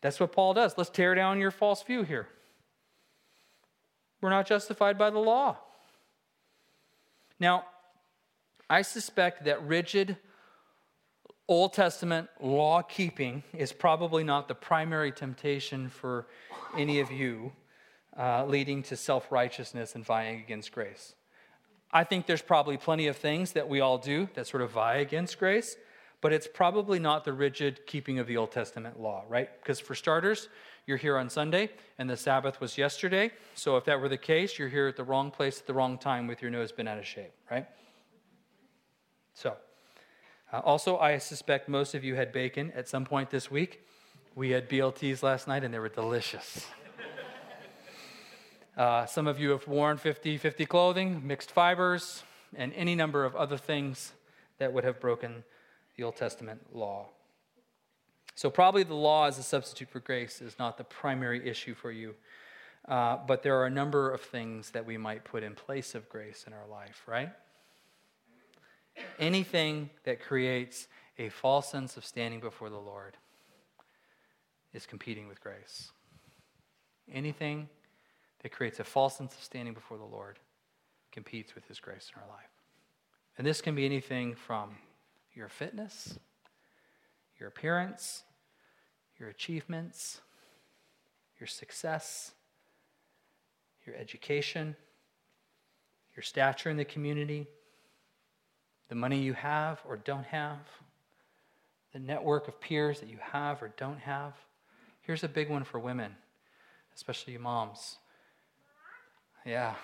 That's 0.01 0.20
what 0.20 0.32
Paul 0.32 0.55
does. 0.55 0.76
Let's 0.76 0.90
tear 0.90 1.14
down 1.14 1.40
your 1.40 1.51
false 1.51 1.82
view 1.82 2.03
here. 2.03 2.28
We're 4.20 4.30
not 4.30 4.47
justified 4.47 4.99
by 4.99 5.11
the 5.11 5.18
law. 5.18 5.57
Now, 7.38 7.64
I 8.68 8.82
suspect 8.82 9.44
that 9.44 9.64
rigid 9.66 10.16
Old 11.49 11.74
Testament 11.74 12.28
law 12.40 12.82
keeping 12.82 13.44
is 13.55 13.72
probably 13.72 14.24
not 14.24 14.49
the 14.49 14.55
primary 14.55 15.12
temptation 15.12 15.88
for 15.88 16.26
any 16.76 16.99
of 16.99 17.12
you, 17.12 17.53
uh, 18.18 18.44
leading 18.47 18.82
to 18.84 18.97
self 18.97 19.30
righteousness 19.30 19.94
and 19.94 20.05
vying 20.05 20.40
against 20.40 20.72
grace. 20.72 21.14
I 21.97 22.05
think 22.05 22.26
there's 22.26 22.42
probably 22.42 22.76
plenty 22.76 23.07
of 23.07 23.16
things 23.16 23.53
that 23.53 23.70
we 23.70 23.80
all 23.80 23.97
do 23.97 24.28
that 24.34 24.47
sort 24.47 24.62
of 24.62 24.70
vie 24.72 24.97
against 24.97 25.38
grace, 25.38 25.76
but 26.20 26.30
it's 26.30 26.47
probably 26.47 26.99
not 26.99 27.24
the 27.24 27.32
rigid 27.32 27.86
keeping 27.86 28.18
of 28.18 28.26
the 28.26 28.36
Old 28.36 28.53
Testament 28.53 29.01
law, 29.01 29.24
right? 29.30 29.49
Because 29.62 29.80
for 29.80 29.94
starters, 29.94 30.51
you're 30.84 30.99
here 30.99 31.16
on 31.16 31.30
Sunday 31.30 31.70
and 31.99 32.11
the 32.11 32.16
Sabbath 32.18 32.61
was 32.61 32.76
yesterday. 32.76 33.30
So 33.55 33.78
if 33.78 33.86
that 33.86 33.99
were 33.99 34.11
the 34.11 34.18
case, 34.18 34.59
you're 34.59 34.68
here 34.68 34.88
at 34.88 34.97
the 34.97 35.05
wrong 35.05 35.30
place 35.30 35.59
at 35.59 35.66
the 35.66 35.72
wrong 35.72 35.97
time 35.97 36.26
with 36.26 36.42
your 36.42 36.51
nose 36.51 36.70
been 36.70 36.86
out 36.86 36.99
of 36.99 37.07
shape, 37.07 37.32
right? 37.51 37.66
So, 39.32 39.57
uh, 40.53 40.59
also, 40.59 40.99
I 40.99 41.16
suspect 41.16 41.66
most 41.66 41.94
of 41.94 42.05
you 42.05 42.14
had 42.14 42.30
bacon 42.30 42.72
at 42.76 42.90
some 42.90 43.07
point 43.07 43.30
this 43.30 43.51
week. 43.51 43.80
We 44.34 44.51
had 44.51 44.68
BLTs 44.68 45.22
last 45.22 45.49
night 45.49 45.64
and 45.64 45.72
they 45.72 45.78
were 45.78 45.88
delicious. 45.88 46.66
Uh, 48.77 49.07
some 49.07 49.27
of 49.27 49.41
you 49.41 49.51
have 49.51 49.66
worn 49.66 49.97
50 49.97 50.37
50 50.37 50.66
clothing, 50.66 51.27
mixed 51.27 51.51
fibers, 51.51 52.22
and 52.55 52.72
any 52.74 52.95
number 52.95 53.24
of 53.24 53.35
other 53.35 53.57
things 53.57 54.12
that 54.59 54.72
would 54.72 54.85
have 54.85 55.01
broken 55.01 55.45
the 55.97 56.03
Old 56.03 56.16
Testament 56.16 56.61
law. 56.74 57.07
So, 58.35 58.51
probably 58.51 58.83
the 58.83 58.95
law 58.95 59.27
as 59.27 59.39
a 59.39 59.43
substitute 59.43 59.89
for 59.89 60.01
grace 60.01 60.43
is 60.43 60.59
not 60.59 60.77
the 60.77 60.85
primary 60.85 61.49
issue 61.49 61.74
for 61.74 61.91
you, 61.91 62.14
uh, 62.87 63.16
but 63.27 63.43
there 63.43 63.59
are 63.59 63.64
a 63.64 63.70
number 63.70 64.11
of 64.11 64.20
things 64.20 64.70
that 64.72 64.85
we 64.85 64.99
might 64.99 65.24
put 65.24 65.43
in 65.43 65.55
place 65.55 65.95
of 65.95 66.07
grace 66.11 66.45
in 66.47 66.53
our 66.53 66.66
life, 66.70 67.03
right? 67.07 67.31
Anything 69.18 69.89
that 70.05 70.20
creates 70.20 70.87
a 71.18 71.31
false 71.31 71.70
sense 71.70 71.97
of 71.97 72.05
standing 72.05 72.41
before 72.41 72.68
the 72.68 72.79
Lord 72.79 73.16
is 74.74 74.85
competing 74.85 75.29
with 75.29 75.41
grace. 75.41 75.91
Anything 77.11 77.70
it 78.47 78.53
creates 78.53 78.78
a 78.78 78.84
false 78.84 79.16
sense 79.16 79.34
of 79.34 79.42
standing 79.42 79.74
before 79.74 79.99
the 79.99 80.05
Lord, 80.05 80.38
competes 81.11 81.57
with 81.57 81.66
His 81.66 81.80
grace 81.80 82.12
in 82.14 82.22
our 82.22 82.28
life. 82.28 82.47
And 83.36 83.44
this 83.44 83.61
can 83.61 83.74
be 83.74 83.84
anything 83.84 84.36
from 84.36 84.76
your 85.34 85.49
fitness, 85.49 86.16
your 87.40 87.49
appearance, 87.49 88.22
your 89.18 89.30
achievements, 89.30 90.20
your 91.40 91.49
success, 91.49 92.34
your 93.84 93.97
education, 93.97 94.76
your 96.14 96.22
stature 96.22 96.70
in 96.70 96.76
the 96.76 96.84
community, 96.84 97.49
the 98.88 98.94
money 98.94 99.18
you 99.18 99.32
have 99.32 99.80
or 99.88 99.97
don't 99.97 100.26
have, 100.26 100.61
the 101.92 101.99
network 101.99 102.47
of 102.47 102.61
peers 102.61 103.01
that 103.01 103.09
you 103.09 103.18
have 103.20 103.61
or 103.61 103.72
don't 103.76 103.99
have. 103.99 104.34
Here's 105.01 105.24
a 105.24 105.28
big 105.28 105.51
one 105.51 105.64
for 105.64 105.80
women, 105.80 106.14
especially 106.94 107.32
you 107.32 107.40
moms 107.40 107.97
yeah. 109.47 109.74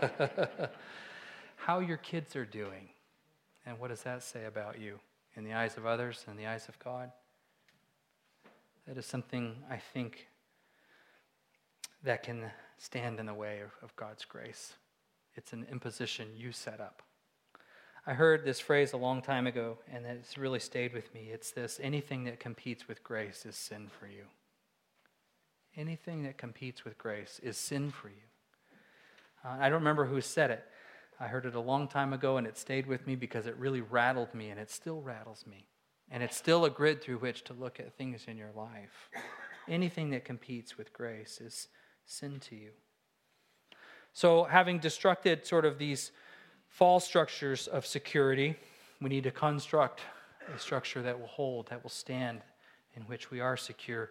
How 1.56 1.80
your 1.80 1.98
kids 1.98 2.34
are 2.34 2.46
doing. 2.46 2.88
And 3.66 3.78
what 3.78 3.88
does 3.88 4.02
that 4.02 4.22
say 4.22 4.46
about 4.46 4.80
you 4.80 4.98
in 5.36 5.44
the 5.44 5.52
eyes 5.52 5.76
of 5.76 5.84
others 5.84 6.24
and 6.26 6.38
the 6.38 6.46
eyes 6.46 6.68
of 6.68 6.78
God? 6.78 7.10
That 8.86 8.96
is 8.96 9.04
something 9.04 9.56
I 9.70 9.76
think 9.76 10.28
that 12.02 12.22
can 12.22 12.50
stand 12.78 13.20
in 13.20 13.26
the 13.26 13.34
way 13.34 13.60
of, 13.60 13.72
of 13.82 13.94
God's 13.96 14.24
grace. 14.24 14.74
It's 15.34 15.52
an 15.52 15.66
imposition 15.70 16.28
you 16.36 16.52
set 16.52 16.80
up. 16.80 17.02
I 18.06 18.14
heard 18.14 18.44
this 18.44 18.60
phrase 18.60 18.92
a 18.92 18.96
long 18.96 19.20
time 19.20 19.48
ago, 19.48 19.78
and 19.92 20.06
it's 20.06 20.38
really 20.38 20.60
stayed 20.60 20.94
with 20.94 21.12
me. 21.12 21.28
It's 21.32 21.50
this 21.50 21.80
anything 21.82 22.24
that 22.24 22.38
competes 22.38 22.86
with 22.86 23.02
grace 23.02 23.44
is 23.44 23.56
sin 23.56 23.88
for 23.98 24.06
you. 24.06 24.26
Anything 25.76 26.22
that 26.22 26.38
competes 26.38 26.84
with 26.84 26.96
grace 26.96 27.40
is 27.42 27.58
sin 27.58 27.90
for 27.90 28.08
you. 28.08 28.14
Uh, 29.44 29.56
I 29.60 29.68
don't 29.68 29.80
remember 29.80 30.06
who 30.06 30.20
said 30.20 30.50
it. 30.50 30.64
I 31.18 31.28
heard 31.28 31.46
it 31.46 31.54
a 31.54 31.60
long 31.60 31.88
time 31.88 32.12
ago 32.12 32.36
and 32.36 32.46
it 32.46 32.58
stayed 32.58 32.86
with 32.86 33.06
me 33.06 33.16
because 33.16 33.46
it 33.46 33.56
really 33.56 33.80
rattled 33.80 34.34
me 34.34 34.50
and 34.50 34.60
it 34.60 34.70
still 34.70 35.00
rattles 35.00 35.44
me. 35.46 35.66
And 36.10 36.22
it's 36.22 36.36
still 36.36 36.64
a 36.64 36.70
grid 36.70 37.02
through 37.02 37.18
which 37.18 37.42
to 37.44 37.52
look 37.52 37.80
at 37.80 37.96
things 37.96 38.24
in 38.28 38.36
your 38.36 38.52
life. 38.54 39.10
Anything 39.68 40.10
that 40.10 40.24
competes 40.24 40.78
with 40.78 40.92
grace 40.92 41.40
is 41.40 41.68
sin 42.04 42.38
to 42.40 42.54
you. 42.54 42.70
So, 44.12 44.44
having 44.44 44.78
destructed 44.78 45.44
sort 45.44 45.64
of 45.64 45.78
these 45.78 46.12
false 46.68 47.04
structures 47.04 47.66
of 47.66 47.84
security, 47.84 48.56
we 49.00 49.10
need 49.10 49.24
to 49.24 49.30
construct 49.30 50.00
a 50.54 50.58
structure 50.58 51.02
that 51.02 51.18
will 51.18 51.26
hold, 51.26 51.68
that 51.68 51.82
will 51.82 51.90
stand, 51.90 52.40
in 52.94 53.02
which 53.02 53.30
we 53.30 53.40
are 53.40 53.56
secure. 53.56 54.10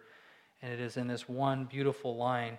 And 0.62 0.72
it 0.72 0.80
is 0.80 0.96
in 0.96 1.06
this 1.06 1.28
one 1.28 1.64
beautiful 1.64 2.16
line 2.16 2.58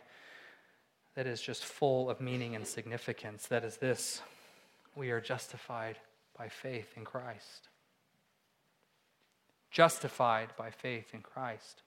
that 1.18 1.26
is 1.26 1.42
just 1.42 1.66
full 1.66 2.12
of 2.12 2.22
meaning 2.22 2.56
and 2.56 2.66
significance. 2.66 3.48
That 3.48 3.64
is 3.64 3.78
this 3.78 4.22
we 4.96 5.10
are 5.10 5.20
justified 5.20 5.98
by 6.38 6.48
faith 6.48 6.94
in 6.96 7.06
Christ. 7.06 7.70
Justified 9.72 10.50
by 10.56 10.70
faith 10.70 11.16
in 11.16 11.22
Christ. 11.22 11.82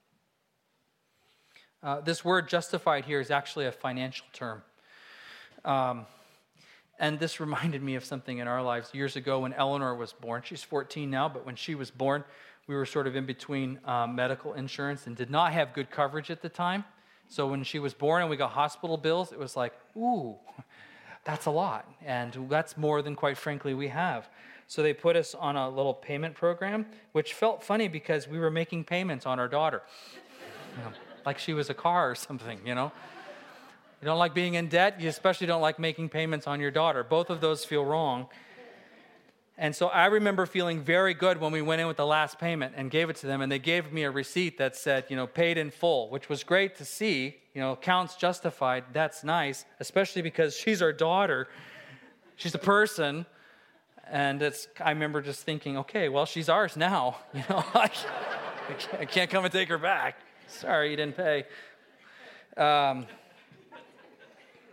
Uh, 1.81 2.01
this 2.01 2.25
word 2.25 2.49
justified 2.49 3.05
here 3.05 3.21
is 3.21 3.31
actually 3.31 3.67
a 3.67 3.73
financial 3.73 4.27
term. 4.33 4.63
Um, 5.65 6.07
and 6.99 7.21
this 7.21 7.39
reminded 7.39 7.85
me 7.85 7.95
of 7.95 8.05
something 8.05 8.39
in 8.39 8.49
our 8.49 8.65
lives 8.65 8.93
years 8.93 9.15
ago 9.15 9.41
when 9.41 9.53
Eleanor 9.53 9.95
was 9.95 10.13
born. 10.13 10.43
She's 10.45 10.65
14 10.65 11.09
now, 11.09 11.29
but 11.29 11.47
when 11.47 11.55
she 11.55 11.77
was 11.77 11.93
born, 11.93 12.25
we 12.67 12.75
were 12.75 12.85
sort 12.85 13.07
of 13.07 13.15
in 13.15 13.27
between 13.27 13.79
um, 13.85 14.17
medical 14.17 14.55
insurance 14.55 15.07
and 15.07 15.15
did 15.15 15.31
not 15.31 15.53
have 15.53 15.73
good 15.73 15.89
coverage 15.89 16.33
at 16.33 16.43
the 16.43 16.49
time. 16.49 16.85
So 17.31 17.47
when 17.47 17.63
she 17.63 17.79
was 17.79 17.95
born 17.95 18.23
and 18.23 18.31
we 18.31 18.37
got 18.37 18.51
hospital 18.51 18.97
bills, 18.97 19.31
it 19.31 19.39
was 19.39 19.57
like, 19.57 19.73
ooh, 19.97 20.35
that's 21.23 21.47
a 21.47 21.51
lot. 21.51 21.89
And 22.05 22.37
that's 22.51 22.77
more 22.77 23.03
than, 23.03 23.15
quite 23.15 23.39
frankly, 23.39 23.73
we 23.73 23.87
have. 23.87 24.29
So 24.67 24.83
they 24.83 24.93
put 24.93 25.15
us 25.15 25.37
on 25.37 25.55
a 25.57 25.69
little 25.71 25.95
payment 25.95 26.35
program, 26.35 26.87
which 27.13 27.33
felt 27.33 27.63
funny 27.63 27.87
because 27.87 28.27
we 28.27 28.41
were 28.41 28.51
making 28.51 28.83
payments 28.83 29.27
on 29.27 29.39
our 29.39 29.47
daughter. 29.47 29.83
You 30.77 30.85
know, 30.85 30.91
like 31.25 31.39
she 31.39 31.55
was 31.55 31.71
a 31.71 31.75
car 31.75 32.11
or 32.11 32.17
something, 32.17 32.61
you 32.67 32.75
know? 32.75 32.91
You 34.03 34.07
don't 34.07 34.19
like 34.19 34.35
being 34.35 34.55
in 34.55 34.69
debt, 34.69 35.01
you 35.01 35.09
especially 35.09 35.47
don't 35.47 35.61
like 35.61 35.79
making 35.79 36.09
payments 36.09 36.49
on 36.49 36.59
your 36.59 36.73
daughter. 36.73 37.05
Both 37.05 37.31
of 37.31 37.41
those 37.41 37.65
feel 37.65 37.85
wrong. 37.85 38.27
And 39.61 39.77
so 39.77 39.89
I 39.89 40.07
remember 40.07 40.47
feeling 40.47 40.81
very 40.81 41.13
good 41.13 41.39
when 41.39 41.53
we 41.53 41.61
went 41.61 41.83
in 41.83 41.87
with 41.87 41.99
the 41.99 42.07
last 42.07 42.39
payment 42.39 42.73
and 42.79 42.91
gave 42.91 43.11
it 43.11 43.17
to 43.17 43.27
them, 43.27 43.43
and 43.43 43.53
they 43.53 43.59
gave 43.59 43.93
me 43.93 44.05
a 44.05 44.11
receipt 44.11 44.57
that 44.57 44.75
said, 44.75 45.05
you 45.11 45.17
know, 45.17 45.27
paid 45.27 45.59
in 45.59 45.71
full, 45.71 46.09
which 46.09 46.31
was 46.31 46.43
great 46.43 46.77
to 46.77 46.85
see. 46.87 47.37
You 47.53 47.61
know, 47.61 47.73
accounts 47.73 48.17
justified. 48.17 48.85
That's 48.95 49.23
nice, 49.23 49.67
especially 49.79 50.23
because 50.23 50.57
she's 50.57 50.81
our 50.81 50.95
daughter. 50.95 51.47
She's 52.37 52.55
a 52.55 52.59
person. 52.59 53.27
And 54.11 54.41
it's, 54.41 54.67
I 54.81 54.93
remember 54.93 55.21
just 55.21 55.43
thinking, 55.43 55.77
okay, 55.77 56.09
well, 56.09 56.25
she's 56.25 56.49
ours 56.49 56.75
now. 56.75 57.19
You 57.35 57.45
know, 57.51 57.63
I, 57.75 57.91
I 58.99 59.05
can't 59.05 59.31
come 59.31 59.45
and 59.45 59.53
take 59.53 59.69
her 59.69 59.79
back. 59.79 60.17
Sorry, 60.49 60.91
you 60.91 60.97
didn't 60.97 61.19
pay. 61.19 61.45
Um, 62.57 63.07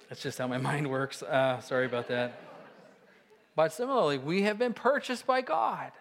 that's 0.07 0.21
just 0.21 0.37
how 0.37 0.47
my 0.47 0.59
mind 0.59 0.89
works. 0.89 1.23
Uh, 1.23 1.59
sorry 1.59 1.87
about 1.87 2.07
that. 2.07 2.46
But 3.57 3.73
similarly, 3.73 4.19
we 4.19 4.43
have 4.43 4.59
been 4.59 4.75
purchased 4.75 5.25
by 5.25 5.41
God. 5.41 5.91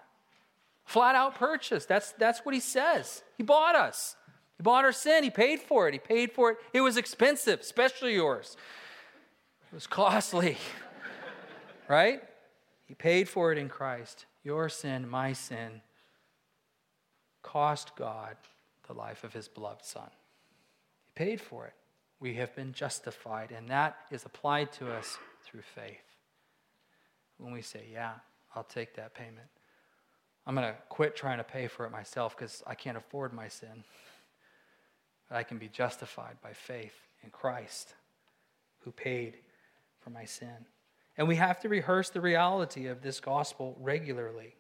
Flat 0.84 1.14
out 1.14 1.36
purchased. 1.36 1.88
That's, 1.88 2.12
that's 2.12 2.40
what 2.40 2.54
he 2.54 2.60
says. 2.60 3.22
He 3.38 3.42
bought 3.42 3.74
us. 3.74 4.14
He 4.58 4.62
bought 4.62 4.84
our 4.84 4.92
sin. 4.92 5.24
He 5.24 5.30
paid 5.30 5.60
for 5.60 5.88
it. 5.88 5.94
He 5.94 5.98
paid 5.98 6.32
for 6.32 6.50
it. 6.50 6.58
It 6.74 6.82
was 6.82 6.98
expensive, 6.98 7.60
especially 7.60 8.12
yours. 8.12 8.58
It 9.72 9.74
was 9.74 9.86
costly, 9.86 10.58
right? 11.88 12.22
He 12.84 12.92
paid 12.92 13.26
for 13.26 13.52
it 13.52 13.58
in 13.58 13.70
Christ. 13.70 14.26
Your 14.44 14.68
sin, 14.68 15.08
my 15.08 15.32
sin, 15.32 15.80
cost 17.42 17.96
God 17.96 18.36
the 18.86 18.92
life 18.92 19.24
of 19.24 19.32
his 19.32 19.48
beloved 19.48 19.82
Son. 19.82 20.10
He 21.06 21.12
paid 21.14 21.40
for 21.40 21.66
it. 21.66 21.72
We 22.20 22.34
have 22.34 22.54
been 22.54 22.74
justified, 22.74 23.50
and 23.50 23.70
that 23.70 23.96
is 24.10 24.26
applied 24.26 24.72
to 24.72 24.92
us 24.92 25.16
through 25.42 25.62
faith 25.62 26.05
when 27.38 27.52
we 27.52 27.62
say, 27.62 27.86
Yeah, 27.92 28.12
I'll 28.54 28.64
take 28.64 28.94
that 28.96 29.14
payment. 29.14 29.48
I'm 30.46 30.54
going 30.54 30.68
to 30.68 30.76
quit 30.88 31.16
trying 31.16 31.38
to 31.38 31.44
pay 31.44 31.66
for 31.66 31.84
it 31.86 31.90
myself 31.90 32.36
because 32.36 32.62
I 32.66 32.74
can't 32.74 32.96
afford 32.96 33.32
my 33.32 33.48
sin. 33.48 33.84
But 35.28 35.38
I 35.38 35.42
can 35.42 35.58
be 35.58 35.68
justified 35.68 36.36
by 36.40 36.52
faith 36.52 36.94
in 37.24 37.30
Christ 37.30 37.94
who 38.80 38.92
paid 38.92 39.38
for 40.00 40.10
my 40.10 40.24
sin. 40.24 40.66
And 41.18 41.26
we 41.26 41.36
have 41.36 41.58
to 41.60 41.68
rehearse 41.68 42.10
the 42.10 42.20
reality 42.20 42.86
of 42.86 43.02
this 43.02 43.18
gospel 43.18 43.76
regularly 43.80 44.54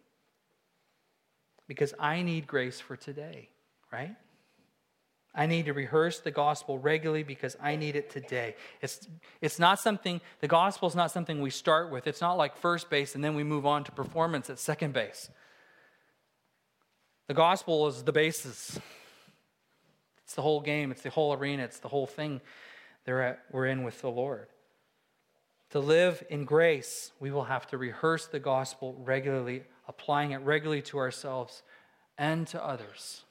because 1.68 1.94
I 2.00 2.22
need 2.22 2.46
grace 2.46 2.80
for 2.80 2.96
today, 2.96 3.50
right? 3.92 4.16
I 5.36 5.44
need 5.44 5.66
to 5.66 5.74
rehearse 5.74 6.20
the 6.20 6.30
gospel 6.30 6.78
regularly 6.78 7.22
because 7.22 7.56
I 7.62 7.76
need 7.76 7.94
it 7.94 8.08
today. 8.08 8.56
It's, 8.80 9.06
it's 9.42 9.58
not 9.58 9.78
something, 9.78 10.22
the 10.40 10.48
gospel 10.48 10.88
is 10.88 10.96
not 10.96 11.10
something 11.10 11.42
we 11.42 11.50
start 11.50 11.92
with. 11.92 12.06
It's 12.06 12.22
not 12.22 12.38
like 12.38 12.56
first 12.56 12.88
base 12.88 13.14
and 13.14 13.22
then 13.22 13.34
we 13.34 13.44
move 13.44 13.66
on 13.66 13.84
to 13.84 13.92
performance 13.92 14.48
at 14.48 14.58
second 14.58 14.94
base. 14.94 15.28
The 17.28 17.34
gospel 17.34 17.86
is 17.88 18.02
the 18.02 18.12
basis, 18.12 18.80
it's 20.24 20.34
the 20.34 20.42
whole 20.42 20.60
game, 20.60 20.90
it's 20.90 21.02
the 21.02 21.10
whole 21.10 21.34
arena, 21.34 21.64
it's 21.64 21.80
the 21.80 21.88
whole 21.88 22.06
thing 22.06 22.40
at, 23.06 23.40
we're 23.50 23.66
in 23.66 23.82
with 23.82 24.00
the 24.00 24.10
Lord. 24.10 24.46
To 25.70 25.80
live 25.80 26.24
in 26.30 26.44
grace, 26.44 27.12
we 27.20 27.30
will 27.30 27.44
have 27.44 27.66
to 27.68 27.78
rehearse 27.78 28.26
the 28.26 28.38
gospel 28.38 28.94
regularly, 28.98 29.64
applying 29.86 30.30
it 30.30 30.38
regularly 30.38 30.82
to 30.82 30.98
ourselves 30.98 31.62
and 32.16 32.46
to 32.46 32.64
others. 32.64 33.25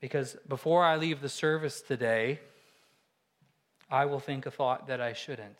Because 0.00 0.36
before 0.48 0.84
I 0.84 0.96
leave 0.96 1.20
the 1.20 1.28
service 1.28 1.82
today, 1.82 2.40
I 3.90 4.06
will 4.06 4.20
think 4.20 4.46
a 4.46 4.50
thought 4.50 4.86
that 4.86 5.00
I 5.00 5.12
shouldn't. 5.12 5.58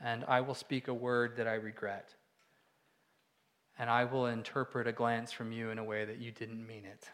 And 0.00 0.24
I 0.28 0.42
will 0.42 0.54
speak 0.54 0.88
a 0.88 0.94
word 0.94 1.36
that 1.36 1.48
I 1.48 1.54
regret. 1.54 2.14
And 3.78 3.90
I 3.90 4.04
will 4.04 4.26
interpret 4.26 4.86
a 4.86 4.92
glance 4.92 5.32
from 5.32 5.52
you 5.52 5.70
in 5.70 5.78
a 5.78 5.84
way 5.84 6.04
that 6.04 6.18
you 6.18 6.30
didn't 6.30 6.66
mean 6.66 6.84
it. 6.84 7.08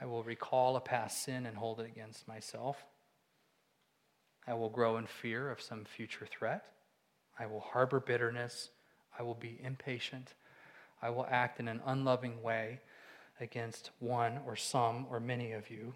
I 0.00 0.06
will 0.06 0.22
recall 0.22 0.76
a 0.76 0.80
past 0.80 1.24
sin 1.24 1.46
and 1.46 1.56
hold 1.56 1.80
it 1.80 1.86
against 1.86 2.28
myself. 2.28 2.84
I 4.46 4.54
will 4.54 4.68
grow 4.70 4.96
in 4.96 5.06
fear 5.06 5.50
of 5.50 5.60
some 5.60 5.84
future 5.84 6.26
threat. 6.26 6.66
I 7.38 7.46
will 7.46 7.60
harbor 7.60 8.00
bitterness. 8.00 8.70
I 9.18 9.22
will 9.22 9.34
be 9.34 9.58
impatient. 9.62 10.34
I 11.02 11.10
will 11.10 11.26
act 11.28 11.60
in 11.60 11.68
an 11.68 11.80
unloving 11.84 12.42
way 12.42 12.80
against 13.40 13.90
one 14.00 14.38
or 14.46 14.56
some 14.56 15.06
or 15.10 15.20
many 15.20 15.52
of 15.52 15.70
you. 15.70 15.92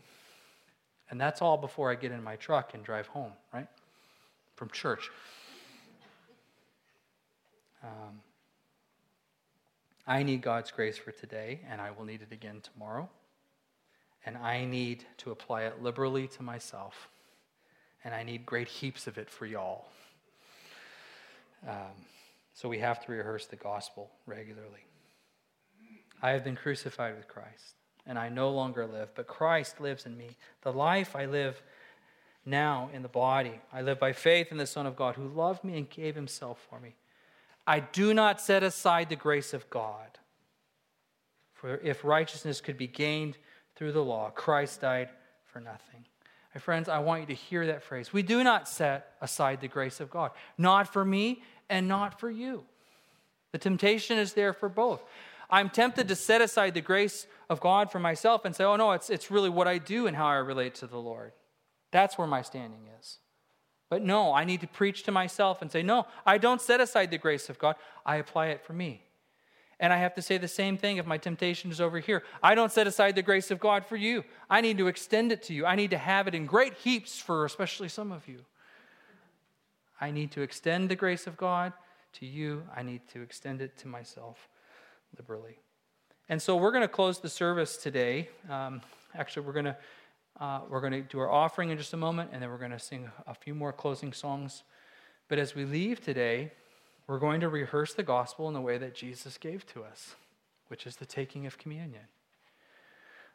And 1.11 1.21
that's 1.21 1.43
all 1.43 1.57
before 1.57 1.91
I 1.91 1.95
get 1.97 2.13
in 2.13 2.23
my 2.23 2.37
truck 2.37 2.75
and 2.75 2.85
drive 2.85 3.09
home, 3.09 3.33
right? 3.53 3.67
From 4.55 4.71
church. 4.71 5.11
Um, 7.83 8.21
I 10.07 10.23
need 10.23 10.43
God's 10.43 10.71
grace 10.71 10.99
for 10.99 11.13
today, 11.13 11.61
and 11.69 11.81
I 11.81 11.91
will 11.91 12.05
need 12.05 12.23
it 12.23 12.33
again 12.33 12.61
tomorrow. 12.63 13.09
And 14.27 14.37
I 14.37 14.65
need 14.65 15.05
to 15.19 15.31
apply 15.31 15.63
it 15.63 15.83
liberally 15.83 16.29
to 16.29 16.43
myself. 16.43 17.09
And 18.05 18.15
I 18.15 18.23
need 18.23 18.45
great 18.45 18.69
heaps 18.69 19.07
of 19.07 19.19
it 19.19 19.31
for 19.31 19.47
y'all. 19.47 19.87
Um, 21.67 21.93
so 22.55 22.69
we 22.69 22.79
have 22.79 23.05
to 23.05 23.13
rehearse 23.13 23.47
the 23.47 23.57
gospel 23.57 24.11
regularly. 24.27 24.85
I 26.23 26.31
have 26.31 26.45
been 26.45 26.57
crucified 26.57 27.17
with 27.17 27.29
Christ, 27.29 27.75
and 28.07 28.19
I 28.19 28.29
no 28.29 28.51
longer 28.51 28.87
live, 28.87 29.11
but 29.15 29.27
Christ 29.27 29.81
lives 29.81 30.07
in 30.07 30.17
me. 30.17 30.37
The 30.63 30.73
life 30.73 31.17
I 31.17 31.27
live 31.27 31.63
now 32.45 32.91
in 32.93 33.03
the 33.03 33.09
body, 33.09 33.61
I 33.73 33.83
live 33.83 33.99
by 33.99 34.13
faith 34.13 34.51
in 34.51 34.59
the 34.59 34.67
Son 34.67 34.87
of 34.87 34.97
God 34.97 35.15
who 35.15 35.29
loved 35.29 35.65
me 35.65 35.77
and 35.77 35.89
gave 35.89 36.15
himself 36.15 36.67
for 36.69 36.81
me. 36.81 36.95
I 37.67 37.81
do 37.81 38.15
not 38.15 38.41
set 38.41 38.63
aside 38.63 39.09
the 39.09 39.17
grace 39.17 39.55
of 39.55 39.69
God. 39.71 40.19
For 41.55 41.77
if 41.77 42.05
righteousness 42.05 42.61
could 42.61 42.79
be 42.79 42.87
gained 42.87 43.37
through 43.77 43.93
the 43.93 44.05
law, 44.05 44.31
Christ 44.31 44.81
died 44.81 45.11
for 45.47 45.61
nothing. 45.61 46.05
My 46.55 46.61
friends, 46.61 46.89
I 46.89 46.99
want 46.99 47.21
you 47.21 47.27
to 47.29 47.35
hear 47.35 47.67
that 47.67 47.83
phrase. 47.83 48.13
We 48.13 48.23
do 48.23 48.43
not 48.43 48.69
set 48.69 49.13
aside 49.21 49.61
the 49.61 49.69
grace 49.69 50.01
of 50.01 50.11
God, 50.11 50.33
not 50.59 50.93
for 50.93 51.05
me 51.05 51.43
and 51.69 51.87
not 51.87 52.19
for 52.19 52.31
you. 52.31 52.65
The 53.53 53.59
temptation 53.59 54.19
is 54.19 54.33
there 54.33 54.53
for 54.53 54.69
both. 54.69 55.03
I'm 55.51 55.69
tempted 55.69 56.09
to 56.09 56.15
set 56.15 56.41
aside 56.41 56.75
the 56.75 56.81
grace 56.81 57.27
of 57.49 57.61
God 57.61 57.91
for 57.91 57.99
myself 57.99 58.45
and 58.45 58.55
say, 58.55 58.65
oh, 58.65 58.77
no, 58.77 58.93
it's, 58.93 59.11
it's 59.11 59.31
really 59.31 59.51
what 59.51 59.67
I 59.67 59.79
do 59.79 60.07
and 60.07 60.17
how 60.17 60.27
I 60.27 60.37
relate 60.37 60.77
to 60.77 60.87
the 60.87 60.99
Lord. 60.99 61.33
That's 61.91 62.17
where 62.17 62.29
my 62.29 62.43
standing 62.43 62.87
is. 63.01 63.19
But 63.89 64.03
no, 64.03 64.33
I 64.33 64.45
need 64.45 64.61
to 64.61 64.69
preach 64.69 65.03
to 65.05 65.11
myself 65.11 65.61
and 65.61 65.71
say, 65.71 65.83
no, 65.83 66.07
I 66.25 66.39
don't 66.39 66.61
set 66.61 66.81
aside 66.81 67.11
the 67.11 67.19
grace 67.19 67.49
of 67.49 67.59
God. 67.59 67.75
I 68.07 68.17
apply 68.17 68.47
it 68.47 68.65
for 68.65 68.73
me. 68.73 69.03
And 69.81 69.93
I 69.93 69.97
have 69.97 70.15
to 70.15 70.23
say 70.23 70.39
the 70.39 70.47
same 70.47 70.77
thing 70.77 70.99
if 70.99 71.07
my 71.07 71.19
temptation 71.19 71.71
is 71.73 71.81
over 71.81 71.99
here. 71.99 72.23
I 72.43 72.55
don't 72.55 72.71
set 72.71 72.87
aside 72.87 73.17
the 73.17 73.23
grace 73.23 73.51
of 73.51 73.59
God 73.59 73.85
for 73.85 73.97
you. 73.97 74.25
I 74.49 74.61
need 74.61 74.79
to 74.79 74.87
extend 74.87 75.33
it 75.33 75.43
to 75.45 75.55
you. 75.55 75.67
I 75.67 75.75
need 75.75 75.91
to 75.91 75.99
have 75.99 76.29
it 76.29 76.35
in 76.35 76.47
great 76.47 76.75
heaps 76.75 77.19
for 77.19 77.45
especially 77.45 77.89
some 77.89 78.13
of 78.13 78.29
you. 78.29 78.45
I 80.01 80.13
need 80.13 80.31
to 80.33 80.43
extend 80.43 80.89
the 80.89 80.97
grace 80.97 81.27
of 81.27 81.37
God 81.37 81.73
to 82.15 82.27
you. 82.27 82.63
I 82.77 82.83
need 82.83 83.01
to 83.15 83.23
extend 83.23 83.61
it 83.61 83.77
to 83.79 83.89
myself 83.89 84.49
liberally. 85.19 85.59
And 86.29 86.41
so 86.41 86.57
we're 86.57 86.71
going 86.71 86.83
to 86.83 86.89
close 86.89 87.19
the 87.19 87.29
service 87.29 87.77
today. 87.77 88.29
Um, 88.49 88.83
actually, 89.15 89.47
we're 89.47 89.53
going 89.53 89.65
to 89.67 89.77
uh, 90.41 90.61
we're 90.71 90.81
going 90.81 90.93
to 90.93 91.03
do 91.03 91.19
our 91.19 91.31
offering 91.31 91.71
in 91.71 91.77
just 91.77 91.93
a 91.93 91.99
moment, 91.99 92.31
and 92.33 92.43
then 92.43 92.49
we're 92.49 92.57
going 92.59 92.71
to 92.71 92.79
sing 92.79 93.11
a 93.27 93.35
few 93.35 93.55
more 93.55 93.73
closing 93.73 94.13
songs. 94.13 94.63
But 95.29 95.39
as 95.39 95.55
we 95.55 95.65
leave 95.67 96.01
today, 96.01 96.53
we're 97.07 97.19
going 97.19 97.41
to 97.41 97.49
rehearse 97.49 97.93
the 97.93 98.03
gospel 98.03 98.49
in 98.49 98.55
the 98.55 98.61
way 98.61 98.79
that 98.79 98.95
Jesus 98.95 99.37
gave 99.37 99.67
to 99.75 99.83
us, 99.83 100.15
which 100.69 100.87
is 100.87 100.97
the 100.97 101.05
taking 101.05 101.45
of 101.47 101.59
communion. 101.59 102.05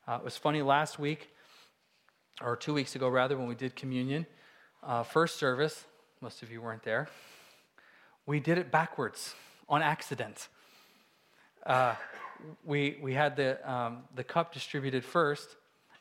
Uh, 0.08 0.16
it 0.16 0.24
was 0.24 0.38
funny 0.38 0.62
last 0.62 0.98
week. 0.98 1.30
or 2.42 2.56
two 2.56 2.74
weeks 2.74 2.96
ago 2.96 3.08
rather, 3.08 3.38
when 3.38 3.48
we 3.48 3.56
did 3.56 3.76
communion, 3.76 4.26
uh, 4.84 5.04
first 5.04 5.38
service, 5.38 5.86
most 6.22 6.44
of 6.44 6.52
you 6.52 6.62
weren't 6.62 6.84
there, 6.84 7.08
we 8.26 8.40
did 8.40 8.58
it 8.58 8.72
backwards 8.72 9.36
on 9.70 9.82
accident. 9.82 10.48
Uh, 11.66 11.96
we, 12.64 12.98
we 13.02 13.14
had 13.14 13.36
the, 13.36 13.72
um, 13.72 14.04
the 14.16 14.24
cup 14.24 14.54
distributed 14.54 15.04
first, 15.04 15.56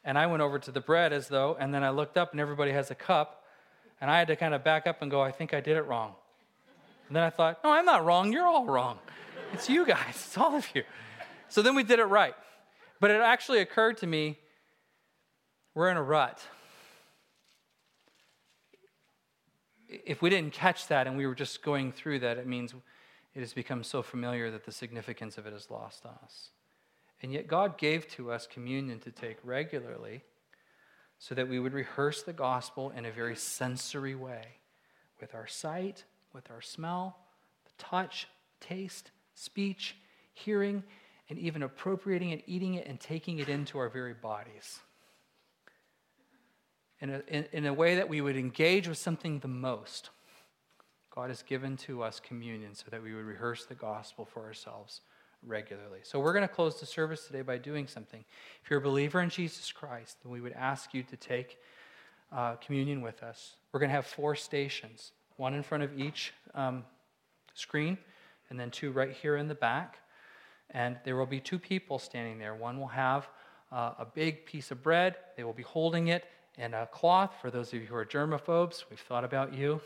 and 0.04 0.18
I 0.18 0.26
went 0.26 0.42
over 0.42 0.58
to 0.58 0.70
the 0.70 0.80
bread 0.80 1.12
as 1.12 1.28
though, 1.28 1.56
and 1.58 1.72
then 1.72 1.82
I 1.82 1.90
looked 1.90 2.18
up 2.18 2.32
and 2.32 2.40
everybody 2.40 2.72
has 2.72 2.90
a 2.90 2.94
cup, 2.94 3.44
and 4.00 4.10
I 4.10 4.18
had 4.18 4.28
to 4.28 4.36
kind 4.36 4.52
of 4.52 4.62
back 4.62 4.86
up 4.86 5.00
and 5.00 5.10
go, 5.10 5.22
I 5.22 5.30
think 5.30 5.54
I 5.54 5.60
did 5.60 5.76
it 5.76 5.82
wrong. 5.82 6.14
And 7.08 7.16
then 7.16 7.22
I 7.22 7.30
thought, 7.30 7.60
no, 7.64 7.70
I'm 7.70 7.86
not 7.86 8.04
wrong. 8.04 8.32
You're 8.32 8.46
all 8.46 8.66
wrong. 8.66 8.98
It's 9.52 9.68
you 9.68 9.86
guys, 9.86 10.14
it's 10.14 10.36
all 10.36 10.54
of 10.54 10.66
you. 10.74 10.82
So 11.48 11.62
then 11.62 11.74
we 11.74 11.82
did 11.82 11.98
it 11.98 12.04
right. 12.04 12.34
But 13.00 13.10
it 13.10 13.20
actually 13.20 13.60
occurred 13.60 13.98
to 13.98 14.06
me 14.06 14.38
we're 15.74 15.90
in 15.90 15.96
a 15.96 16.02
rut. 16.02 16.40
If 19.88 20.22
we 20.22 20.30
didn't 20.30 20.52
catch 20.52 20.86
that 20.88 21.06
and 21.06 21.16
we 21.16 21.26
were 21.26 21.34
just 21.34 21.62
going 21.62 21.92
through 21.92 22.20
that, 22.20 22.38
it 22.38 22.46
means 22.46 22.74
it 23.34 23.40
has 23.40 23.52
become 23.52 23.82
so 23.82 24.02
familiar 24.02 24.50
that 24.50 24.64
the 24.64 24.72
significance 24.72 25.38
of 25.38 25.46
it 25.46 25.52
is 25.52 25.70
lost 25.70 26.06
on 26.06 26.14
us. 26.22 26.50
And 27.22 27.32
yet, 27.32 27.46
God 27.46 27.78
gave 27.78 28.06
to 28.12 28.30
us 28.30 28.46
communion 28.46 29.00
to 29.00 29.10
take 29.10 29.38
regularly 29.42 30.22
so 31.18 31.34
that 31.34 31.48
we 31.48 31.58
would 31.58 31.72
rehearse 31.72 32.22
the 32.22 32.32
gospel 32.32 32.90
in 32.90 33.06
a 33.06 33.10
very 33.10 33.36
sensory 33.36 34.14
way 34.14 34.58
with 35.20 35.34
our 35.34 35.46
sight, 35.46 36.04
with 36.32 36.50
our 36.50 36.60
smell, 36.60 37.16
the 37.64 37.82
touch, 37.82 38.28
taste, 38.60 39.10
speech, 39.34 39.96
hearing, 40.32 40.82
and 41.30 41.38
even 41.38 41.62
appropriating 41.62 42.30
it, 42.30 42.42
eating 42.46 42.74
it, 42.74 42.86
and 42.86 43.00
taking 43.00 43.38
it 43.38 43.48
into 43.48 43.78
our 43.78 43.88
very 43.88 44.12
bodies. 44.12 44.80
In 47.00 47.10
a, 47.10 47.22
in, 47.28 47.46
in 47.52 47.66
a 47.66 47.74
way 47.74 47.96
that 47.96 48.08
we 48.08 48.20
would 48.20 48.36
engage 48.36 48.86
with 48.88 48.98
something 48.98 49.38
the 49.38 49.48
most. 49.48 50.10
God 51.14 51.28
has 51.28 51.42
given 51.42 51.76
to 51.78 52.02
us 52.02 52.18
communion 52.18 52.74
so 52.74 52.86
that 52.90 53.02
we 53.02 53.14
would 53.14 53.24
rehearse 53.24 53.66
the 53.66 53.74
gospel 53.74 54.24
for 54.24 54.44
ourselves 54.44 55.02
regularly. 55.46 56.00
So 56.02 56.18
we're 56.18 56.32
going 56.32 56.46
to 56.46 56.52
close 56.52 56.80
the 56.80 56.86
service 56.86 57.26
today 57.26 57.42
by 57.42 57.56
doing 57.56 57.86
something. 57.86 58.24
If 58.62 58.70
you're 58.70 58.80
a 58.80 58.82
believer 58.82 59.20
in 59.20 59.30
Jesus 59.30 59.70
Christ, 59.70 60.16
then 60.22 60.32
we 60.32 60.40
would 60.40 60.54
ask 60.54 60.92
you 60.92 61.04
to 61.04 61.16
take 61.16 61.58
uh, 62.32 62.56
communion 62.56 63.00
with 63.00 63.22
us. 63.22 63.54
We're 63.70 63.80
going 63.80 63.90
to 63.90 63.94
have 63.94 64.06
four 64.06 64.34
stations 64.34 65.12
one 65.36 65.54
in 65.54 65.64
front 65.64 65.82
of 65.82 65.98
each 65.98 66.32
um, 66.54 66.84
screen, 67.54 67.98
and 68.50 68.58
then 68.58 68.70
two 68.70 68.92
right 68.92 69.10
here 69.10 69.36
in 69.36 69.48
the 69.48 69.54
back. 69.54 69.98
And 70.70 70.96
there 71.04 71.16
will 71.16 71.26
be 71.26 71.40
two 71.40 71.58
people 71.58 71.98
standing 71.98 72.38
there. 72.38 72.54
One 72.54 72.78
will 72.78 72.86
have 72.86 73.28
uh, 73.72 73.94
a 73.98 74.06
big 74.06 74.46
piece 74.46 74.70
of 74.70 74.82
bread, 74.82 75.16
they 75.36 75.42
will 75.42 75.52
be 75.52 75.64
holding 75.64 76.08
it 76.08 76.24
in 76.56 76.72
a 76.74 76.86
cloth. 76.86 77.34
For 77.40 77.50
those 77.50 77.72
of 77.72 77.80
you 77.80 77.86
who 77.86 77.96
are 77.96 78.06
germaphobes, 78.06 78.84
we've 78.90 79.00
thought 79.00 79.24
about 79.24 79.52
you. 79.52 79.80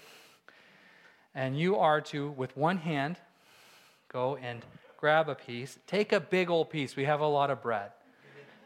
And 1.39 1.57
you 1.57 1.77
are 1.77 2.01
to, 2.01 2.31
with 2.31 2.57
one 2.57 2.79
hand, 2.79 3.17
go 4.13 4.35
and 4.43 4.67
grab 4.97 5.29
a 5.29 5.37
piece. 5.37 5.79
Take 5.87 6.13
a 6.13 6.19
big 6.19 6.51
old 6.51 6.69
piece. 6.69 6.97
We 6.97 7.05
have 7.05 7.21
a 7.21 7.29
lot 7.29 7.49
of 7.49 7.63
bread. 7.63 7.93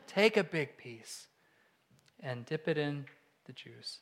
Take 0.07 0.39
a 0.39 0.43
big 0.43 0.79
piece 0.79 1.27
and 2.20 2.47
dip 2.47 2.68
it 2.68 2.79
in 2.79 3.05
the 3.45 3.53
juice. 3.53 3.99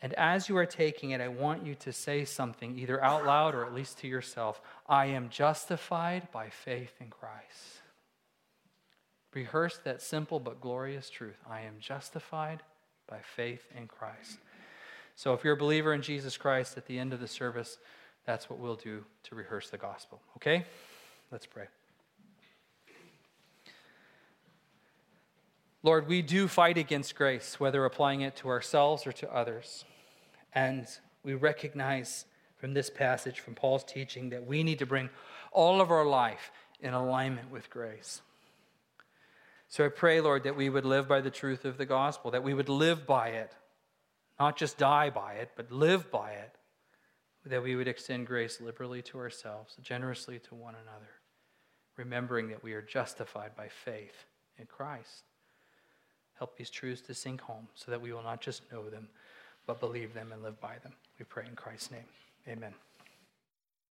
And 0.00 0.12
as 0.12 0.48
you 0.48 0.56
are 0.58 0.66
taking 0.66 1.10
it, 1.10 1.20
I 1.20 1.26
want 1.26 1.66
you 1.66 1.74
to 1.74 1.92
say 1.92 2.24
something, 2.24 2.78
either 2.78 3.02
out 3.02 3.26
loud 3.26 3.52
or 3.52 3.66
at 3.66 3.74
least 3.74 3.98
to 3.98 4.06
yourself 4.06 4.60
I 4.88 5.06
am 5.06 5.28
justified 5.28 6.30
by 6.30 6.50
faith 6.50 6.92
in 7.00 7.10
Christ. 7.10 7.82
Rehearse 9.34 9.80
that 9.82 10.00
simple 10.00 10.38
but 10.38 10.60
glorious 10.60 11.10
truth 11.10 11.40
I 11.50 11.62
am 11.62 11.80
justified 11.80 12.62
by 13.08 13.18
faith 13.22 13.66
in 13.76 13.88
Christ. 13.88 14.38
So 15.14 15.34
if 15.34 15.44
you're 15.44 15.54
a 15.54 15.58
believer 15.58 15.92
in 15.94 16.02
Jesus 16.02 16.36
Christ 16.36 16.76
at 16.76 16.86
the 16.86 16.98
end 16.98 17.12
of 17.12 17.20
the 17.20 17.28
service, 17.28 17.78
that's 18.24 18.48
what 18.48 18.58
we'll 18.58 18.76
do 18.76 19.04
to 19.24 19.34
rehearse 19.34 19.70
the 19.70 19.78
gospel. 19.78 20.20
Okay? 20.36 20.64
Let's 21.30 21.46
pray. 21.46 21.66
Lord, 25.82 26.06
we 26.06 26.22
do 26.22 26.46
fight 26.46 26.78
against 26.78 27.16
grace, 27.16 27.58
whether 27.58 27.84
applying 27.84 28.20
it 28.20 28.36
to 28.36 28.48
ourselves 28.48 29.06
or 29.06 29.12
to 29.12 29.32
others. 29.34 29.84
And 30.54 30.86
we 31.24 31.34
recognize 31.34 32.24
from 32.56 32.74
this 32.74 32.88
passage, 32.88 33.40
from 33.40 33.56
Paul's 33.56 33.82
teaching, 33.82 34.30
that 34.30 34.46
we 34.46 34.62
need 34.62 34.78
to 34.78 34.86
bring 34.86 35.10
all 35.50 35.80
of 35.80 35.90
our 35.90 36.06
life 36.06 36.52
in 36.80 36.94
alignment 36.94 37.50
with 37.50 37.68
grace. 37.68 38.22
So 39.68 39.84
I 39.84 39.88
pray, 39.88 40.20
Lord, 40.20 40.44
that 40.44 40.54
we 40.54 40.68
would 40.68 40.84
live 40.84 41.08
by 41.08 41.20
the 41.20 41.30
truth 41.30 41.64
of 41.64 41.78
the 41.78 41.86
gospel, 41.86 42.30
that 42.30 42.44
we 42.44 42.54
would 42.54 42.68
live 42.68 43.04
by 43.06 43.28
it, 43.28 43.52
not 44.42 44.56
just 44.56 44.78
die 44.78 45.10
by 45.10 45.34
it, 45.34 45.50
but 45.56 45.70
live 45.70 46.10
by 46.10 46.32
it, 46.32 46.54
that 47.46 47.62
we 47.62 47.76
would 47.76 47.88
extend 47.88 48.26
grace 48.26 48.60
liberally 48.60 49.02
to 49.02 49.18
ourselves, 49.18 49.76
generously 49.82 50.38
to 50.38 50.54
one 50.54 50.74
another 50.74 51.10
remembering 51.96 52.48
that 52.48 52.62
we 52.62 52.72
are 52.72 52.82
justified 52.82 53.54
by 53.56 53.68
faith 53.68 54.24
in 54.58 54.66
Christ. 54.66 55.24
Help 56.38 56.56
these 56.56 56.70
truths 56.70 57.02
to 57.02 57.14
sink 57.14 57.40
home 57.40 57.68
so 57.74 57.90
that 57.90 58.00
we 58.00 58.12
will 58.12 58.22
not 58.22 58.40
just 58.40 58.70
know 58.72 58.88
them, 58.88 59.08
but 59.66 59.80
believe 59.80 60.14
them 60.14 60.32
and 60.32 60.42
live 60.42 60.60
by 60.60 60.78
them. 60.82 60.92
We 61.18 61.24
pray 61.24 61.44
in 61.48 61.54
Christ's 61.54 61.90
name. 61.90 62.08
Amen. 62.48 62.74